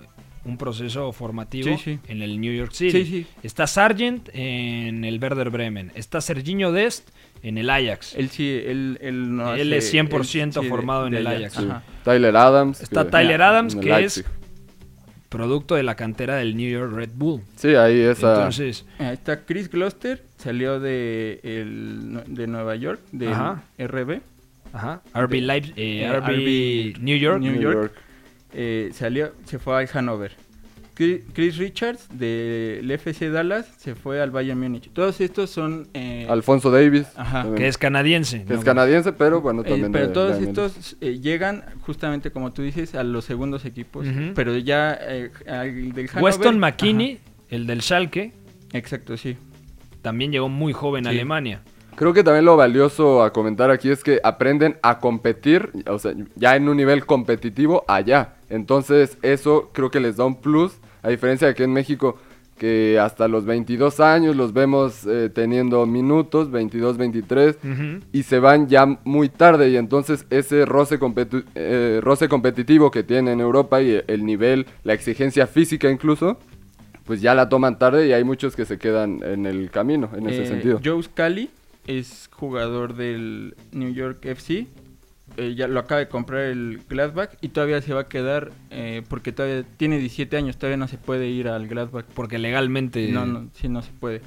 un 0.46 0.58
proceso 0.58 1.12
formativo 1.14 1.78
Sí, 1.78 1.82
sí. 1.84 2.00
en 2.08 2.22
el 2.22 2.42
New 2.42 2.54
York 2.54 2.72
City. 2.74 3.06
Sí, 3.06 3.06
sí. 3.06 3.28
Está 3.44 3.68
Sargent 3.68 4.30
en 4.34 5.06
el 5.06 5.20
Werder 5.22 5.50
Bremen. 5.52 5.92
Está 5.96 6.22
Serginho 6.22 6.72
Dest 6.72 7.10
en 7.44 7.58
el 7.58 7.70
Ajax. 7.70 8.16
Él 8.16 8.30
sí, 8.30 8.50
él, 8.66 8.98
él 9.02 9.36
no 9.36 9.54
Él 9.54 9.74
hace- 9.74 9.78
es 9.78 9.94
100% 9.94 10.18
él 10.18 10.54
sí, 10.54 10.60
de- 10.62 10.70
formado 10.70 11.06
en 11.08 11.12
de 11.14 11.20
el 11.20 11.28
Ajax. 11.28 11.60
Tyler 12.04 12.36
Adams. 12.36 12.82
Está 12.82 13.06
que- 13.06 13.12
Tyler 13.12 13.42
Adams, 13.42 13.76
que 13.76 13.90
Leipzig. 13.90 14.26
es 14.26 14.32
producto 15.38 15.76
de 15.76 15.84
la 15.84 15.96
cantera 15.96 16.36
del 16.38 16.56
New 16.56 16.70
York 16.70 16.94
Red 16.94 17.10
Bull. 17.16 17.42
Sí, 17.56 17.76
ahí 17.76 18.00
esa... 18.00 18.36
Entonces, 18.36 18.86
Ahí 19.00 19.14
está 19.14 19.42
Chris 19.46 19.70
Gloucester, 19.70 20.24
salió 20.38 20.80
de, 20.80 21.40
el, 21.44 22.22
de 22.28 22.48
Nueva 22.48 22.76
York, 22.76 23.02
de 23.12 23.28
Ajá. 23.30 23.64
RB. 23.80 24.22
ajá, 24.74 25.02
RB, 25.16 25.34
Leipzig, 25.42 25.74
eh, 25.76 26.04
Eh, 26.06 26.20
RB 26.20 27.00
New 27.02 27.18
York. 27.18 27.40
New 27.42 27.52
New 27.54 27.62
York. 27.62 27.76
York. 27.76 27.94
eh, 28.54 28.92
salió, 28.94 29.32
se 29.46 29.58
fue 29.60 29.78
al 29.82 29.90
Hanover. 29.94 30.32
Chris, 30.96 31.58
Richards 31.58 32.08
del 32.14 32.90
FC 32.92 33.30
Dallas 33.30 33.66
se 33.78 33.96
fue 33.96 34.22
al 34.22 34.30
Bayern 34.32 34.60
Múnich. 34.60 34.90
Todos 34.94 35.20
estos 35.22 35.50
son... 35.50 35.88
eh, 35.94 36.28
Alfonso 36.30 36.70
Davis. 36.70 37.08
Ajá. 37.16 37.48
Que 37.56 37.68
es 37.68 37.78
canadiense. 37.78 38.44
que 38.46 38.54
es 38.54 38.64
canadiense, 38.64 39.12
pero 39.14 39.42
bueno, 39.42 39.62
Eh, 39.62 39.70
también 39.70 39.92
pero 39.92 40.08
de- 40.08 40.14
todos 40.14 40.40
de 40.40 40.46
estos 40.46 40.96
eh, 41.02 41.20
llegan 41.20 41.64
justamente 41.82 42.30
como 42.32 42.52
tú 42.54 42.62
dices 42.62 42.94
a 42.96 43.04
los 43.04 43.26
segundos 43.26 43.66
equipos, 43.66 44.06
pero 44.36 44.56
ya 44.58 44.98
eh, 45.02 45.32
al 45.48 45.94
del 45.94 46.10
Weston 46.22 46.60
McKinney, 46.60 47.14
ajá, 47.24 47.34
el 47.50 47.66
del 47.68 47.82
Schalke, 47.82 48.32
exacto, 48.74 49.18
sí. 49.18 49.36
también 50.02 50.32
llegó 50.32 50.50
muy 50.50 50.74
joven 50.74 51.08
a. 51.08 51.10
Alemania. 51.10 51.62
Creo 51.96 52.12
que 52.12 52.24
también 52.24 52.46
lo 52.46 52.58
valioso 52.58 53.22
a 53.22 53.32
comentar 53.32 53.70
aquí 53.70 53.90
es 53.92 54.04
que 54.04 54.20
aprenden 54.24 54.78
a 54.82 54.98
competir, 55.00 55.70
o 55.88 56.00
sea, 56.00 56.14
ya 56.36 56.56
en 56.56 56.68
un 56.68 56.76
nivel 56.78 57.06
competitivo 57.06 57.84
allá. 57.88 58.34
Entonces, 58.50 59.18
eso 59.22 59.70
creo 59.74 59.92
que 59.92 60.00
les 60.00 60.18
da 60.18 60.26
un 60.26 60.42
plus, 60.42 60.74
a 61.04 61.10
diferencia 61.10 61.48
de 61.48 61.52
aquí 61.52 61.64
en 61.64 61.74
México, 61.74 62.18
que 62.58 63.00
hasta 63.00 63.28
los 63.28 63.46
22 63.46 64.00
años 64.00 64.36
los 64.36 64.54
vemos 64.54 65.06
eh, 65.08 65.30
teniendo 65.34 65.86
minutos, 65.86 66.50
22, 66.52 66.98
23, 66.98 67.58
Ujú. 67.64 68.06
y 68.14 68.24
se 68.24 68.40
van 68.40 68.68
ya 68.68 68.86
muy 69.04 69.28
tarde. 69.30 69.70
Y 69.70 69.76
entonces, 69.78 70.26
ese 70.30 70.66
roce, 70.66 71.00
eh, 71.56 72.00
roce 72.02 72.30
competitivo 72.30 72.90
que 72.92 73.04
tiene 73.04 73.32
en 73.34 73.40
Europa 73.42 73.82
y 73.82 74.02
el 74.08 74.26
nivel, 74.26 74.66
la 74.84 74.94
exigencia 74.94 75.48
física 75.48 75.90
incluso, 75.90 76.38
pues 77.06 77.22
ya 77.22 77.34
la 77.36 77.50
toman 77.50 77.78
tarde 77.80 78.08
y 78.08 78.14
hay 78.14 78.24
muchos 78.24 78.56
que 78.56 78.66
se 78.66 78.78
quedan 78.78 79.22
en 79.24 79.46
el 79.46 79.70
camino, 79.72 80.10
en 80.16 80.28
ese 80.30 80.44
Eh, 80.44 80.48
sentido. 80.48 80.80
Joe 80.84 81.02
Scally 81.04 81.50
es 81.88 82.30
jugador 82.32 82.94
del 82.96 83.56
New 83.74 83.92
York 83.94 84.24
FC. 84.26 84.68
Eh, 85.38 85.56
ya 85.56 85.68
lo 85.68 85.80
acaba 85.80 86.00
de 86.00 86.08
comprar 86.08 86.42
el 86.42 86.82
Gladbach 86.90 87.32
y 87.42 87.50
todavía 87.50 87.82
se 87.82 87.94
va 87.94 88.02
a 88.02 88.08
quedar 88.08 88.52
eh, 88.70 89.04
porque 89.10 89.32
todavía 89.32 89.64
tiene 89.78 89.98
17 89.98 90.38
años, 90.38 90.58
todavía 90.58 90.78
no 90.78 90.88
se 90.88 90.98
puede 90.98 91.28
ir 91.28 91.48
al 91.48 91.68
Gladbach. 91.68 92.06
Porque 92.14 92.38
legalmente... 92.38 93.10
No, 93.12 93.26
no, 93.26 93.50
sí, 93.54 93.68
no 93.68 93.82
se 93.82 93.92
puede. 93.92 94.22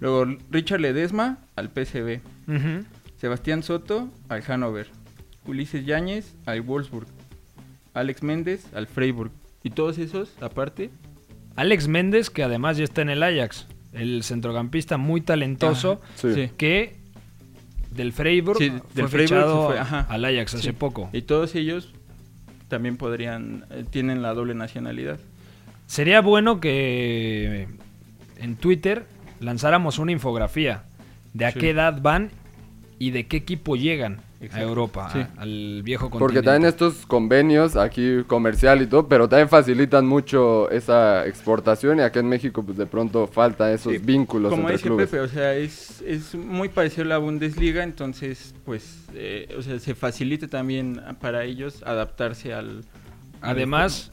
Luego 0.00 0.26
Richard 0.50 0.80
Ledesma 0.80 1.38
al 1.56 1.68
PSV. 1.68 2.20
Sebastián 3.16 3.62
Soto 3.62 4.08
al 4.28 4.42
Hannover. 4.42 4.88
Ulises 5.46 5.84
Yáñez 5.84 6.34
al 6.46 6.62
Wolfsburg. 6.62 7.06
Alex 7.94 8.22
Méndez 8.22 8.66
al 8.74 8.86
Freiburg. 8.86 9.32
Y 9.62 9.70
todos 9.70 9.98
esos, 9.98 10.30
aparte, 10.40 10.90
Alex 11.56 11.88
Méndez, 11.88 12.30
que 12.30 12.44
además 12.44 12.76
ya 12.76 12.84
está 12.84 13.02
en 13.02 13.10
el 13.10 13.22
Ajax. 13.22 13.66
El 13.92 14.22
centrocampista 14.22 14.96
muy 14.96 15.20
talentoso 15.20 16.00
sí. 16.14 16.50
que 16.56 16.96
del 17.98 18.12
Freiburg 18.14 18.56
Sí, 18.58 18.70
fue 18.94 19.02
del 19.02 19.08
fichado 19.08 19.66
fue, 19.66 19.78
ajá. 19.78 20.06
al 20.08 20.24
Ajax 20.24 20.54
hace 20.54 20.62
Sí. 20.68 20.72
poco. 20.72 21.10
Y 21.12 21.20
todos 21.22 21.54
ellos 21.54 21.92
también 22.68 22.96
podrían, 22.96 23.66
eh, 23.70 23.84
tienen 23.90 24.22
la 24.22 24.32
doble 24.32 24.54
nacionalidad. 24.54 25.18
Sería 25.86 26.20
bueno 26.22 26.60
que 26.60 27.68
en 28.38 28.56
Twitter 28.56 29.04
lanzáramos 29.40 29.98
una 29.98 30.12
infografía 30.12 30.84
de 31.34 31.44
a 31.46 31.52
Sí. 31.52 31.58
qué 31.60 31.70
edad 31.70 32.00
van 32.00 32.30
y 32.98 33.10
de 33.12 33.26
qué 33.26 33.36
equipo 33.38 33.76
llegan 33.76 34.20
a. 34.52 34.60
Europa, 34.60 35.10
Sí. 35.12 35.18
a- 35.18 35.30
al 35.42 35.82
viejo 35.82 36.10
continente. 36.10 36.18
Porque 36.34 36.42
también 36.42 36.68
estos 36.68 37.06
convenios 37.06 37.74
aquí 37.76 38.22
comercial 38.26 38.80
y 38.82 38.86
todo, 38.86 39.08
pero 39.08 39.28
también 39.28 39.48
facilitan 39.48 40.06
mucho 40.06 40.70
esa 40.70 41.26
exportación 41.26 41.98
y 41.98 42.02
aquí 42.02 42.18
en 42.20 42.28
México 42.28 42.62
pues 42.64 42.78
de 42.78 42.86
pronto 42.86 43.26
falta 43.26 43.72
esos 43.72 43.92
Sí, 43.92 43.98
vínculos 43.98 44.50
Como 44.50 44.62
entre 44.62 44.76
dice 44.76 44.86
clubes. 44.88 45.08
Pepe, 45.10 45.20
o 45.22 45.28
sea, 45.28 45.54
es, 45.54 46.00
es 46.02 46.34
muy 46.34 46.68
parecido 46.68 47.02
a 47.04 47.06
la 47.08 47.18
Bundesliga, 47.18 47.82
entonces, 47.82 48.54
pues, 48.64 49.04
eh, 49.14 49.52
o 49.58 49.62
sea, 49.62 49.78
se 49.80 49.94
facilita 49.96 50.46
también 50.48 51.00
para 51.20 51.44
ellos 51.44 51.82
adaptarse 51.84 52.54
al... 52.54 52.84
Además, 53.40 54.10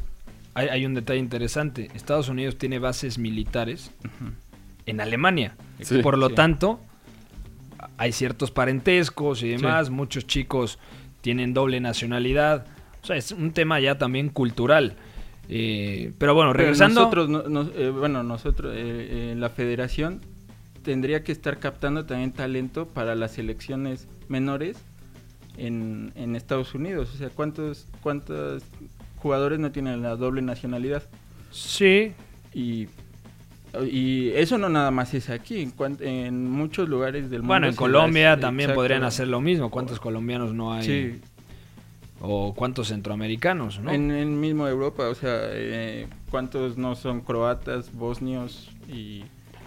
hay, 0.53 0.67
hay 0.69 0.85
un 0.85 0.93
detalle 0.93 1.19
interesante. 1.19 1.89
Estados 1.95 2.29
Unidos 2.29 2.57
tiene 2.57 2.79
bases 2.79 3.17
militares 3.17 3.91
en 4.85 5.01
Alemania. 5.01 5.55
Sí. 5.81 5.99
Por 6.01 6.17
lo 6.17 6.29
Sí. 6.29 6.35
tanto, 6.35 6.79
hay 7.97 8.11
ciertos 8.11 8.51
parentescos 8.51 9.43
y 9.43 9.49
demás. 9.49 9.89
Muchos 9.89 10.25
chicos 10.27 10.79
tienen 11.21 11.53
doble 11.53 11.79
nacionalidad. 11.79 12.65
O 13.01 13.05
sea, 13.05 13.15
es 13.17 13.31
un 13.31 13.51
tema 13.51 13.79
ya 13.79 13.97
también 13.97 14.29
cultural. 14.29 14.95
Eh, 15.47 16.11
pero 16.17 16.33
bueno, 16.33 16.51
Pero 16.53 16.63
regresando... 16.63 17.01
nosotros, 17.01 17.29
no- 17.29 17.43
no- 17.43 17.69
eh, 17.75 17.89
bueno, 17.91 18.23
nosotros, 18.23 18.73
eh, 18.75 19.31
eh, 19.31 19.35
la 19.37 19.49
federación 19.49 20.21
tendría 20.83 21.23
que 21.23 21.31
estar 21.31 21.59
captando 21.59 22.05
también 22.05 22.31
talento 22.31 22.87
para 22.87 23.13
las 23.15 23.33
selecciones 23.33 24.07
menores 24.27 24.77
en, 25.57 26.11
en 26.15 26.35
Estados 26.35 26.73
Unidos. 26.73 27.11
O 27.13 27.17
sea, 27.17 27.29
¿cuántos, 27.29 27.87
¿cuántos 28.01 28.63
jugadores 29.17 29.59
no 29.59 29.71
tienen 29.71 30.01
la 30.01 30.15
doble 30.15 30.41
nacionalidad? 30.41 31.03
Sí. 31.51 32.13
Y, 32.53 32.87
y 33.83 34.29
eso 34.35 34.57
no 34.57 34.69
nada 34.69 34.91
más 34.91 35.13
es 35.13 35.29
aquí, 35.29 35.61
en, 35.61 35.71
cuan- 35.71 35.97
en 36.01 36.49
muchos 36.49 36.87
lugares 36.87 37.29
del 37.29 37.41
mundo. 37.41 37.53
Bueno, 37.53 37.67
en 37.67 37.75
Colombia 37.75 38.33
hace- 38.33 38.41
también 38.41 38.69
exacto. 38.69 38.79
podrían 38.81 39.03
hacer 39.03 39.27
lo 39.27 39.41
mismo. 39.41 39.69
¿Cuántos 39.71 39.99
colombianos 39.99 40.53
no 40.53 40.73
hay? 40.73 40.83
Sí. 40.83 41.19
O 42.21 42.53
cuántos 42.55 42.87
centroamericanos, 42.87 43.79
¿no? 43.79 43.91
En 43.91 44.09
el 44.09 44.27
mismo 44.27 44.67
Europa, 44.67 45.09
o 45.09 45.15
sea, 45.15 45.41
eh, 45.51 46.07
¿cuántos 46.31 46.77
no 46.77 46.95
son 46.95 47.21
croatas, 47.21 47.91
bosnios 47.93 48.69
y... 48.87 49.23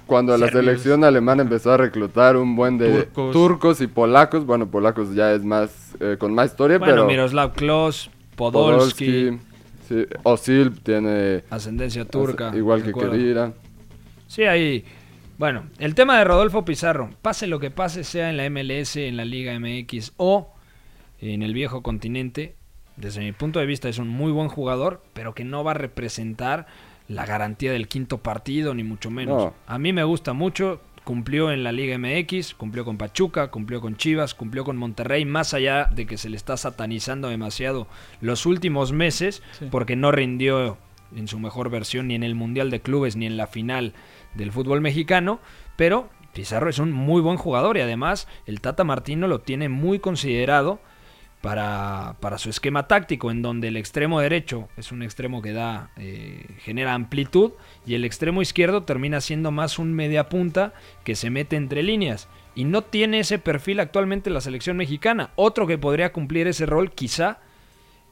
Cuando 0.07 0.37
la 0.39 0.49
selección 0.51 1.05
alemana 1.05 1.43
empezó 1.43 1.71
a 1.73 1.77
reclutar 1.77 2.39
un 2.39 2.57
buen 2.57 2.79
de 2.79 3.03
Turcos. 3.03 3.33
turcos, 3.35 3.81
y 3.83 3.87
polacos, 3.87 4.47
bueno, 4.47 4.67
polacos 4.67 5.15
ya 5.15 5.35
es 5.35 5.45
más, 5.45 5.95
eh, 6.01 6.17
con 6.19 6.33
más 6.35 6.51
historia, 6.51 6.79
Bueno, 6.79 6.95
pero... 6.95 7.07
Miroslav 7.07 7.53
Klose, 7.53 8.09
Podolski, 8.35 9.33
Podolski, 9.33 9.39
sí, 9.87 10.07
Osil 10.23 10.81
tiene... 10.83 11.45
ascendencia 11.51 12.07
turca. 12.07 12.57
Igual 12.57 12.83
que 12.83 12.91
acuerdo. 12.91 13.13
Kedira. 13.13 13.53
Sí, 14.29 14.45
ahí. 14.45 14.85
Bueno, 15.39 15.65
el 15.79 15.95
tema 15.95 16.19
de 16.19 16.25
Rodolfo 16.25 16.65
Pizarro, 16.65 17.11
pase 17.23 17.47
lo 17.47 17.59
que 17.61 17.71
pase, 17.71 18.05
sea 18.05 18.31
en 18.31 18.37
la 18.37 18.49
MLS, 18.51 18.97
en 18.97 19.17
la 19.17 19.25
Liga 19.25 19.59
MX 19.59 20.13
o 20.17 20.53
en 21.21 21.43
el 21.43 21.55
viejo 21.55 21.83
continente, 21.83 22.55
desde 22.97 23.21
mi 23.21 23.33
punto 23.33 23.59
de 23.61 23.67
vista 23.67 23.89
es 23.89 23.99
un 23.99 24.09
muy 24.09 24.33
buen 24.33 24.49
jugador, 24.49 25.03
pero 25.13 25.35
que 25.35 25.45
no 25.45 25.63
va 25.65 25.73
a 25.73 25.75
representar 25.75 26.67
la 27.09 27.25
garantía 27.25 27.73
del 27.73 27.89
quinto 27.89 28.19
partido, 28.19 28.75
ni 28.75 28.83
mucho 28.85 29.11
menos. 29.11 29.45
No. 29.45 29.55
A 29.67 29.79
mí 29.79 29.93
me 29.93 30.03
gusta 30.05 30.33
mucho, 30.33 30.81
cumplió 31.05 31.53
en 31.53 31.63
la 31.65 31.71
Liga 31.73 31.97
MX, 31.97 32.55
cumplió 32.55 32.85
con 32.85 32.99
Pachuca, 32.99 33.51
cumplió 33.53 33.81
con 33.81 33.97
Chivas, 33.97 34.35
cumplió 34.35 34.65
con 34.65 34.77
Monterrey, 34.77 35.25
más 35.25 35.55
allá 35.55 35.85
de 35.87 36.07
que 36.07 36.19
se 36.19 36.29
le 36.29 36.37
está 36.37 36.57
satanizando 36.57 37.29
demasiado 37.29 37.87
los 38.21 38.45
últimos 38.45 38.93
meses, 38.93 39.43
Sí. 39.53 39.69
porque 39.71 39.95
no 39.97 40.11
rindió 40.13 40.77
en 41.17 41.29
su 41.29 41.39
mejor 41.39 41.71
versión 41.71 42.09
ni 42.09 42.15
en 42.17 42.25
el 42.25 42.35
Mundial 42.35 42.71
de 42.71 42.81
Clubes 42.81 43.17
ni 43.17 43.25
en 43.25 43.37
la 43.39 43.47
final 43.47 43.95
del 44.35 44.53
fútbol 44.53 44.81
mexicano, 44.81 45.41
pero 45.77 46.09
Pizarro 46.33 46.71
es 46.71 46.79
un 46.79 46.93
muy 46.93 47.21
buen 47.21 47.37
jugador 47.37 47.77
y 47.77 47.81
además 47.81 48.29
el 48.47 48.61
Tata 48.61 48.85
Martino 48.85 49.27
lo 49.27 49.41
tiene 49.41 49.69
muy 49.69 49.99
considerado 49.99 50.81
para, 51.41 52.17
para 52.21 52.39
su 52.39 52.51
esquema 52.51 52.87
táctico, 52.87 53.31
en 53.31 53.43
donde 53.43 53.69
el 53.69 53.77
extremo 53.77 54.21
derecho 54.21 54.69
es 54.77 54.93
un 54.93 55.03
extremo 55.03 55.41
que 55.41 55.53
da, 55.53 55.91
eh, 55.97 56.47
genera 56.59 56.95
amplitud 56.95 57.53
y 57.87 57.95
el 57.95 58.05
extremo 58.05 58.43
izquierdo 58.43 58.83
termina 58.83 59.21
siendo 59.21 59.51
más 59.51 59.79
un 59.79 59.93
media 59.95 60.29
punta 60.29 60.75
que 61.05 61.15
se 61.15 61.31
mete 61.31 61.57
entre 61.57 61.83
líneas. 61.83 62.29
Y 62.55 62.65
no 62.65 62.83
tiene 62.83 63.21
ese 63.21 63.39
perfil 63.39 63.79
actualmente 63.79 64.31
la 64.31 64.41
selección 64.41 64.77
mexicana. 64.77 65.31
Otro 65.37 65.67
que 65.67 65.79
podría 65.79 66.13
cumplir 66.13 66.49
ese 66.49 66.67
rol 66.67 66.91
quizá 66.91 67.39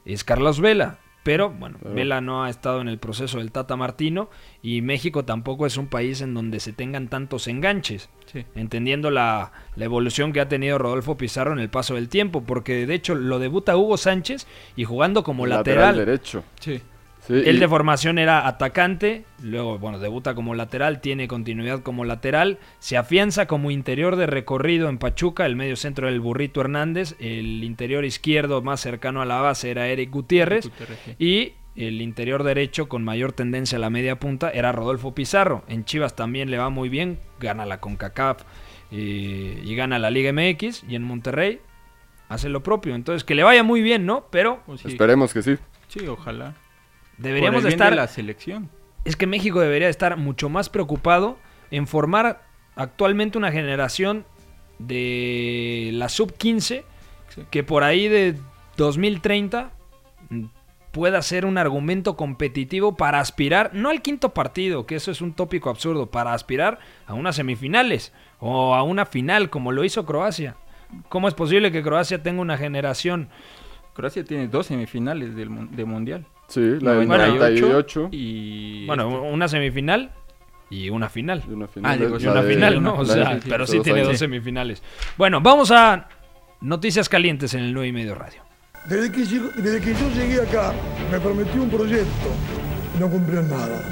es 0.05 0.23
Carlos 0.23 0.61
Vela. 0.61 0.99
Pero 1.27 1.51
bueno, 1.51 1.77
Pero- 1.83 1.95
Vela 1.95 2.20
no 2.20 2.45
ha 2.45 2.49
estado 2.51 2.81
en 2.81 2.89
el 2.89 2.99
proceso 2.99 3.39
del 3.39 3.51
Tata 3.51 3.74
Martino 3.77 4.31
y 4.62 4.81
México 4.81 5.24
tampoco 5.24 5.66
es 5.66 5.77
un 5.77 5.89
país 5.89 6.20
en 6.20 6.35
donde 6.35 6.61
se 6.61 6.72
tengan 6.72 7.09
tantos 7.09 7.49
enganches. 7.49 8.09
Sí. 8.27 8.47
Entendiendo 8.55 9.11
la, 9.11 9.51
la 9.74 9.85
evolución 9.85 10.33
que 10.33 10.41
ha 10.41 10.49
tenido 10.49 10.79
Rodolfo 10.79 11.16
Pizarro 11.16 11.53
en 11.53 11.59
el 11.59 11.68
paso 11.68 11.97
del 11.97 12.09
tiempo, 12.09 12.45
porque 12.45 12.87
de 12.87 12.95
hecho 12.95 13.16
lo 13.16 13.39
debuta 13.41 13.77
Hugo 13.77 13.97
Sánchez 13.97 14.47
y 14.77 14.85
jugando 14.85 15.24
como 15.24 15.47
lateral. 15.47 15.97
derecho. 15.97 16.45
Sí. 16.61 16.81
Sí, 17.27 17.33
Él 17.35 17.57
y- 17.57 17.59
de 17.59 17.68
formación 17.68 18.18
era 18.18 18.47
atacante, 18.47 19.24
luego, 19.43 19.79
bueno, 19.79 19.99
debuta 19.99 20.35
como 20.35 20.55
lateral, 20.55 21.01
tiene 21.01 21.27
continuidad 21.27 21.81
como 21.83 22.05
lateral, 22.05 22.59
se 22.79 22.97
afianza 22.97 23.47
como 23.47 23.70
interior 23.70 24.16
de 24.16 24.27
recorrido 24.27 24.89
en 24.89 24.99
Pachuca, 24.99 25.45
el 25.47 25.57
medio 25.57 25.77
centro 25.77 26.07
del 26.07 26.20
Burrito 26.20 26.61
Hernández, 26.61 27.16
el 27.18 27.64
interior 27.64 28.05
izquierdo 28.05 28.62
más 28.62 28.81
cercano 28.81 29.22
a 29.22 29.27
la 29.27 29.41
base 29.41 29.70
era 29.70 29.89
Eric 29.89 30.11
Gutiérrez, 30.11 30.66
Gutiérrez, 30.68 30.99
sí. 31.05 31.14
y 31.18 31.53
el 31.74 32.01
interior 32.01 32.43
derecho 32.45 32.89
con 32.89 33.03
mayor 33.05 33.33
tendencia 33.33 33.77
a 33.77 33.81
la 33.81 33.91
media 33.91 34.18
punta 34.18 34.49
era 34.51 34.72
Rodolfo 34.72 35.14
Pizarro. 35.14 35.62
En 35.68 35.85
Chivas 35.85 36.16
también 36.16 36.51
le 36.51 36.57
va 36.59 36.70
muy 36.70 36.89
bien, 36.89 37.18
gana 37.41 37.66
la 37.66 37.81
CONCACAF 37.81 38.45
eh, 38.93 39.61
y 39.64 39.74
gana 39.74 39.99
la 39.99 40.11
Liga 40.11 40.33
MX, 40.33 40.85
y 40.89 40.95
en 40.95 41.03
Monterrey 41.03 41.61
hace 42.29 42.49
lo 42.49 42.62
propio. 42.62 42.95
Entonces, 42.95 43.24
que 43.24 43.35
le 43.35 43.43
vaya 43.43 43.62
muy 43.62 43.83
bien, 43.83 44.07
¿no? 44.07 44.27
Pero 44.31 44.62
Pues 44.64 44.81
sí. 44.81 44.89
Esperemos 44.89 45.35
que 45.35 45.43
sí. 45.43 45.57
Sí, 45.89 46.07
ojalá. 46.07 46.55
Deberíamos 47.19 47.62
Por 47.62 47.71
de 47.71 47.75
el 47.75 47.75
bien 47.77 47.87
estar... 47.87 47.97
la 47.97 48.09
selección. 48.09 48.71
es 49.05 49.17
que 49.17 49.27
México 49.27 49.61
debería 49.61 49.89
estar 49.89 50.17
mucho 50.17 50.49
más 50.49 50.69
preocupado 50.69 51.39
en 51.71 51.87
formar 51.87 52.43
actualmente 52.77 53.39
una 53.39 53.51
generación 53.53 54.25
de 54.79 55.91
la 55.95 56.09
sub 56.09 56.33
15 56.37 56.85
Sí. 57.29 57.43
que 57.51 57.64
por 57.64 57.83
ahí 57.83 58.07
de 58.09 58.37
2030 58.77 59.71
mm, 60.31 60.45
pueda 60.93 61.21
ser 61.23 61.45
un 61.45 61.59
argumento 61.59 62.17
competitivo 62.17 62.97
para 62.97 63.19
aspirar, 63.21 63.71
no 63.75 63.91
al 63.91 64.01
quinto 64.01 64.33
partido, 64.33 64.87
que 64.87 64.95
eso 64.95 65.11
es 65.11 65.21
un 65.21 65.33
tópico 65.35 65.69
absurdo, 65.69 66.07
para 66.11 66.33
aspirar 66.33 66.79
a 67.05 67.14
unas 67.14 67.35
semifinales 67.37 68.12
o 68.39 68.75
a 68.77 68.83
una 68.85 69.07
final 69.07 69.51
como 69.51 69.73
lo 69.73 69.83
hizo 69.85 70.07
Croacia. 70.07 70.55
¿Cómo 71.09 71.27
es 71.27 71.35
posible 71.35 71.73
que 71.73 71.83
Croacia 71.83 72.23
tenga 72.23 72.41
una 72.41 72.57
generación 72.57 73.29
Croacia 73.93 74.23
tiene 74.25 74.47
dos 74.47 74.67
semifinales 74.67 75.35
del 75.35 75.51
mun- 75.51 75.71
de 75.75 75.85
mundial. 75.85 76.27
Sí, 76.49 76.61
la 76.80 76.92
del 76.94 77.09
98 77.09 77.66
98 77.66 78.09
y 78.12 78.86
Bueno, 78.86 79.09
este, 79.09 79.20
una 79.32 79.49
semifinal 79.49 80.12
y 80.70 80.90
una 80.90 81.09
final. 81.09 81.42
y 81.49 81.53
una 81.53 81.66
final. 81.68 81.92
Ah, 81.92 81.97
digo, 81.97 82.16
una 82.30 82.42
de- 82.42 82.55
final, 82.55 82.82
¿no? 82.82 82.94
O 82.97 83.05
de- 83.05 83.14
sea, 83.14 83.34
sí, 83.40 83.49
pero 83.49 83.66
sí 83.66 83.80
tiene 83.80 84.01
años. 84.01 84.12
dos 84.12 84.18
semifinales. 84.18 84.82
Bueno, 85.16 85.40
vamos 85.40 85.70
a 85.70 86.09
noticias 86.61 87.09
calientes 87.09 87.55
en 87.55 87.61
el 87.64 87.72
9 87.74 87.88
y 87.88 87.92
medio 87.92 88.14
radio. 88.14 88.42
Desde 88.88 89.11
que, 89.11 89.24
llego- 89.24 89.51
desde 89.57 89.80
que 89.80 89.92
yo 89.94 90.09
llegué 90.14 90.40
acá, 90.40 90.72
me 91.11 91.18
prometió 91.18 91.62
un 91.62 91.68
proyecto 91.70 92.28
y 92.97 93.01
no 93.01 93.09
cumplió 93.11 93.42
nada. 93.42 93.82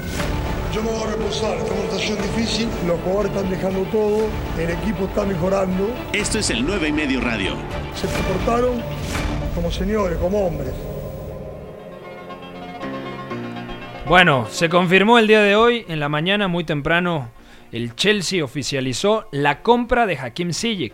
Yo 0.73 0.81
me 0.83 0.89
voy 0.89 1.03
a 1.03 1.11
reposar, 1.11 1.57
esta 1.57 1.73
montación 1.73 2.17
difícil, 2.21 2.67
los 2.87 2.99
jugadores 3.01 3.31
están 3.33 3.49
dejando 3.49 3.81
todo, 3.91 4.27
el 4.59 4.69
equipo 4.71 5.05
está 5.05 5.23
mejorando, 5.25 5.89
Esto 6.13 6.39
es 6.39 6.49
el 6.49 6.65
9 6.65 6.87
y 6.89 6.91
medio 6.93 7.21
radio. 7.21 7.55
se 7.95 8.07
comportaron 8.07 8.81
como 9.53 9.71
señores, 9.71 10.17
como 10.17 10.47
hombres. 10.47 10.73
Bueno, 14.07 14.47
se 14.51 14.69
confirmó 14.69 15.17
el 15.17 15.27
día 15.27 15.41
de 15.41 15.55
hoy, 15.55 15.85
en 15.87 15.99
la 15.99 16.09
mañana 16.09 16.47
muy 16.47 16.63
temprano, 16.63 17.29
el 17.71 17.95
Chelsea 17.95 18.43
oficializó 18.43 19.27
la 19.31 19.61
compra 19.63 20.05
de 20.05 20.17
Hakim 20.17 20.53
Ziyech. 20.53 20.93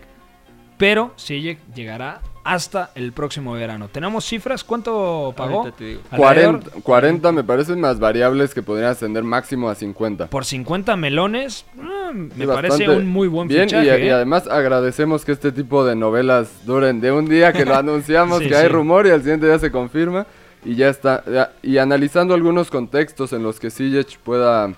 Pero 0.78 1.12
Ziyech 1.20 1.60
llegará 1.76 2.22
hasta 2.44 2.90
el 2.96 3.12
próximo 3.12 3.52
verano. 3.54 3.88
¿Tenemos 3.90 4.26
cifras? 4.26 4.64
¿Cuánto 4.64 5.32
pagó? 5.38 5.72
Te 5.74 5.84
digo. 5.86 6.02
Alrededor- 6.10 6.62
40, 6.64 6.72
40 6.82 7.32
me 7.34 7.44
parecen 7.44 7.80
más 7.82 8.00
variables 8.00 8.54
que 8.56 8.64
podrían 8.64 8.92
ascender 8.92 9.24
máximo 9.24 9.70
a 9.70 9.76
50. 9.76 10.28
Por 10.28 10.46
50 10.46 10.96
melones, 10.96 11.66
mm, 11.76 12.18
me 12.36 12.46
Sí, 12.46 12.48
parece 12.48 12.90
un 12.90 13.08
muy 13.10 13.28
buen 13.28 13.48
bien, 13.48 13.66
fichaje. 13.70 13.86
y, 13.86 13.90
¿eh? 13.90 14.06
y 14.08 14.10
además 14.10 14.48
agradecemos 14.48 15.24
que 15.24 15.34
este 15.34 15.52
tipo 15.52 15.86
de 15.86 15.96
novelas 15.96 16.66
duren 16.66 17.00
de 17.02 17.12
un 17.12 17.28
día 17.28 17.52
que 17.54 17.66
lo 17.66 17.76
anunciamos, 17.76 18.40
Sí, 18.40 18.48
que 18.48 18.56
hay 18.56 18.70
rumor 18.70 19.06
y 19.06 19.12
al 19.12 19.20
siguiente 19.22 19.46
día 19.46 19.60
se 19.60 19.70
confirma 19.72 20.26
y 20.64 20.76
ya 20.76 20.90
está. 20.90 21.24
ya- 21.26 21.52
y 21.64 21.78
analizando 21.78 22.34
algunos 22.34 22.70
contextos 22.70 23.34
en 23.34 23.44
los 23.44 23.60
que 23.60 23.70
Ziyech 23.72 24.18
pueda, 24.20 24.74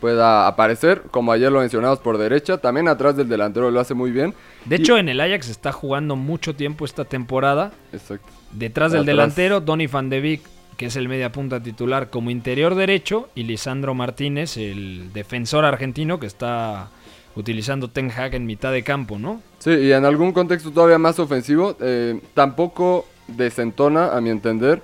pueda 0.00 0.46
aparecer, 0.46 1.02
como 1.10 1.32
ayer 1.32 1.50
lo 1.50 1.60
mencionamos 1.60 1.98
por 1.98 2.18
derecha, 2.18 2.58
también 2.58 2.88
atrás 2.88 3.16
del 3.16 3.28
delantero 3.28 3.70
lo 3.70 3.80
hace 3.80 3.94
muy 3.94 4.10
bien. 4.10 4.34
De 4.66 4.76
Y- 4.76 4.80
hecho, 4.80 4.98
en 4.98 5.08
el 5.08 5.20
Ajax 5.20 5.48
está 5.48 5.72
jugando 5.72 6.14
mucho 6.16 6.54
tiempo 6.54 6.84
esta 6.84 7.04
temporada. 7.04 7.72
Exacto. 7.92 8.28
Detrás 8.52 8.92
del 8.92 9.02
Atrás. 9.02 9.16
delantero, 9.16 9.60
Donny 9.60 9.86
van 9.86 10.10
de 10.10 10.20
Beek, 10.20 10.42
que 10.76 10.86
es 10.86 10.96
el 10.96 11.08
media 11.08 11.32
punta 11.32 11.62
titular 11.62 12.10
como 12.10 12.30
interior 12.30 12.74
derecho, 12.74 13.28
y 13.34 13.44
Lisandro 13.44 13.94
Martínez, 13.94 14.56
el 14.56 15.10
defensor 15.12 15.64
argentino 15.64 16.20
que 16.20 16.26
está 16.26 16.88
utilizando 17.36 17.88
Ten 17.88 18.10
Hag 18.12 18.34
en 18.34 18.46
mitad 18.46 18.72
de 18.72 18.82
campo, 18.84 19.18
¿no? 19.18 19.40
Sí, 19.58 19.70
y 19.70 19.92
en 19.92 20.04
algún 20.04 20.32
contexto 20.32 20.70
todavía 20.70 20.98
más 20.98 21.18
ofensivo, 21.18 21.76
eh, 21.80 22.20
tampoco 22.34 23.06
desentona, 23.26 24.10
a 24.16 24.20
mi 24.20 24.30
entender, 24.30 24.82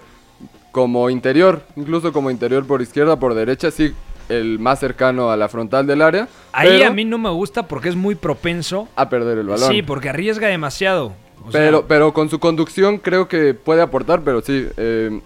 como 0.72 1.10
interior, 1.10 1.62
incluso 1.76 2.12
como 2.12 2.30
interior 2.30 2.66
por 2.66 2.82
izquierda, 2.82 3.18
por 3.18 3.34
derecha, 3.34 3.70
sí, 3.70 3.92
el 4.28 4.58
más 4.58 4.78
cercano 4.78 5.30
a 5.30 5.36
la 5.36 5.48
frontal 5.48 5.86
del 5.86 6.02
área. 6.02 6.28
Ahí 6.52 6.68
pero 6.78 6.90
a 6.90 6.92
mí 6.94 7.04
no 7.04 7.18
me 7.18 7.30
gusta 7.30 7.66
porque 7.66 7.88
es 7.88 7.96
muy 7.96 8.14
propenso. 8.14 8.88
a 8.96 9.08
perder 9.08 9.38
el 9.38 9.46
balón. 9.48 9.70
Sí, 9.72 9.82
porque 9.82 10.08
arriesga 10.10 10.46
demasiado. 10.48 11.12
O 11.44 11.50
sea, 11.50 11.60
pero, 11.60 11.86
pero 11.86 12.12
con 12.12 12.28
su 12.28 12.38
conducción 12.38 12.98
creo 12.98 13.26
que 13.26 13.54
puede 13.54 13.82
aportar, 13.82 14.20
pero 14.22 14.40
sí, 14.42 14.66
eh, 14.76 15.20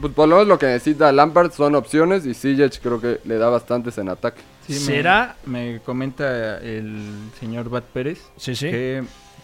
pues 0.00 0.12
por 0.12 0.28
lo 0.28 0.36
menos 0.36 0.48
lo 0.48 0.58
que 0.58 0.66
necesita 0.66 1.12
Lampard 1.12 1.52
son 1.52 1.74
opciones 1.76 2.26
y 2.26 2.34
Ziyech 2.34 2.80
creo 2.82 3.00
que 3.00 3.20
le 3.24 3.36
da 3.38 3.48
bastantes 3.48 3.96
en 3.98 4.08
ataque. 4.08 4.42
Sí, 4.66 4.72
me- 4.74 4.78
¿Será? 4.80 5.36
Me, 5.46 5.80
comenta 5.84 6.58
el 6.58 7.00
señor 7.40 7.68
Bat 7.68 7.84
Pérez 7.84 8.20
Sí, 8.36 8.54
sí. 8.54 8.70
que 8.70 9.02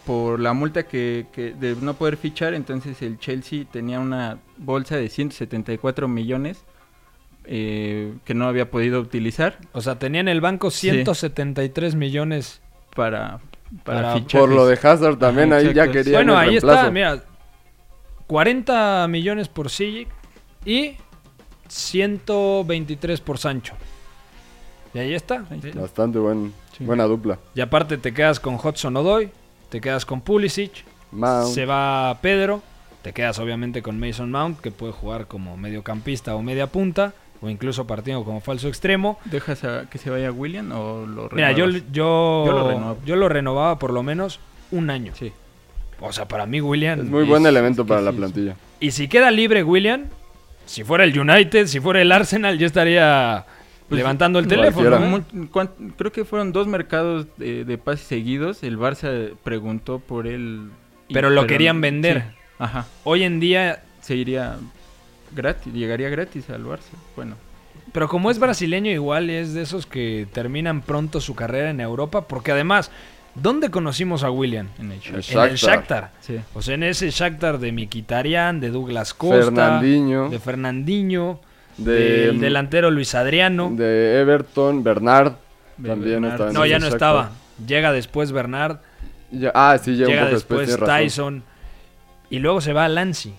por 0.08 0.40
la 0.40 0.54
multa 0.54 0.84
que, 0.84 1.26
que 1.32 1.52
de 1.52 1.76
no 1.82 1.92
poder 1.94 2.16
fichar, 2.16 2.54
entonces 2.54 3.02
el 3.02 3.18
Chelsea 3.18 3.64
tenía 3.70 4.00
una 4.00 4.38
bolsa 4.56 4.96
de 4.96 5.08
174 5.10 6.08
millones 6.08 6.64
eh, 7.44 8.14
que 8.24 8.32
no 8.34 8.46
había 8.48 8.70
podido 8.70 9.00
utilizar 9.00 9.58
O 9.72 9.80
sea, 9.82 9.98
tenía 9.98 10.20
en 10.22 10.28
el 10.28 10.40
banco 10.40 10.70
173 10.70 11.94
millones. 11.94 12.60
para, 12.96 13.40
para, 13.84 14.00
Para- 14.02 14.12
fichajes. 14.14 14.40
Por 14.40 14.48
lo 14.48 14.66
de 14.66 14.74
Hazard 14.82 15.18
también, 15.18 15.52
ahí 15.52 15.74
ya 15.74 15.90
querían 15.90 16.14
Bueno, 16.14 16.32
el 16.32 16.38
ahí 16.38 16.48
reemplazo. 16.52 16.78
está, 16.80 16.90
mira. 16.90 17.22
40 18.26 19.06
millones 19.08 19.48
por 19.48 19.68
Sijic 19.70 20.08
y 20.64 20.96
123 21.68 23.20
por 23.20 23.38
Sancho. 23.38 23.74
Y 24.94 24.98
ahí 24.98 25.14
está. 25.14 25.44
Bastante 25.74 26.18
buen, 26.18 26.52
buena 26.80 27.04
dupla. 27.04 27.38
Y 27.54 27.60
aparte 27.60 27.98
te 27.98 28.12
quedas 28.14 28.40
con 28.40 28.54
Hudson 28.54 28.96
Odoy, 28.96 29.30
te 29.68 29.80
quedas 29.80 30.04
con 30.04 30.20
Pulisic, 30.20 30.84
Mount. 31.12 31.54
se 31.54 31.66
va 31.66 32.18
Pedro, 32.20 32.62
te 33.02 33.12
quedas 33.12 33.38
obviamente 33.38 33.82
con 33.82 33.98
Mason 33.98 34.30
Mount, 34.30 34.60
que 34.60 34.70
puede 34.70 34.92
jugar 34.92 35.26
como 35.26 35.56
mediocampista 35.56 36.34
o 36.34 36.42
media 36.42 36.66
punta, 36.66 37.12
o 37.40 37.48
incluso 37.48 37.86
partiendo 37.86 38.24
como 38.24 38.40
falso 38.40 38.68
extremo. 38.68 39.18
¿Dejas 39.24 39.64
a 39.64 39.86
que 39.88 39.98
se 39.98 40.10
vaya 40.10 40.32
William 40.32 40.72
o 40.72 41.06
lo 41.06 41.28
Mira, 41.32 41.52
yo, 41.52 41.68
yo, 41.68 41.80
Yo 41.92 42.52
lo 42.52 42.68
renuevo. 42.68 42.98
yo 43.04 43.16
lo 43.16 43.28
renovaba 43.28 43.78
por 43.78 43.92
lo 43.92 44.02
menos 44.02 44.40
un 44.70 44.90
año. 44.90 45.12
Sí. 45.16 45.32
O 46.00 46.12
sea, 46.12 46.26
para 46.28 46.46
mí 46.46 46.60
William... 46.60 47.00
Es 47.00 47.06
muy 47.06 47.24
buen 47.24 47.44
elemento 47.46 47.84
para 47.86 48.00
la 48.00 48.12
plantilla. 48.12 48.56
Y 48.80 48.92
si 48.92 49.08
queda 49.08 49.30
libre 49.30 49.64
William, 49.64 50.04
si 50.66 50.84
fuera 50.84 51.04
el 51.04 51.18
United, 51.18 51.66
si 51.66 51.80
fuera 51.80 52.00
el 52.00 52.12
Arsenal, 52.12 52.58
yo 52.58 52.66
estaría 52.66 53.44
Pues, 53.88 53.98
levantando 53.98 54.38
el 54.38 54.46
teléfono. 54.46 55.16
¿eh? 55.16 55.22
Creo 55.96 56.12
que 56.12 56.24
fueron 56.24 56.52
dos 56.52 56.66
mercados 56.66 57.26
de, 57.38 57.64
de 57.64 57.78
pases 57.78 58.06
seguidos. 58.06 58.62
El 58.62 58.78
Barça 58.78 59.32
preguntó 59.42 59.98
por 59.98 60.26
él. 60.26 60.68
y- 61.08 61.14
Pero 61.14 61.30
lo 61.30 61.46
querían 61.46 61.80
vender. 61.80 62.22
sí, 62.22 62.36
Ajá. 62.58 62.86
Hoy 63.04 63.22
en 63.22 63.40
día, 63.40 63.82
Se 64.02 64.14
iría 64.14 64.56
gratis, 65.34 65.72
llegaría 65.72 66.08
gratis 66.08 66.48
al 66.50 66.64
Barça. 66.64 66.90
Bueno, 67.16 67.36
pero 67.92 68.08
como 68.08 68.30
es 68.30 68.38
brasileño 68.38 68.90
igual 68.90 69.30
es 69.30 69.54
de 69.54 69.62
esos 69.62 69.86
que 69.86 70.26
terminan 70.32 70.82
pronto 70.82 71.20
su 71.20 71.34
carrera 71.34 71.70
en 71.70 71.80
Europa, 71.80 72.26
porque 72.28 72.52
además, 72.52 72.90
¿dónde 73.34 73.70
conocimos 73.70 74.22
a 74.24 74.30
William? 74.30 74.68
en 74.78 74.92
el 74.92 74.98
El 75.02 75.08
En 75.08 75.14
el 75.16 75.22
Shakhtar. 75.22 75.54
Shakhtar. 75.54 76.10
Sí. 76.20 76.36
O 76.54 76.60
sea, 76.62 76.74
en 76.74 76.82
ese 76.82 77.10
Shakhtar 77.10 77.58
de 77.58 77.72
Mkhitaryan, 77.72 78.60
de 78.60 78.70
Douglas 78.70 79.14
Costa, 79.14 79.44
Fernandinho. 79.44 80.28
de 80.30 80.38
Fernandinho, 80.38 81.40
De- 81.78 82.26
del 82.26 82.40
delantero 82.40 82.90
Luis 82.90 83.14
Adriano. 83.14 83.70
De 83.74 84.20
Everton, 84.20 84.82
Bernard. 84.84 85.32
De 85.76 85.88
También 85.88 86.22
Bernard. 86.22 86.32
estaba 86.32 86.50
en 86.50 86.54
no, 86.54 86.66
ya 86.66 86.78
no 86.78 86.86
Shakhtar. 86.86 86.96
estaba. 86.96 87.30
Llega 87.66 87.92
después 87.92 88.32
Bernard, 88.32 88.78
Ya- 89.30 89.52
ah, 89.54 89.78
sí, 89.78 89.92
llega, 89.92 90.08
llega 90.08 90.20
un 90.22 90.26
poco 90.28 90.34
después. 90.34 90.68
después 90.68 90.80
razón. 90.88 90.98
Tyson 91.02 91.42
y 92.30 92.38
luego 92.40 92.60
se 92.60 92.72
va 92.72 92.84
a 92.84 92.88
Lancy 92.88 93.32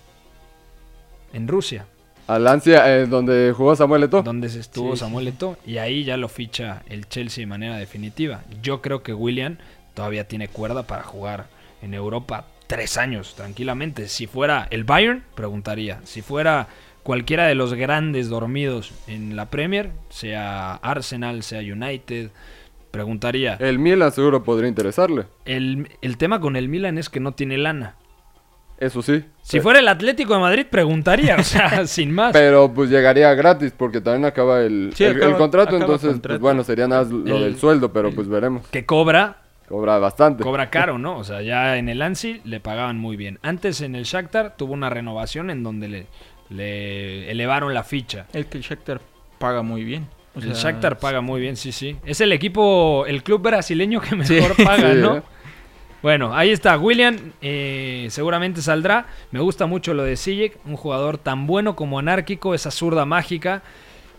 en 1.34 1.48
Rusia, 1.48 1.86
A 2.28 2.38
Lancia, 2.40 2.96
eh, 2.96 3.08
donde 3.08 3.54
jugó 3.56 3.76
Samuel 3.76 4.04
Eto'o. 4.04 4.22
donde 4.24 4.50
se 4.50 4.60
estuvo 4.60 4.92
Sí, 4.92 4.98
sí, 4.98 5.00
Samuel 5.06 5.28
Eto'o 5.30 5.58
y 5.66 5.78
ahí 5.78 6.04
ya 6.04 6.16
lo 6.18 6.28
ficha 6.30 6.84
el 6.88 7.08
Chelsea 7.08 7.42
de 7.42 7.48
manera 7.48 7.76
definitiva. 7.78 8.42
Yo 8.62 8.82
creo 8.82 9.02
que 9.04 9.14
William 9.14 9.58
todavía 9.96 10.28
tiene 10.28 10.48
cuerda 10.48 10.84
para 10.84 11.04
jugar 11.04 11.48
en 11.82 11.94
Europa 11.94 12.46
tres 12.68 12.98
años 12.98 13.34
tranquilamente. 13.36 14.08
Si 14.08 14.28
fuera 14.28 14.68
el 14.70 14.84
Bayern, 14.84 15.24
preguntaría. 15.34 16.02
Si 16.04 16.22
fuera 16.22 16.68
cualquiera 17.04 17.47
de 17.47 17.56
los 17.56 17.74
grandes 17.74 18.30
dormidos 18.30 18.93
en 19.08 19.36
la 19.36 19.50
Premier, 19.50 19.91
sea 20.10 20.76
Arsenal, 20.76 21.43
sea 21.43 21.60
United, 21.62 22.30
preguntaría. 22.91 23.56
El 23.60 23.80
Milan 23.80 24.12
seguro 24.12 24.43
podría 24.43 24.68
interesarle. 24.70 25.26
El, 25.45 25.89
el 26.02 26.18
tema 26.18 26.39
con 26.39 26.56
el 26.56 26.70
Milan 26.70 26.97
es 26.97 27.10
que 27.10 27.20
no 27.20 27.34
tiene 27.34 27.58
lana. 27.58 27.95
Eso 28.80 29.02
sí. 29.02 29.26
Si 29.41 29.60
fuera 29.60 29.80
el 29.80 29.88
Atlético 29.89 30.34
de 30.36 30.39
Madrid, 30.39 30.66
preguntaría, 30.70 31.36
o 31.36 31.43
sea, 31.43 31.86
sin 31.88 32.12
más. 32.14 32.32
Pero 32.32 32.74
pues 32.74 32.89
llegaría 32.89 33.34
gratis 33.34 33.74
porque 33.76 34.00
también 34.00 34.26
acaba 34.26 34.62
el, 34.62 34.91
Sí, 34.95 35.04
el- 35.04 35.20
contrato, 35.36 35.76
acaba 35.76 35.82
entonces 35.84 36.12
contrato. 36.12 36.34
pues 36.36 36.39
bueno, 36.41 36.64
sería 36.64 36.88
nada 36.88 37.04
lo 37.04 37.36
El- 37.38 37.43
del 37.43 37.58
sueldo, 37.58 37.91
pero 37.91 38.08
el- 38.10 38.16
pues 38.16 38.28
veremos. 38.30 38.66
Que 38.68 38.86
cobra, 38.86 39.41
Cobra 39.68 40.00
bastante. 40.00 40.43
cobra 40.43 40.70
caro, 40.72 40.97
¿no? 40.97 41.18
O 41.18 41.24
sea, 41.26 41.41
ya 41.41 41.78
en 41.78 41.89
el 41.89 42.02
Ansi 42.02 42.39
le 42.45 42.60
pagaban 42.62 42.97
muy 42.97 43.18
bien. 43.18 43.38
Antes 43.41 43.82
en 43.82 43.95
el 43.95 44.04
Shakhtar 44.06 44.56
tuvo 44.56 44.74
una 44.74 44.89
renovación 44.89 45.50
en 45.50 45.62
donde 45.62 45.89
le, 45.89 46.08
le 46.50 47.30
elevaron 47.32 47.74
la 47.74 47.84
ficha. 47.84 48.26
es 48.34 48.45
que 48.47 48.58
el 48.58 48.64
Shakhtar 48.64 49.02
paga 49.38 49.62
muy 49.62 49.84
bien. 49.84 50.08
O 50.36 50.39
el 50.39 50.54
Shakhtar 50.54 51.00
paga 51.00 51.22
muy 51.22 51.41
bien, 51.41 51.56
sí, 51.56 51.72
sí. 51.72 51.95
Es 52.06 52.22
el 52.22 52.32
equipo, 52.32 53.06
el 53.08 53.24
club 53.24 53.41
brasileño 53.41 54.02
que 54.02 54.10
Sí. 54.24 54.34
mejor 54.36 54.56
paga, 54.64 54.93
Sí, 54.93 55.00
¿no? 55.00 55.18
¿eh? 55.18 55.22
Bueno, 56.02 56.34
ahí 56.34 56.52
está. 56.52 56.78
William 56.78 57.18
eh, 57.41 58.08
seguramente 58.10 58.62
saldrá. 58.62 59.08
Me 59.32 59.39
gusta 59.41 59.66
mucho 59.66 59.93
lo 59.93 60.04
de 60.04 60.16
Sijek, 60.16 60.58
un 60.66 60.78
jugador 60.78 61.18
tan 61.18 61.45
bueno 61.45 61.76
como 61.76 62.00
anárquico, 62.00 62.54
esa 62.56 62.72
zurda 62.72 63.06
mágica 63.06 63.62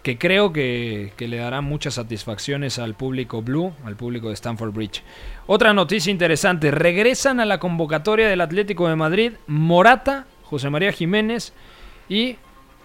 que 0.03 0.17
creo 0.17 0.51
que, 0.53 1.13
que 1.17 1.29
le 1.29 1.37
dará 1.37 1.61
muchas 1.61 1.95
satisfacciones 1.95 2.79
al 2.79 2.95
público 2.95 3.43
blue, 3.43 3.73
al 3.85 3.97
público 3.97 4.29
de 4.29 4.35
Stamford 4.35 4.73
Bridge. 4.73 5.03
Otra 5.47 5.75
noticia 5.75 6.11
interesante, 6.11 6.71
regresan 6.71 7.39
a 7.39 7.45
la 7.45 7.59
convocatoria 7.59 8.29
del 8.29 8.41
Atlético 8.41 8.89
de 8.89 8.97
Madrid 8.97 9.33
Morata, 9.47 10.27
José 10.45 10.71
María 10.71 10.91
Jiménez 10.93 11.53
y 12.11 12.37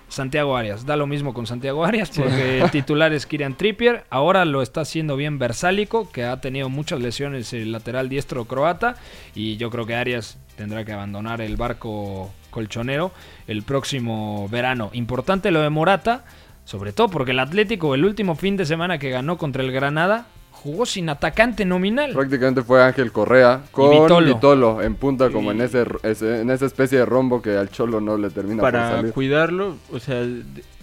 Santiago 0.07 0.55
Arias. 0.55 0.85
Da 0.85 0.95
lo 0.95 1.07
mismo 1.07 1.33
con 1.33 1.47
Santiago 1.47 1.83
Arias 1.83 2.11
porque 2.15 2.61
el 2.61 2.71
titular 2.71 3.11
es 3.11 3.25
Kirian 3.25 3.57
Trippier. 3.57 4.05
Ahora 4.09 4.45
lo 4.45 4.61
está 4.61 4.81
haciendo 4.81 5.17
bien 5.17 5.39
Versálico, 5.39 6.09
que 6.11 6.23
ha 6.23 6.39
tenido 6.39 6.69
muchas 6.69 7.01
lesiones 7.01 7.51
el 7.51 7.71
lateral 7.73 8.07
diestro 8.07 8.45
croata. 8.45 8.95
Y 9.33 9.57
yo 9.57 9.69
creo 9.69 9.85
que 9.85 9.95
Arias 9.95 10.37
tendrá 10.55 10.85
que 10.85 10.93
abandonar 10.93 11.41
el 11.41 11.57
barco 11.57 12.31
colchonero 12.51 13.11
el 13.47 13.63
próximo 13.63 14.47
verano. 14.49 14.91
Importante 14.93 15.51
lo 15.51 15.61
de 15.61 15.69
Morata, 15.69 16.23
sobre 16.63 16.93
todo 16.93 17.09
porque 17.09 17.31
el 17.31 17.39
Atlético 17.39 17.95
el 17.95 18.05
último 18.05 18.35
fin 18.35 18.55
de 18.55 18.65
semana 18.65 18.99
que 18.99 19.09
ganó 19.09 19.37
contra 19.37 19.63
el 19.63 19.71
Granada 19.71 20.27
jugó 20.65 20.85
sin 20.85 21.07
atacante 21.09 21.63
nominal. 21.63 22.11
Prácticamente 22.13 22.63
fue 22.63 22.83
Ángel 22.83 23.11
Correa 23.11 23.61
con 23.71 23.91
Vitolo. 23.91 24.33
Vitolo. 24.35 24.81
en 24.81 24.95
punta 24.95 25.29
como 25.29 25.51
Y- 25.51 25.55
en 25.55 25.61
ese, 25.61 25.85
ese- 26.03 26.41
en 26.41 26.49
esa 26.49 26.65
especie 26.65 26.97
de 26.97 27.05
rombo 27.05 27.41
que 27.41 27.55
al 27.55 27.69
Cholo 27.69 28.01
no 28.01 28.17
le 28.17 28.31
termina 28.31 28.61
por 28.61 28.71
para 28.71 28.89
salir. 28.97 29.13
cuidarlo, 29.13 29.75
o 29.93 29.99
sea, 29.99 30.25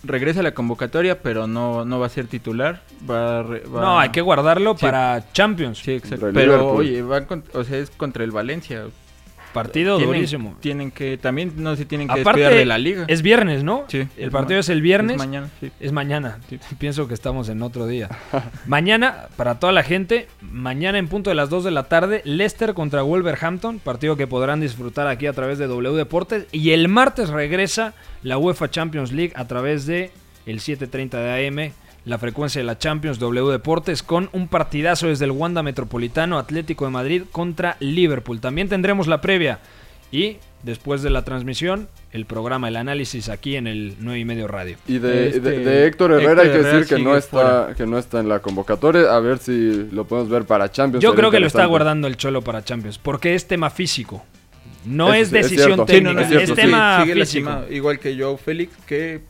regresa 0.04 0.40
a 0.40 0.42
la 0.44 0.54
convocatoria, 0.54 1.20
pero 1.20 1.46
no, 1.48 1.84
no 1.84 1.98
va 2.00 2.06
a 2.06 2.10
ser 2.10 2.26
titular. 2.28 2.82
Va, 3.10 3.40
a 3.40 3.42
re- 3.42 3.64
va- 3.66 3.80
No, 3.80 3.98
hay 3.98 4.10
que 4.10 4.20
guardarlo 4.20 4.76
Sí. 4.78 4.86
para 4.86 5.24
Champions. 5.32 5.78
Sí, 5.78 5.92
exacto. 5.94 6.30
Pero, 6.32 6.52
Liverpool. 6.52 6.76
oye, 6.80 7.02
van 7.02 7.24
con- 7.26 7.44
o 7.52 7.64
sea, 7.64 7.78
es 7.78 7.90
contra 7.90 8.22
el 8.24 8.30
Valencia. 8.30 8.84
Partido 9.52 9.98
Tienen- 9.98 10.14
durísimo. 10.16 10.56
Tienen 10.60 10.90
que, 10.90 11.18
también 11.18 11.52
no 11.56 11.76
se 11.76 11.84
tienen 11.84 12.08
que 12.08 12.20
Aparte, 12.20 12.40
descuidar 12.40 12.54
de 12.54 12.64
la 12.66 12.78
liga. 12.78 13.04
es 13.08 13.22
viernes, 13.22 13.64
¿no? 13.64 13.84
Sí, 13.88 14.06
El 14.16 14.30
partido 14.30 14.60
es 14.60 14.68
el 14.68 14.80
viernes. 14.82 15.12
es 15.16 15.18
mañana, 15.18 15.48
sí. 15.60 15.70
Es 15.80 15.92
mañana. 15.92 16.38
Pienso 16.78 17.06
que 17.08 17.14
estamos 17.14 17.48
en 17.48 17.62
otro 17.62 17.86
día. 17.86 18.08
mañana, 18.66 19.26
para 19.36 19.58
toda 19.58 19.72
la 19.72 19.82
gente, 19.82 20.28
mañana 20.40 20.98
en 20.98 21.08
punto 21.08 21.30
de 21.30 21.36
las 21.36 21.50
2 21.50 21.64
de 21.64 21.70
la 21.70 21.84
tarde, 21.84 22.22
Leicester 22.24 22.74
contra 22.74 23.02
Wolverhampton, 23.02 23.78
partido 23.78 24.16
que 24.16 24.26
podrán 24.26 24.60
disfrutar 24.60 25.06
aquí 25.06 25.26
a 25.26 25.32
través 25.32 25.58
de 25.58 25.66
W 25.66 25.96
Deportes. 25.96 26.46
Y 26.52 26.70
el 26.70 26.88
martes 26.88 27.28
regresa 27.28 27.94
la 28.22 28.38
UEFA 28.38 28.70
Champions 28.70 29.12
League 29.12 29.32
a 29.36 29.46
través 29.46 29.86
de 29.86 30.10
el 30.46 30.60
7.30 30.60 31.10
de 31.18 31.46
AM, 31.48 31.72
la 32.04 32.18
frecuencia 32.18 32.60
de 32.60 32.64
la 32.64 32.78
Champions 32.78 33.18
W 33.18 33.50
Deportes, 33.52 34.02
con 34.02 34.28
un 34.32 34.48
partidazo 34.48 35.06
desde 35.08 35.24
el 35.24 35.30
Wanda 35.30 35.62
Metropolitano 35.62 36.38
Atlético 36.38 36.84
de 36.84 36.90
Madrid 36.90 37.22
contra 37.30 37.76
Liverpool. 37.80 38.40
También 38.40 38.68
tendremos 38.68 39.06
la 39.06 39.20
previa. 39.20 39.60
Y 40.10 40.36
después 40.62 41.02
de 41.02 41.08
la 41.10 41.22
transmisión, 41.24 41.88
el 42.10 42.26
programa, 42.26 42.68
el 42.68 42.76
análisis 42.76 43.28
aquí 43.30 43.56
en 43.56 43.66
el 43.66 43.94
9 44.00 44.18
y 44.18 44.24
medio 44.26 44.46
radio. 44.46 44.76
Y 44.86 44.98
de, 44.98 45.28
Este, 45.28 45.40
de- 45.40 45.58
de 45.64 45.86
Héctor 45.86 46.12
Herrera 46.12 46.42
Héctor 46.42 46.44
hay 46.44 46.50
que 46.52 46.58
Herrera 46.58 46.78
decir 46.80 46.96
que 46.96 47.02
no, 47.02 47.16
está, 47.16 47.30
fuera. 47.30 47.74
que 47.76 47.86
no 47.86 47.98
está 47.98 48.20
en 48.20 48.28
la 48.28 48.40
convocatoria. 48.40 49.14
A 49.14 49.20
ver 49.20 49.38
si 49.38 49.88
lo 49.90 50.04
podemos 50.04 50.28
ver 50.30 50.44
para 50.44 50.70
Champions. 50.70 51.02
Yo 51.02 51.14
creo 51.14 51.30
que 51.30 51.40
lo 51.40 51.46
está 51.46 51.64
guardando 51.66 52.08
el 52.08 52.16
Cholo 52.18 52.42
para 52.42 52.62
Champions, 52.62 52.98
porque 52.98 53.34
es 53.34 53.46
tema 53.46 53.70
físico. 53.70 54.22
No 54.84 55.14
es 55.14 55.30
decisión 55.30 55.74
cierto. 55.74 55.86
Sí, 55.88 56.00
no, 56.02 56.10
técnica, 56.10 56.28
no, 56.34 56.40
es 56.40 56.54
tema 56.54 57.00
sigue 57.02 57.14
físico. 57.14 57.18
lastimado, 57.50 57.72
igual 57.72 57.98
que 58.00 58.18
Joe 58.20 58.36
Félix, 58.36 58.74
que 58.84 59.20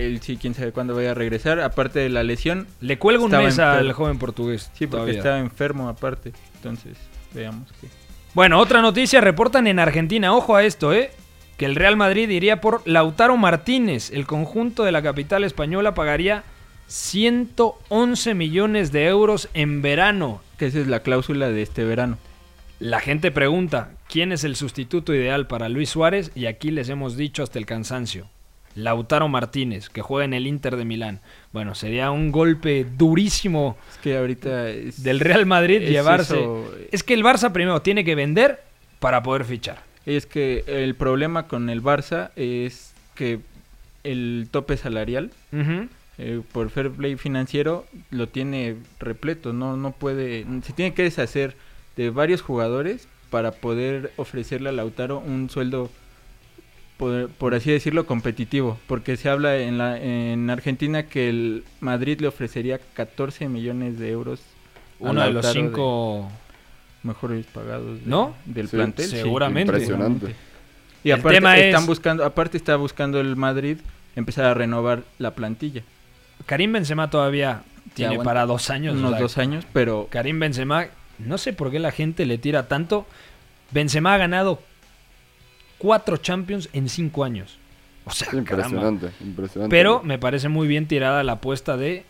él 0.00 0.20
sí, 0.20 0.36
quién 0.36 0.54
sabe 0.54 0.72
cuándo 0.72 0.94
vaya 0.94 1.12
a 1.12 1.14
regresar. 1.14 1.60
Aparte 1.60 1.98
de 2.00 2.08
la 2.08 2.22
lesión. 2.22 2.66
Le 2.80 2.98
cuelga 2.98 3.24
un 3.24 3.30
mes 3.30 3.58
al 3.58 3.92
joven 3.92 4.18
portugués. 4.18 4.70
Sí, 4.74 4.86
porque 4.86 4.90
todavía. 4.90 5.18
estaba 5.18 5.38
enfermo 5.38 5.88
aparte. 5.88 6.32
Entonces, 6.56 6.96
veamos 7.32 7.72
qué. 7.80 7.88
Bueno, 8.34 8.58
otra 8.58 8.82
noticia, 8.82 9.20
reportan 9.20 9.66
en 9.66 9.78
Argentina, 9.78 10.34
ojo 10.34 10.56
a 10.56 10.64
esto, 10.64 10.92
¿eh? 10.92 11.10
Que 11.56 11.66
el 11.66 11.76
Real 11.76 11.96
Madrid 11.96 12.28
iría 12.28 12.60
por 12.60 12.82
Lautaro 12.84 13.36
Martínez. 13.36 14.10
El 14.10 14.26
conjunto 14.26 14.82
de 14.82 14.90
la 14.90 15.02
capital 15.02 15.44
española 15.44 15.94
pagaría 15.94 16.42
111 16.88 18.34
millones 18.34 18.90
de 18.90 19.06
euros 19.06 19.48
en 19.54 19.82
verano. 19.82 20.40
Que 20.58 20.66
esa 20.66 20.80
es 20.80 20.88
la 20.88 21.00
cláusula 21.00 21.48
de 21.48 21.62
este 21.62 21.84
verano. 21.84 22.18
La 22.80 22.98
gente 22.98 23.30
pregunta, 23.30 23.92
¿quién 24.08 24.32
es 24.32 24.42
el 24.42 24.56
sustituto 24.56 25.14
ideal 25.14 25.46
para 25.46 25.68
Luis 25.68 25.90
Suárez? 25.90 26.32
Y 26.34 26.46
aquí 26.46 26.72
les 26.72 26.88
hemos 26.88 27.16
dicho 27.16 27.44
hasta 27.44 27.60
el 27.60 27.66
cansancio. 27.66 28.28
Lautaro 28.74 29.28
Martínez, 29.28 29.88
que 29.88 30.02
juega 30.02 30.24
en 30.24 30.34
el 30.34 30.46
Inter 30.46 30.76
de 30.76 30.84
Milán. 30.84 31.20
Bueno, 31.52 31.74
sería 31.74 32.10
un 32.10 32.32
golpe 32.32 32.84
durísimo 32.96 33.76
Es 33.92 33.98
que 33.98 34.16
ahorita 34.16 34.68
es- 34.70 35.02
del 35.02 35.20
Real 35.20 35.46
Madrid 35.46 35.82
es 35.82 35.90
llevarse. 35.90 36.38
eso. 36.40 36.70
Es 36.90 37.02
que 37.02 37.14
el 37.14 37.22
Barça 37.22 37.52
primero 37.52 37.80
tiene 37.82 38.04
que 38.04 38.14
vender 38.14 38.62
para 38.98 39.22
poder 39.22 39.44
fichar. 39.44 39.82
Es 40.06 40.26
que 40.26 40.64
el 40.66 40.94
problema 40.94 41.46
con 41.46 41.70
el 41.70 41.82
Barça 41.82 42.30
es 42.36 42.92
que 43.14 43.40
el 44.02 44.48
tope 44.50 44.76
salarial 44.76 45.30
eh, 46.18 46.40
por 46.52 46.68
fair 46.70 46.90
play 46.90 47.16
financiero 47.16 47.86
lo 48.10 48.28
tiene 48.28 48.76
repleto, 49.00 49.52
no 49.52 49.76
no 49.76 49.92
puede 49.92 50.44
se 50.62 50.72
tiene 50.72 50.94
que 50.94 51.02
deshacer 51.04 51.56
de 51.96 52.10
varios 52.10 52.40
jugadores 52.42 53.08
para 53.30 53.50
poder 53.52 54.12
ofrecerle 54.16 54.68
a 54.68 54.72
Lautaro 54.72 55.18
un 55.18 55.48
sueldo 55.50 55.90
por, 56.96 57.28
por 57.30 57.54
así 57.54 57.70
decirlo 57.72 58.06
competitivo, 58.06 58.78
porque 58.86 59.16
se 59.16 59.28
habla 59.28 59.56
en 59.58 59.78
la 59.78 59.98
en 60.00 60.48
Argentina 60.50 61.04
que 61.04 61.28
el 61.28 61.64
Madrid 61.80 62.20
le 62.20 62.28
ofrecería 62.28 62.78
14 62.94 63.48
millones 63.48 63.98
de 63.98 64.10
euros 64.10 64.40
Uno 65.00 65.22
de 65.22 65.32
los 65.32 65.46
cinco 65.52 66.30
mejores 67.02 67.46
pagados 67.46 68.00
de- 68.04 68.06
¿No? 68.10 68.34
del 68.46 68.68
Sí, 68.68 68.76
plantel, 68.76 69.06
sí, 69.06 69.16
seguramente. 69.16 69.72
Impresionante. 69.72 70.34
Y 71.02 71.10
El 71.10 71.20
aparte 71.20 71.36
tema 71.36 71.58
están 71.58 71.82
es- 71.82 71.86
buscando, 71.86 72.24
aparte 72.24 72.56
está 72.56 72.76
buscando 72.76 73.20
el 73.20 73.36
Madrid 73.36 73.78
empezar 74.16 74.46
a 74.46 74.54
renovar 74.54 75.02
la 75.18 75.32
plantilla. 75.34 75.82
Karim 76.46 76.72
Benzema 76.72 77.10
todavía 77.10 77.62
tiene 77.94 78.12
aguanta 78.14 78.30
para 78.30 78.46
dos 78.46 78.70
años. 78.70 78.94
Unos 78.96 79.10
o 79.10 79.14
sea, 79.14 79.20
dos 79.20 79.38
años, 79.38 79.66
pero 79.72 80.08
Karim 80.10 80.38
Benzema, 80.40 80.86
no 81.18 81.36
sé 81.38 81.52
por 81.52 81.70
qué 81.70 81.78
la 81.78 81.90
gente 81.92 82.24
le 82.24 82.38
tira 82.38 82.68
tanto. 82.68 83.06
Benzema 83.72 84.14
ha 84.14 84.18
ganado 84.18 84.62
cuatro 85.84 86.16
Champions 86.16 86.70
en 86.72 86.88
cinco 86.88 87.24
años. 87.24 87.58
O 88.06 88.10
sea, 88.10 88.28
caramba. 88.44 88.88
Impresionante, 88.88 89.10
impresionante. 89.22 89.76
Pero 89.76 90.02
me 90.02 90.18
parece 90.18 90.48
muy 90.48 90.66
bien 90.66 90.88
tirada 90.88 91.22
la 91.22 91.32
apuesta 91.32 91.76
de 91.76 92.04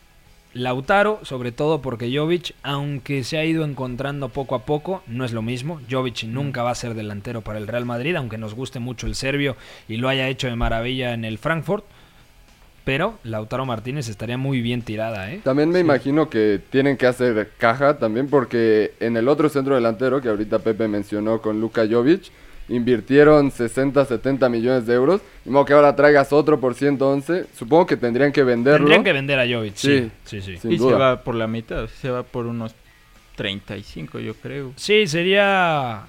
Lautaro, 0.53 1.19
sobre 1.25 1.51
todo 1.51 1.83
porque 1.83 2.17
Jovic, 2.17 2.55
aunque 2.63 3.25
se 3.25 3.37
ha 3.37 3.45
ido 3.45 3.65
encontrando 3.65 4.29
poco 4.29 4.55
a 4.55 4.61
poco, 4.61 5.03
no 5.09 5.25
es 5.25 5.33
lo 5.33 5.43
mismo. 5.43 5.81
Jovic 5.91 6.23
nunca 6.23 6.63
va 6.63 6.71
a 6.71 6.77
ser 6.77 6.95
delantero 6.95 7.41
para 7.41 7.59
el 7.59 7.67
Real 7.67 7.85
Madrid, 7.85 8.15
aunque 8.15 8.39
nos 8.39 8.55
guste 8.55 8.79
mucho 8.79 9.09
el 9.09 9.17
serbio 9.17 9.57
y 9.89 9.97
lo 9.97 10.09
haya 10.09 10.29
hecho 10.29 10.47
de 10.47 10.55
maravilla 10.55 11.13
en 11.13 11.25
el 11.25 11.39
Frankfurt. 11.39 11.85
Pero 12.85 13.19
Lautaro 13.25 13.67
Martínez 13.67 14.09
estaría 14.09 14.39
muy 14.39 14.61
bien 14.61 14.83
tirada, 14.83 15.33
¿eh? 15.33 15.41
También 15.43 15.71
me 15.71 15.81
imagino 15.81 16.31
que 16.31 16.61
tienen 16.71 16.97
que 16.97 17.09
hacer 17.09 17.51
caja 17.59 17.99
también 17.99 18.29
porque 18.29 18.93
en 19.01 19.17
el 19.17 19.27
otro 19.27 19.49
centro 19.49 19.75
delantero 19.75 20.21
que 20.21 20.29
ahorita 20.29 20.61
Pepe 20.61 20.87
mencionó 20.87 21.41
con 21.41 21.61
Luka 21.61 21.89
Jovic, 21.91 22.31
invirtieron 22.69 23.51
60, 23.51 24.05
70 24.05 24.49
millones 24.49 24.87
de 24.87 24.95
euros. 24.95 25.21
Y 25.45 25.51
modo 25.51 25.65
que 25.65 25.73
ahora 25.75 25.95
traigas 25.97 26.33
otro 26.33 26.59
por 26.61 26.75
111. 26.75 27.47
Supongo 27.57 27.87
que 27.87 27.97
tendrían 27.97 28.33
que 28.33 28.43
venderlo. 28.43 28.79
Tendrían 28.87 29.05
que 29.05 29.13
vender 29.13 29.39
a 29.39 29.47
Jovic, 29.47 29.75
sí. 29.77 30.11
Sí, 30.25 30.41
sí. 30.41 30.57
sin 30.57 30.73
y 30.73 30.79
se 30.79 30.85
duda. 30.85 30.97
va 30.99 31.23
por 31.23 31.35
la 31.35 31.47
mitad, 31.47 31.87
se 31.89 32.11
va 32.11 32.23
por 32.23 32.47
unos 32.47 32.75
35 33.37 34.19
yo 34.21 34.35
creo. 34.35 34.73
Sí, 34.77 35.07
sería 35.07 36.05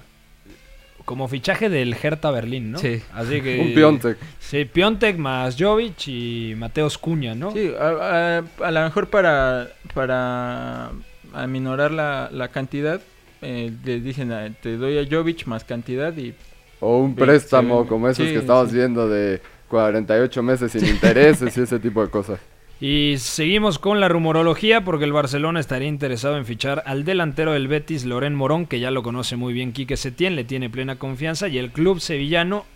como 1.04 1.28
fichaje 1.28 1.68
del 1.68 1.94
Hertha 2.00 2.30
Berlín, 2.30 2.72
¿no? 2.72 2.78
Sí. 2.78 3.00
Así 3.12 3.40
que 3.40 3.60
Un 3.64 3.74
Piontek. 3.74 4.18
Sí, 4.40 4.64
Piontek 4.64 5.16
más 5.18 5.56
Jovic 5.58 6.08
y 6.08 6.54
Mateos 6.56 6.98
Cuña, 6.98 7.34
¿no? 7.34 7.52
Sí, 7.52 7.70
a, 7.78 8.38
a- 8.38 8.66
a 8.66 8.70
lo 8.70 8.80
mejor 8.82 9.08
para, 9.08 9.68
para 9.94 10.90
aminorar 11.32 11.90
la, 11.92 12.28
la 12.32 12.48
cantidad, 12.48 13.00
eh, 13.46 13.72
les 13.84 14.02
dicen, 14.02 14.32
ah, 14.32 14.48
te 14.60 14.76
doy 14.76 14.98
a 14.98 15.06
Jovic 15.08 15.46
más 15.46 15.64
cantidad 15.64 16.16
y... 16.16 16.34
O 16.80 16.98
un 16.98 17.14
préstamo 17.14 17.82
sí, 17.82 17.88
como 17.88 18.08
esos 18.08 18.26
sí, 18.26 18.32
que 18.32 18.38
estamos 18.40 18.70
sí. 18.70 18.76
viendo 18.76 19.08
de 19.08 19.40
48 19.68 20.42
meses 20.42 20.72
sin 20.72 20.84
intereses 20.86 21.56
y 21.56 21.60
ese 21.62 21.78
tipo 21.78 22.02
de 22.02 22.10
cosas. 22.10 22.38
Y 22.78 23.14
seguimos 23.18 23.78
con 23.78 24.00
la 24.00 24.08
rumorología 24.08 24.84
porque 24.84 25.06
el 25.06 25.12
Barcelona 25.12 25.60
estaría 25.60 25.88
interesado 25.88 26.36
en 26.36 26.44
fichar 26.44 26.82
al 26.84 27.04
delantero 27.04 27.52
del 27.52 27.68
Betis, 27.68 28.04
Loren 28.04 28.34
Morón, 28.34 28.66
que 28.66 28.80
ya 28.80 28.90
lo 28.90 29.02
conoce 29.02 29.36
muy 29.36 29.54
bien 29.54 29.72
Quique 29.72 29.96
Setién, 29.96 30.36
le 30.36 30.44
tiene 30.44 30.68
plena 30.68 30.96
confianza 30.96 31.48
y 31.48 31.56
el 31.56 31.70
club 31.70 32.00
sevillano 32.00 32.66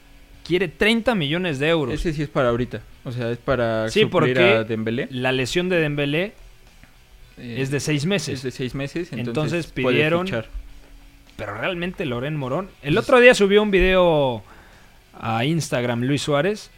quiere 0.47 0.69
30 0.69 1.15
millones 1.15 1.59
de 1.59 1.69
euros. 1.69 1.95
Ese 1.95 2.15
sí 2.15 2.23
es 2.23 2.31
para 2.31 2.49
ahorita, 2.49 2.81
o 3.05 3.13
sea, 3.13 3.31
es 3.31 3.37
para 3.39 3.91
Sí, 3.91 4.01
suplir 4.01 4.11
porque 4.11 4.43
a 4.43 4.65
Dembélé. 4.65 5.09
la 5.11 5.33
lesión 5.33 5.69
de 5.69 5.77
Dembélé 5.81 6.33
Eh, 7.39 7.57
es 7.61 7.71
de 7.71 7.81
seis 7.81 8.07
meses. 8.07 8.35
Es 8.39 8.43
de 8.43 8.51
seis 8.51 8.75
meses, 8.75 9.13
entonces, 9.13 9.67
pidieron. 9.67 10.27
Pero 11.37 11.55
realmente 11.55 12.05
Loren 12.05 12.37
Morón. 12.37 12.69
El 12.83 12.99
otro 12.99 13.19
día 13.21 13.35
subió 13.35 13.63
un 13.63 13.71
video 13.71 14.43
a 15.19 15.45
Instagram 15.45 16.03
Luis 16.03 16.23
Suárez. 16.23 16.71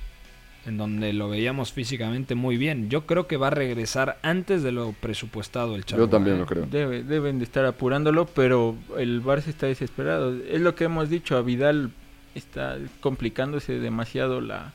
En 0.64 0.76
donde 0.78 1.12
lo 1.12 1.28
veíamos 1.28 1.72
físicamente 1.72 2.36
muy 2.36 2.56
bien. 2.56 2.88
Yo 2.88 3.04
creo 3.04 3.26
que 3.26 3.36
va 3.36 3.48
a 3.48 3.50
regresar 3.50 4.20
antes 4.22 4.62
de 4.62 4.70
lo 4.70 4.92
presupuestado 4.92 5.74
el 5.74 5.84
chavo. 5.84 6.02
Yo 6.04 6.08
también 6.08 6.38
lo 6.38 6.46
creo. 6.46 6.66
Debe- 6.70 7.02
deben 7.02 7.40
de 7.40 7.44
estar 7.44 7.64
apurándolo, 7.64 8.26
pero 8.26 8.76
el 8.96 9.24
Barça 9.24 9.48
está 9.48 9.66
desesperado. 9.66 10.36
Es 10.48 10.60
lo 10.60 10.76
que 10.76 10.84
hemos 10.84 11.10
dicho, 11.10 11.36
a 11.36 11.42
Vidal 11.42 11.90
está 12.36 12.78
complicándose 13.00 13.80
demasiado 13.80 14.40
la, 14.40 14.72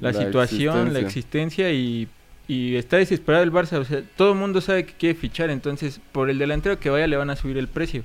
la, 0.00 0.12
La 0.12 0.12
situación, 0.12 0.92
la 0.92 1.00
existencia 1.00 1.72
y, 1.72 2.06
y 2.52 2.76
está 2.76 2.96
desesperado 2.96 3.44
el 3.44 3.52
Barça. 3.52 3.78
O 3.78 3.84
sea, 3.84 4.02
todo 4.16 4.32
el 4.32 4.38
mundo 4.38 4.60
sabe 4.60 4.84
que 4.84 4.94
quiere 4.94 5.14
fichar, 5.14 5.50
entonces 5.50 6.00
por 6.12 6.30
el 6.30 6.38
delantero 6.38 6.78
que 6.80 6.90
vaya 6.90 7.06
le 7.06 7.16
van 7.16 7.30
a 7.30 7.36
subir 7.36 7.56
el 7.58 7.68
precio. 7.68 8.02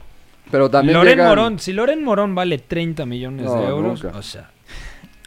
Pero 0.51 0.69
también 0.69 0.97
Loren 0.97 1.13
llegan- 1.17 1.27
Morón, 1.29 1.59
si 1.59 1.73
Loren 1.73 2.03
Morón 2.03 2.35
vale 2.35 2.59
30 2.59 3.05
millones 3.07 3.45
No, 3.45 3.59
de 3.61 3.67
euros, 3.67 4.03
nunca. 4.03 4.17
o 4.17 4.21
sea, 4.21 4.51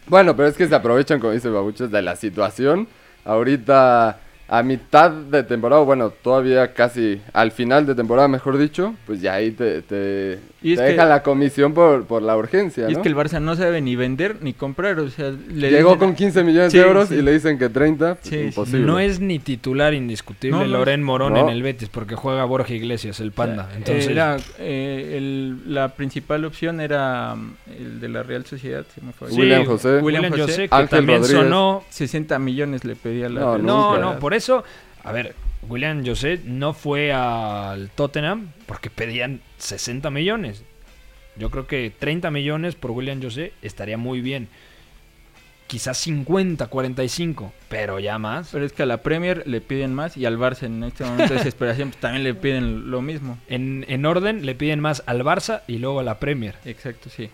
Bueno, 0.07 0.37
pero 0.37 0.49
es 0.49 0.57
que 0.57 0.69
se 0.69 0.75
aprovechan, 0.75 1.19
como 1.21 1.33
dice 1.33 1.49
Babuches, 1.49 1.91
de 1.91 2.01
la 2.03 2.15
situación. 2.17 2.87
Ahorita, 3.25 4.21
a 4.51 4.63
mitad 4.63 5.11
de 5.11 5.43
temporada, 5.43 5.83
bueno, 5.83 6.09
todavía 6.11 6.73
casi 6.73 7.21
al 7.35 7.53
final 7.53 7.85
de 7.85 7.95
temporada, 7.95 8.29
mejor 8.29 8.57
dicho, 8.57 8.95
pues 9.07 9.21
ya 9.21 9.35
ahí 9.35 9.51
te, 9.51 9.83
te, 9.83 10.39
Y 10.63 10.75
que- 10.75 10.83
deja 10.83 11.05
la 11.05 11.23
comisión 11.23 11.75
por, 11.75 12.07
por 12.07 12.23
la 12.23 12.35
urgencia, 12.35 12.89
Y 12.89 12.93
es 12.93 12.99
que 12.99 13.09
el 13.09 13.15
Barça 13.15 13.41
no 13.43 13.55
sabe 13.57 13.83
ni 13.83 13.95
vender 13.95 14.37
ni 14.41 14.55
comprar, 14.55 14.99
o 15.01 15.11
sea, 15.11 15.31
le 15.31 15.71
Llegó 15.71 15.91
dicen- 15.91 15.99
con 15.99 16.15
15 16.15 16.45
millones 16.45 16.73
Sí, 16.73 16.79
de 16.79 16.85
euros 16.85 17.09
sí. 17.11 17.17
y 17.17 17.23
le 17.23 17.33
dicen 17.33 17.59
que 17.59 17.69
30, 17.69 18.15
pues, 18.15 18.27
Sí, 18.29 18.41
imposible. 18.41 18.87
no 18.87 18.99
es 18.99 19.21
ni 19.21 19.39
titular 19.39 19.93
indiscutible 19.93 20.59
No, 20.61 20.65
Loren 20.65 21.03
Morón 21.03 21.35
no. 21.35 21.41
en 21.41 21.49
el 21.51 21.63
Betis 21.63 21.91
porque 21.91 22.15
juega 22.15 22.45
Borja 22.45 22.73
Iglesias, 22.73 23.21
el 23.21 23.33
panda. 23.33 23.69
Entonces, 23.77 24.09
Era, 24.09 24.39
eh, 24.59 25.15
el- 25.19 25.75
la 25.75 25.91
principal 25.95 26.47
opción 26.47 26.81
era 26.81 27.35
mm, 27.35 27.55
el 27.79 28.01
de 28.01 28.09
la 28.09 28.23
Real 28.23 28.47
Sociedad, 28.47 28.87
se 28.95 29.03
me 29.03 29.13
fue. 29.13 29.29
Sí, 29.31 29.39
William 29.39 29.67
José. 29.67 29.99
William 29.99 30.31
José, 30.31 30.69
que 30.71 30.75
Ángel 30.75 30.89
también 30.89 31.21
Rodríguez. 31.21 31.43
sonó 31.45 31.85
60 31.91 32.39
millones 32.39 32.85
le 32.85 32.97
pedía 32.97 33.29
la 33.29 33.59
No, 33.59 33.99
no, 33.99 34.19
por 34.19 34.33
eso, 34.33 34.38
a 35.05 35.13
ver, 35.13 35.35
William 35.69 36.05
José 36.05 36.41
no 36.45 36.73
fue 36.73 37.13
al 37.13 37.91
Tottenham 37.91 38.53
porque 38.67 38.91
pedían 38.91 39.41
60 39.59 40.11
millones. 40.11 40.63
Yo 41.37 41.51
creo 41.51 41.67
que 41.67 41.93
30 41.97 42.31
millones 42.31 42.75
por 42.75 42.91
William 42.91 43.23
José 43.23 43.53
estaría 43.63 43.97
muy 43.97 44.21
bien. 44.21 44.49
Quizás 45.67 45.99
50, 45.99 46.67
45, 46.67 47.53
pero 47.69 48.01
ya 48.01 48.19
más. 48.19 48.49
Pero 48.53 48.65
es 48.65 48.73
que 48.73 48.85
a 48.85 48.87
la 48.87 49.03
Premier 49.03 49.47
le 49.47 49.61
piden 49.61 49.95
más 49.95 50.17
y 50.17 50.25
al 50.25 50.39
Barça 50.39 50.65
en 50.65 50.83
este 50.83 51.05
momento 51.05 51.35
de 51.35 51.39
desesperación 51.39 51.91
pues, 51.91 52.01
también 52.01 52.25
le 52.25 52.35
piden 52.35 52.91
lo 52.91 53.03
mismo. 53.03 53.39
En, 53.49 53.85
en 53.89 54.07
orden 54.07 54.47
le 54.47 54.55
piden 54.55 54.81
más 54.81 55.03
al 55.07 55.23
Barça 55.23 55.63
y 55.67 55.79
luego 55.79 56.01
a 56.01 56.05
la 56.05 56.19
Premier. 56.19 56.57
Exacto, 56.65 57.11
sí. 57.11 57.31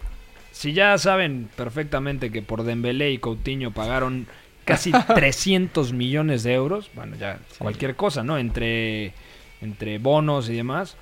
Si 0.50 0.72
ya 0.72 0.96
saben 0.98 1.48
perfectamente 1.56 2.30
que 2.30 2.42
por 2.42 2.64
Dembélé 2.64 3.12
y 3.12 3.18
Coutinho 3.18 3.72
pagaron 3.72 4.26
casi 4.64 4.92
300 5.14 5.92
millones 5.92 6.42
de 6.42 6.54
euros, 6.54 6.90
bueno, 6.94 7.16
ya 7.16 7.38
cualquier 7.58 7.96
cosa, 7.96 8.22
¿no? 8.22 8.38
Entre, 8.38 9.12
entre 9.60 9.98
bonos 9.98 10.48
y 10.48 10.54
demás. 10.54 10.96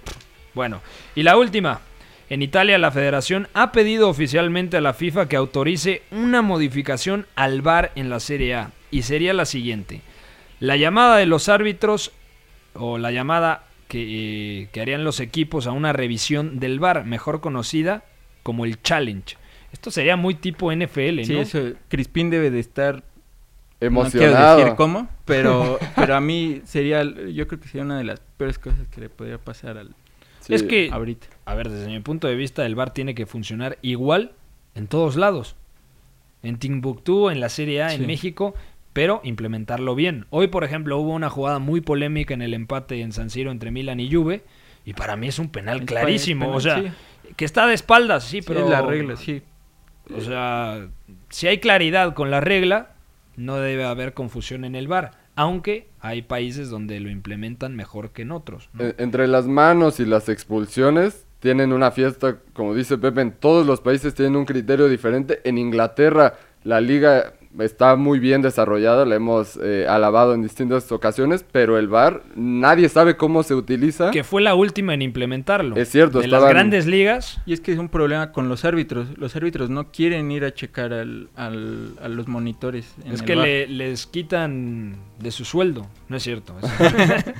Bueno, 0.54 0.80
y 1.14 1.22
la 1.22 1.36
última. 1.36 1.80
En 2.30 2.40
Italia 2.40 2.78
la 2.78 2.90
federación 2.90 3.48
ha 3.52 3.72
pedido 3.72 4.08
oficialmente 4.08 4.78
a 4.78 4.80
la 4.80 4.94
FIFA 4.94 5.28
que 5.28 5.36
autorice 5.36 6.02
una 6.10 6.40
modificación 6.40 7.26
al 7.34 7.60
VAR 7.60 7.92
en 7.94 8.08
la 8.08 8.20
Serie 8.20 8.54
A. 8.54 8.70
Y 8.90 9.02
sería 9.02 9.34
la 9.34 9.44
siguiente. 9.44 10.00
La 10.58 10.76
llamada 10.76 11.16
de 11.18 11.26
los 11.26 11.50
árbitros 11.50 12.12
o 12.72 12.96
la 12.96 13.10
llamada 13.10 13.64
que, 13.88 14.62
eh, 14.62 14.68
que 14.72 14.80
harían 14.80 15.04
los 15.04 15.20
equipos 15.20 15.66
a 15.66 15.72
una 15.72 15.92
revisión 15.92 16.58
del 16.58 16.80
VAR, 16.80 17.04
mejor 17.04 17.42
conocida 17.42 18.04
como 18.42 18.64
el 18.64 18.80
challenge. 18.80 19.36
Esto 19.72 19.90
sería 19.90 20.16
muy 20.16 20.34
tipo 20.34 20.72
NFL, 20.72 21.24
Sí, 21.24 21.34
¿no? 21.34 21.40
eso, 21.40 21.72
Crispín 21.88 22.30
debe 22.30 22.50
de 22.50 22.60
estar 22.60 23.02
Emocionado. 23.86 24.30
No 24.30 24.36
quiero 24.36 24.56
decir 24.56 24.76
cómo, 24.76 25.08
pero, 25.24 25.78
pero 25.96 26.14
a 26.16 26.20
mí 26.20 26.62
sería, 26.64 27.02
yo 27.02 27.46
creo 27.48 27.60
que 27.60 27.68
sería 27.68 27.84
una 27.84 27.98
de 27.98 28.04
las 28.04 28.20
peores 28.36 28.58
cosas 28.58 28.86
que 28.88 29.00
le 29.00 29.08
podría 29.08 29.38
pasar 29.38 29.78
al... 29.78 29.94
Sí. 30.40 30.54
Es 30.54 30.62
que, 30.62 30.90
ahorita. 30.92 31.28
a 31.44 31.54
ver, 31.54 31.68
desde 31.68 31.86
mi 31.88 32.00
punto 32.00 32.26
de 32.26 32.34
vista, 32.34 32.66
el 32.66 32.74
VAR 32.74 32.92
tiene 32.92 33.14
que 33.14 33.26
funcionar 33.26 33.78
igual 33.82 34.32
en 34.74 34.88
todos 34.88 35.16
lados. 35.16 35.56
En 36.42 36.58
Timbuktu, 36.58 37.30
en 37.30 37.38
la 37.38 37.48
Serie 37.48 37.82
A, 37.82 37.90
sí. 37.90 37.96
en 37.96 38.06
México, 38.06 38.54
pero 38.92 39.20
implementarlo 39.24 39.94
bien. 39.94 40.26
Hoy, 40.30 40.48
por 40.48 40.64
ejemplo, 40.64 40.98
hubo 40.98 41.12
una 41.12 41.30
jugada 41.30 41.60
muy 41.60 41.80
polémica 41.80 42.34
en 42.34 42.42
el 42.42 42.54
empate 42.54 43.00
en 43.00 43.12
San 43.12 43.30
Siro 43.30 43.50
entre 43.52 43.70
Milan 43.70 44.00
y 44.00 44.12
Juve, 44.12 44.42
y 44.84 44.94
para 44.94 45.16
mí 45.16 45.28
es 45.28 45.38
un 45.38 45.48
penal 45.48 45.80
Es 45.80 45.86
clarísimo. 45.86 46.46
penal, 46.46 46.56
o 46.56 46.60
sea, 46.60 46.82
sí. 46.82 46.88
que 47.36 47.44
está 47.44 47.66
de 47.66 47.74
espaldas, 47.74 48.24
sí, 48.24 48.40
Sí, 48.40 48.46
pero... 48.46 48.64
es 48.64 48.70
la 48.70 48.82
regla, 48.82 49.16
sí. 49.16 49.42
O 50.14 50.20
sea, 50.20 50.88
si 51.28 51.46
hay 51.46 51.58
claridad 51.58 52.14
con 52.14 52.30
la 52.30 52.40
regla, 52.40 52.94
no 53.36 53.56
debe 53.56 53.84
haber 53.84 54.14
confusión 54.14 54.64
en 54.64 54.74
el 54.74 54.88
VAR. 54.88 55.12
Aunque 55.34 55.88
hay 56.00 56.22
países 56.22 56.68
donde 56.68 57.00
lo 57.00 57.10
implementan 57.10 57.74
mejor 57.74 58.10
que 58.10 58.22
en 58.22 58.32
otros. 58.32 58.68
Eh, 58.78 58.94
Entre 58.98 59.26
las 59.26 59.46
manos 59.46 59.98
y 59.98 60.04
las 60.04 60.28
expulsiones 60.28 61.26
tienen 61.40 61.72
una 61.72 61.90
fiesta, 61.90 62.38
como 62.52 62.74
dice 62.74 62.98
Pepe, 62.98 63.22
en 63.22 63.32
todos 63.32 63.66
los 63.66 63.80
países 63.80 64.14
tienen 64.14 64.36
un 64.36 64.44
criterio 64.44 64.88
diferente. 64.88 65.40
En 65.44 65.58
Inglaterra 65.58 66.34
la 66.64 66.80
liga 66.80 67.32
está 67.58 67.96
muy 67.96 68.18
bien 68.18 68.40
desarrollada, 68.42 69.04
la 69.04 69.14
hemos 69.16 69.58
eh, 69.62 69.86
alabado 69.88 70.34
en 70.34 70.42
distintas 70.42 70.90
ocasiones, 70.90 71.44
pero 71.52 71.78
el 71.78 71.88
VAR 71.88 72.22
nadie 72.34 72.88
sabe 72.88 73.16
cómo 73.16 73.42
se 73.42 73.54
utiliza. 73.54 74.10
Que 74.10 74.24
fue 74.24 74.40
la 74.42 74.54
última 74.54 74.94
en 74.94 75.02
implementarlo. 75.02 75.76
Es 75.76 75.90
cierto, 75.90 76.20
De 76.20 76.28
las 76.28 76.38
estaban- 76.38 76.54
grandes 76.54 76.86
ligas. 76.86 77.40
Y 77.44 77.52
es 77.52 77.60
que 77.60 77.72
es 77.72 77.78
un 77.78 77.88
problema 77.88 78.32
con 78.32 78.48
los 78.48 78.64
árbitros. 78.64 79.18
Los 79.18 79.36
árbitros 79.36 79.68
no 79.70 79.90
quieren 79.92 80.30
ir 80.30 80.44
a 80.44 80.54
checar 80.54 80.92
al, 80.92 81.28
al- 81.36 81.92
a 82.02 82.08
los 82.08 82.26
monitores. 82.28 82.94
en 83.04 83.12
Es 83.12 83.20
el 83.20 83.26
que 83.26 83.36
le- 83.36 83.66
les 83.68 84.06
quitan 84.06 84.96
de 85.18 85.30
su 85.30 85.44
sueldo. 85.44 85.86
No 86.08 86.16
es 86.16 86.22
cierto. 86.22 86.54
es- 86.62 87.24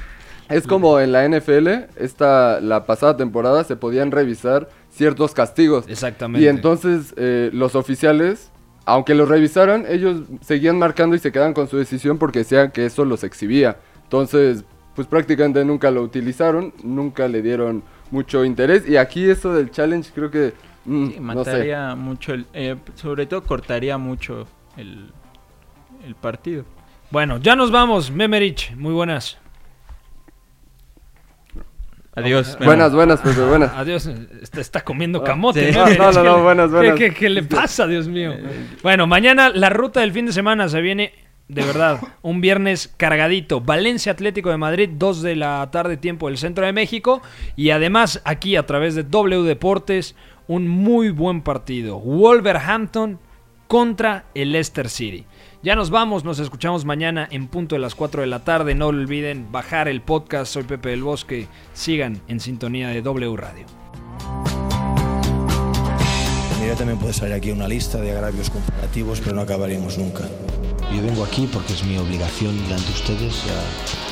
Es 0.49 0.67
como 0.67 1.01
en 1.01 1.13
la 1.13 1.25
NFL, 1.27 1.87
esta, 1.97 2.61
la 2.61 2.85
pasada 2.85 3.17
temporada 3.17 3.65
se 3.65 3.75
podían 3.77 4.11
revisar 4.11 4.69
ciertos 4.91 5.33
castigos. 5.33 5.87
Exactamente. 5.89 6.45
Y 6.45 6.49
entonces 6.49 7.15
eh, 7.17 7.49
los 7.55 7.75
oficiales, 7.75 8.51
aunque 8.85 9.14
los 9.14 9.28
revisaran, 9.28 9.85
ellos 9.89 10.22
seguían 10.41 10.78
marcando 10.78 11.16
y 11.16 11.18
se 11.18 11.33
quedaban 11.33 11.55
con 11.55 11.68
su 11.68 11.76
decisión 11.78 12.18
porque 12.18 12.41
decían 12.41 12.70
que 12.70 12.87
eso 12.87 13.05
los 13.05 13.24
exhibía. 13.24 13.78
Entonces, 14.05 14.64
pues 14.95 15.07
prácticamente 15.07 15.64
nunca 15.64 15.91
lo 15.91 16.03
utilizaron, 16.03 16.72
nunca 16.83 17.28
le 17.28 17.43
dieron 17.43 17.83
mucho 18.11 18.45
interés. 18.45 18.89
Y 18.89 18.97
aquí 18.97 19.28
eso 19.28 19.55
del 19.55 19.70
challenge 19.70 20.11
creo 20.14 20.30
que... 20.30 20.55
mm, 20.85 21.07
Sí, 21.09 21.20
no 21.33 21.45
sé. 21.45 21.57
mataría 21.57 21.95
mucho, 21.95 22.35
el, 22.35 22.47
eh, 22.53 22.76
sobre 22.95 23.26
todo 23.26 23.43
cortaría 23.45 23.99
mucho 23.99 24.47
el, 24.76 25.11
el 26.05 26.14
partido. 26.14 26.64
Bueno, 27.11 27.39
ya 27.39 27.57
nos 27.57 27.70
vamos, 27.70 28.11
Memerich. 28.11 28.74
Muy 28.76 28.93
buenas. 28.93 29.39
Adiós. 32.15 32.59
Buenas, 32.63 32.93
buenas, 32.95 33.21
Pepe, 33.21 33.41
buenas. 33.41 33.73
Adiós. 33.75 34.07
Está, 34.43 34.61
está 34.61 34.81
comiendo 34.83 35.21
Ah, 35.21 35.25
camote. 35.25 35.73
sí. 35.73 35.79
No, 35.79 35.87
no, 35.87 36.13
no, 36.13 36.23
¿Qué 36.23 36.23
le- 36.23 36.43
buenas, 36.43 36.71
buenas. 36.71 36.99
¿Qué, 36.99 37.09
qué- 37.11 37.15
qué 37.15 37.31
le 37.31 37.43
pasa, 37.43 37.87
Dios 37.87 38.07
mío? 38.09 38.35
Bueno, 38.83 39.07
mañana 39.07 39.49
la 39.49 39.71
ruta 39.71 40.01
del 40.01 40.13
fin 40.13 40.27
de 40.27 40.33
semana 40.33 40.69
se 40.69 40.81
viene, 40.83 41.15
de 41.49 41.63
verdad, 41.65 42.01
un 42.21 42.43
viernes 42.43 42.93
cargadito. 42.99 43.63
Valencia 43.63 44.13
Atlético 44.13 44.51
de 44.51 44.59
Madrid, 44.59 44.91
2 44.93 45.23
de 45.23 45.37
la 45.37 45.67
tarde, 45.73 45.97
tiempo 45.97 46.29
del 46.29 46.37
centro 46.37 46.67
de 46.67 46.73
México. 46.75 47.23
Y 47.57 47.71
además, 47.71 48.21
aquí 48.27 48.57
a 48.57 48.67
través 48.67 48.95
de 48.95 49.05
W 49.05 49.43
Deportes, 49.45 50.15
un 50.49 50.69
muy 50.69 51.09
buen 51.11 51.41
partido. 51.41 51.99
Wolverhampton 51.99 53.19
contra 53.69 54.25
el 54.35 54.53
Leicester 54.53 54.91
City. 54.91 55.25
Ya 55.65 55.77
nos 55.77 55.91
vamos, 55.91 56.25
nos 56.25 56.41
escuchamos 56.41 56.85
mañana 56.85 57.29
en 57.31 57.47
punto 57.47 57.77
de 57.77 57.81
las 57.81 57.95
4 57.95 58.23
de 58.23 58.27
la 58.27 58.43
tarde. 58.43 58.75
No 58.75 58.89
olviden 58.89 59.53
bajar 59.53 59.87
el 59.87 60.01
podcast. 60.01 60.53
Soy 60.53 60.65
Pepe 60.65 60.89
del 60.89 61.05
Bosque. 61.05 61.47
Sigan 61.73 62.21
en 62.27 62.41
sintonía 62.41 62.89
de 62.89 63.01
W 63.01 63.37
Radio. 63.37 63.67
Mira, 66.61 66.75
también 66.75 66.99
puede 66.99 67.13
salir 67.13 67.35
aquí 67.35 67.53
una 67.53 67.69
lista 67.69 68.01
de 68.01 68.11
agravios 68.11 68.51
comparativos, 68.51 69.21
pero 69.21 69.37
no 69.37 69.43
acabaríamos 69.43 69.99
nunca. 69.99 70.25
Yo 70.93 71.01
vengo 71.01 71.23
aquí 71.23 71.49
porque 71.53 71.75
es 71.75 71.85
mi 71.85 71.97
obligación 71.97 72.61
delante 72.65 72.87
de 72.87 72.93
ustedes. 72.95 73.45
ya 73.47 74.12